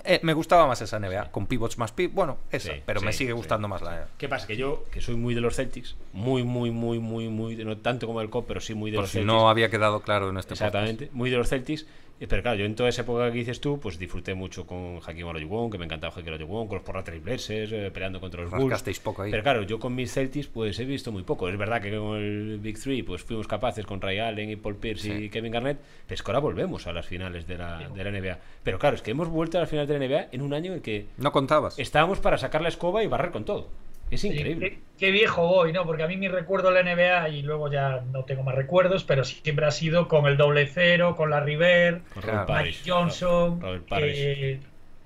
[0.04, 3.12] Eh, me gustaba más esa NBA, con pivots más pivots, bueno, esa, Sí, pero me
[3.12, 3.36] sigue sí.
[3.36, 4.46] gustando más la ¿Qué pasa?
[4.46, 8.06] Que yo, que soy muy de los Celtics, muy, muy, muy, muy, muy, no tanto
[8.06, 9.26] como el COP, pero sí muy de Por los si Celtics.
[9.32, 11.86] no había quedado claro en este Exactamente, muy de los Celtics.
[12.28, 15.26] Pero claro, yo en toda esa época que dices tú, pues disfruté mucho con Hakim
[15.26, 18.50] Olajuwon, que me encantaba Hakim Olajuwon, con los Portland Trail Blazers, eh, peleando contra los
[18.50, 18.64] Bulls.
[18.64, 19.30] Rascasteis poco ahí.
[19.30, 21.48] Pero claro, yo con mis Celtics pues he visto muy poco.
[21.48, 24.76] Es verdad que con el Big Three pues fuimos capaces con Ray Allen y Paul
[24.76, 25.28] Pierce y.
[25.30, 28.38] Kevin Garnett, pero es que ahora volvemos a las finales de la, de la NBA.
[28.62, 30.66] Pero claro, es que hemos vuelto a las finales de la NBA en un año
[30.72, 31.78] en el que No contabas.
[31.78, 33.68] estábamos para sacar la escoba y barrer con todo.
[34.12, 34.70] Es increíble.
[34.70, 35.84] Qué, qué viejo voy, ¿no?
[35.84, 39.04] Porque a mí mi recuerdo de la NBA, y luego ya no tengo más recuerdos,
[39.04, 42.22] pero siempre ha sido con el doble cero, con la River, Con.
[42.22, 42.82] Robert Mike Parrish.
[42.86, 44.16] Johnson, Robert Parrish.
[44.18, 44.60] eh,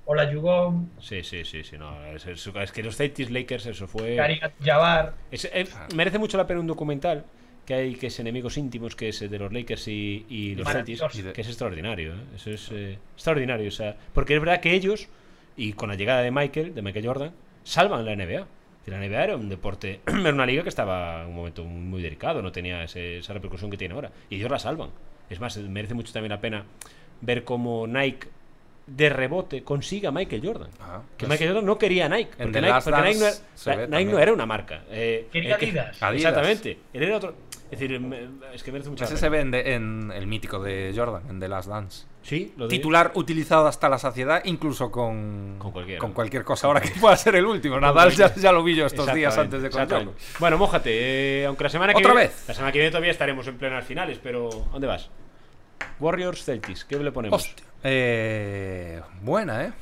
[0.09, 1.77] Olajuwon, Sí, sí, sí, sí.
[1.79, 4.17] No, es, es- es que los Celtics Lakers, eso fue.
[4.63, 5.15] Jabbar.
[5.31, 7.25] Es- eh, merece mucho la pena un documental
[7.65, 11.03] que hay que es enemigos íntimos que es de los Lakers y, y los Celtics
[11.35, 12.19] que es extraordinario ¿eh?
[12.37, 15.09] eso es eh, extraordinario o sea porque es verdad que ellos
[15.57, 17.33] y con la llegada de Michael de Michael Jordan
[17.65, 18.47] salvan la NBA
[18.87, 22.03] Y la NBA era un deporte era una liga que estaba en un momento muy
[22.03, 24.91] delicado no tenía ese- esa repercusión que tiene ahora y ellos la salvan
[25.29, 26.65] es más merece mucho también la pena
[27.21, 28.29] ver cómo Nike
[28.87, 32.31] de rebote consigue a Michael Jordan Ah, que pues- Michael Jordan no quería a Nike
[32.39, 35.67] porque Nike, porque Nike no, era, Nike no era una marca eh, Quería eh, que-
[35.67, 36.03] Adidas.
[36.03, 36.15] Adidas.
[36.31, 36.79] Exactamente.
[36.93, 37.35] Él era otro.
[37.71, 38.01] Es decir,
[38.55, 39.21] es que merece mucha Ese pena.
[39.21, 42.07] se ve en, el mítico de Jordan, en The Last Dance.
[42.23, 45.99] Sí, lo Titular utilizado hasta la saciedad, incluso con, Con cualquiera.
[46.01, 46.69] con cualquier cosa.
[46.69, 47.81] Ahora que pueda ser el último.
[47.81, 50.15] Nadal ya, ya lo vi yo estos días antes de contarlo.
[50.39, 51.43] Bueno, mójate.
[51.43, 52.29] eh, aunque la semana que ¿Otra viene.
[52.29, 52.45] vez?
[52.49, 55.11] La semana que viene todavía estaremos en plenas finales, pero ¿a dónde vas?
[56.01, 57.43] Warriors Celtics, ¿qué le ponemos?
[57.43, 57.67] Hostia.
[57.83, 59.73] Eh, buena, ¿eh?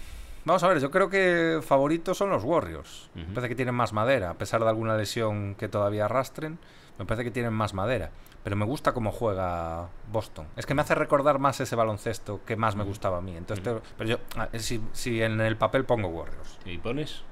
[0.44, 3.10] Vamos a ver, yo creo que favoritos son los Warriors.
[3.14, 3.24] Ujú.
[3.34, 6.58] parece que tienen más madera, a pesar de alguna lesión que todavía arrastren.
[6.98, 8.10] Me parece que tienen más madera.
[8.42, 10.46] Pero me gusta cómo juega Boston.
[10.56, 13.34] Es que me hace recordar más ese baloncesto que más me gustaba a mí.
[13.36, 13.64] Entonces,
[13.96, 16.58] pero yo, ah, si, si en el papel pongo Warriors.
[16.66, 17.22] ¿Y pones?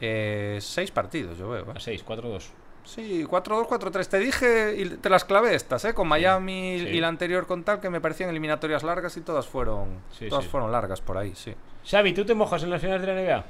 [0.00, 1.64] Eh, seis partidos, yo veo.
[1.64, 1.74] ¿eh?
[1.74, 2.42] A 6, 4-2.
[2.84, 4.06] Sí, 4-2, 4-3.
[4.08, 5.92] Te dije y te las clavé estas, ¿eh?
[5.94, 6.86] Con Miami sí.
[6.86, 10.44] y la anterior con tal, que me parecían eliminatorias largas y todas fueron, Sí, todas
[10.44, 10.50] sí.
[10.50, 11.54] fueron largas por ahí, sí.
[11.84, 13.44] Xavi, ¿tú te mojas en las finales de la NBA?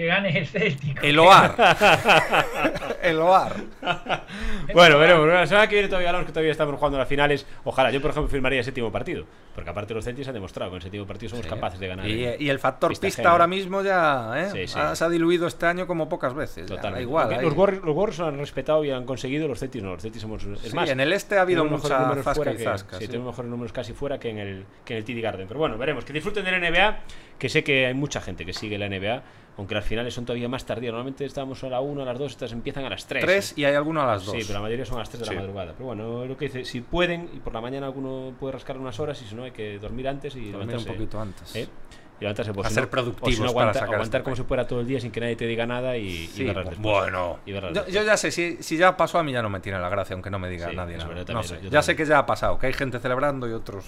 [0.00, 0.98] Que gane el Celtic.
[1.04, 1.54] El OAR.
[3.02, 3.52] el OAR.
[4.72, 5.26] Bueno, veremos.
[5.28, 7.44] La semana que viene todavía hablamos que todavía estamos jugando las finales.
[7.64, 9.24] Ojalá, yo por ejemplo firmaría el séptimo partido.
[9.54, 11.50] Porque aparte los Celtics han demostrado que en el séptimo partido somos Sí.
[11.50, 12.08] capaces de ganar.
[12.08, 12.36] Y, ¿eh?
[12.38, 14.48] y el factor Pista pista, ahora mismo ya ¿eh?
[14.52, 14.78] Sí, sí.
[14.78, 16.66] Ha- se ha diluido este año como pocas veces.
[16.68, 17.02] ya, da Totalmente.
[17.02, 17.24] igual.
[17.24, 17.44] Aunque ahí.
[17.44, 19.92] los, Warriors, los Warriors han respetado y han conseguido, los Celtics no.
[19.94, 20.44] Los Celtics hemos.
[20.44, 22.98] Es Sí, más, en el este ha habido mucha números fuera y que- zasca.
[22.98, 23.06] Sí.
[23.08, 25.48] tenemos mejores números casi fuera que en el, que en el TD Garden.
[25.48, 26.04] Pero bueno, veremos.
[26.04, 27.00] Que disfruten de la NBA,
[27.38, 29.22] que sé que hay mucha gente que sigue la NBA,
[29.60, 30.90] aunque las finales son todavía más tardías.
[30.92, 33.24] Normalmente estamos a la 1, a las 2, estas empiezan a las 3.
[33.24, 34.34] Tres y hay alguno a las dos.
[34.34, 35.34] Sí, pero la mayoría son a las 3 de Sí.
[35.34, 35.72] la madrugada.
[35.74, 38.98] Pero bueno, lo que dice, si pueden, y por la mañana alguno puede rascar unas
[38.98, 40.92] horas, y si no, hay que dormir antes y Dormir un levantarse.
[40.92, 41.56] poquito antes.
[41.56, 41.68] ¿eh?
[42.18, 44.66] Y levantarse, pues, A ser productivos no, para aguanta- sacar aguantar este como si fuera
[44.66, 47.38] todo el día sin que nadie te diga nada y, y Sí, verlas bueno.
[47.46, 47.94] Y verlas Yo, después.
[47.94, 50.14] yo ya sé, si, si ya pasó a mí ya no me tiene la gracia,
[50.14, 51.24] aunque no me diga Sí, nadie nada.
[51.32, 51.58] No sé.
[51.70, 53.84] Ya sé que ya ha pasado, que hay gente celebrando y otros.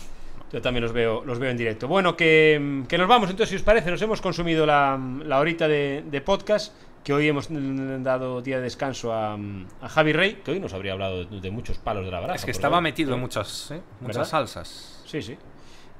[0.53, 1.89] Yo también los veo, los veo en directo.
[1.89, 5.67] Bueno, que, que nos vamos entonces, si os parece, nos hemos consumido la, la horita
[5.67, 10.51] de, de podcast, que hoy hemos dado día de descanso a, a Javi Rey, que
[10.51, 12.37] hoy nos habría hablado de, de muchos palos de la baraja.
[12.37, 13.81] Es que estaba metido en muchas, ¿eh?
[14.01, 15.03] muchas salsas.
[15.07, 15.39] Sí, sí.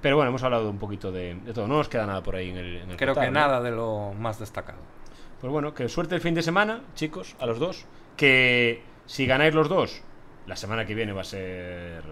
[0.03, 1.67] Pero bueno, hemos hablado un poquito de, de todo.
[1.67, 3.41] No nos queda nada por ahí en el, en el Creo portal, que ¿no?
[3.41, 4.79] nada de lo más destacado.
[5.41, 7.87] Pues bueno, que suerte el fin de semana, chicos, a los dos.
[8.17, 10.03] Que si ganáis los dos,
[10.47, 12.03] la semana que viene va a ser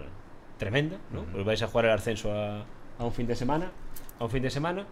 [0.61, 1.23] tremenda, ¿no?
[1.23, 2.59] Pues vais a jugar el ascenso a,
[2.99, 3.71] a un fin de semana.
[4.19, 4.85] A un fin de semana.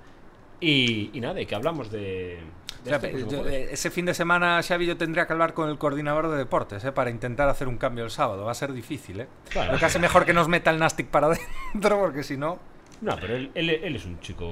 [0.60, 2.40] Y, y nada, y que hablamos de.
[2.84, 5.70] O sea, este yo- eh, ese fin de semana, Xavi, yo tendría que hablar con
[5.70, 8.46] el coordinador de deportes eh, para intentar hacer un cambio el sábado.
[8.46, 9.28] Va a ser difícil, ¿eh?
[9.50, 9.70] Claro.
[9.70, 12.58] Pero casi mejor que nos meta el Nastic para adentro, porque si no...
[13.02, 14.46] No, pero él, él- él es un chico.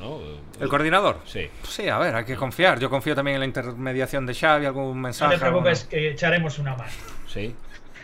[0.00, 0.18] ¿No?
[0.60, 1.20] ¿El coordinador?
[1.26, 1.48] Sí.
[1.62, 2.78] Sí, a ver, hay que confiar.
[2.80, 5.34] Yo confío también en la intermediación de Xavi, algún No mensaje.
[5.34, 6.90] te preocupes, alguna- que echaremos una mano.
[7.28, 7.54] Sí.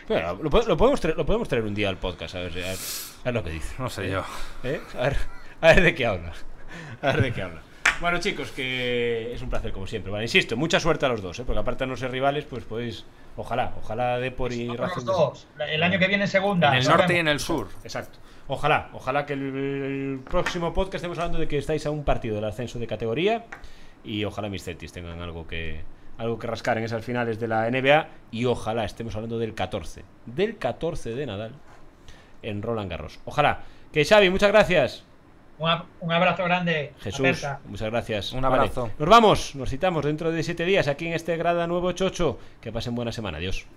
[0.07, 2.55] Pero lo, lo podemos traer, lo podemos traer un día al podcast, a ver, a
[2.55, 3.75] ver, a ver lo que dice.
[3.79, 4.23] No sé yo.
[4.63, 4.81] ¿Eh?
[4.97, 5.17] A, ver,
[5.61, 6.33] a ver de qué habla.
[7.01, 7.61] A ver de qué habla.
[8.01, 10.11] Bueno, chicos, que es un placer como siempre.
[10.11, 11.43] Vale, insisto, mucha suerte a los dos, ¿eh?
[11.45, 13.05] porque aparte de no ser rivales, pues podéis.
[13.37, 15.47] Ojalá, ojalá de por y de- dos.
[15.69, 16.69] El año que viene segunda.
[16.69, 17.67] En el norte y en el sur.
[17.83, 18.19] Exacto.
[18.47, 22.35] Ojalá, ojalá que el, el próximo podcast estemos hablando de que estáis a un partido
[22.35, 23.45] del ascenso de categoría
[24.03, 25.81] y ojalá mis Celtics tengan algo que
[26.23, 30.03] algo que rascar en esas finales de la NBA y ojalá estemos hablando del 14,
[30.25, 31.51] del 14 de Nadal
[32.41, 33.19] en Roland Garros.
[33.25, 33.61] Ojalá.
[33.91, 35.03] Que Xavi, muchas gracias.
[35.59, 36.93] Un, ab- un abrazo grande.
[37.01, 37.59] Jesús, Aperta.
[37.65, 38.33] muchas gracias.
[38.33, 38.89] Un Vale, abrazo.
[38.97, 42.39] Nos vamos, nos citamos dentro de siete días aquí en este Grada 988.
[42.59, 43.37] Que pasen buena semana.
[43.37, 43.67] Adiós.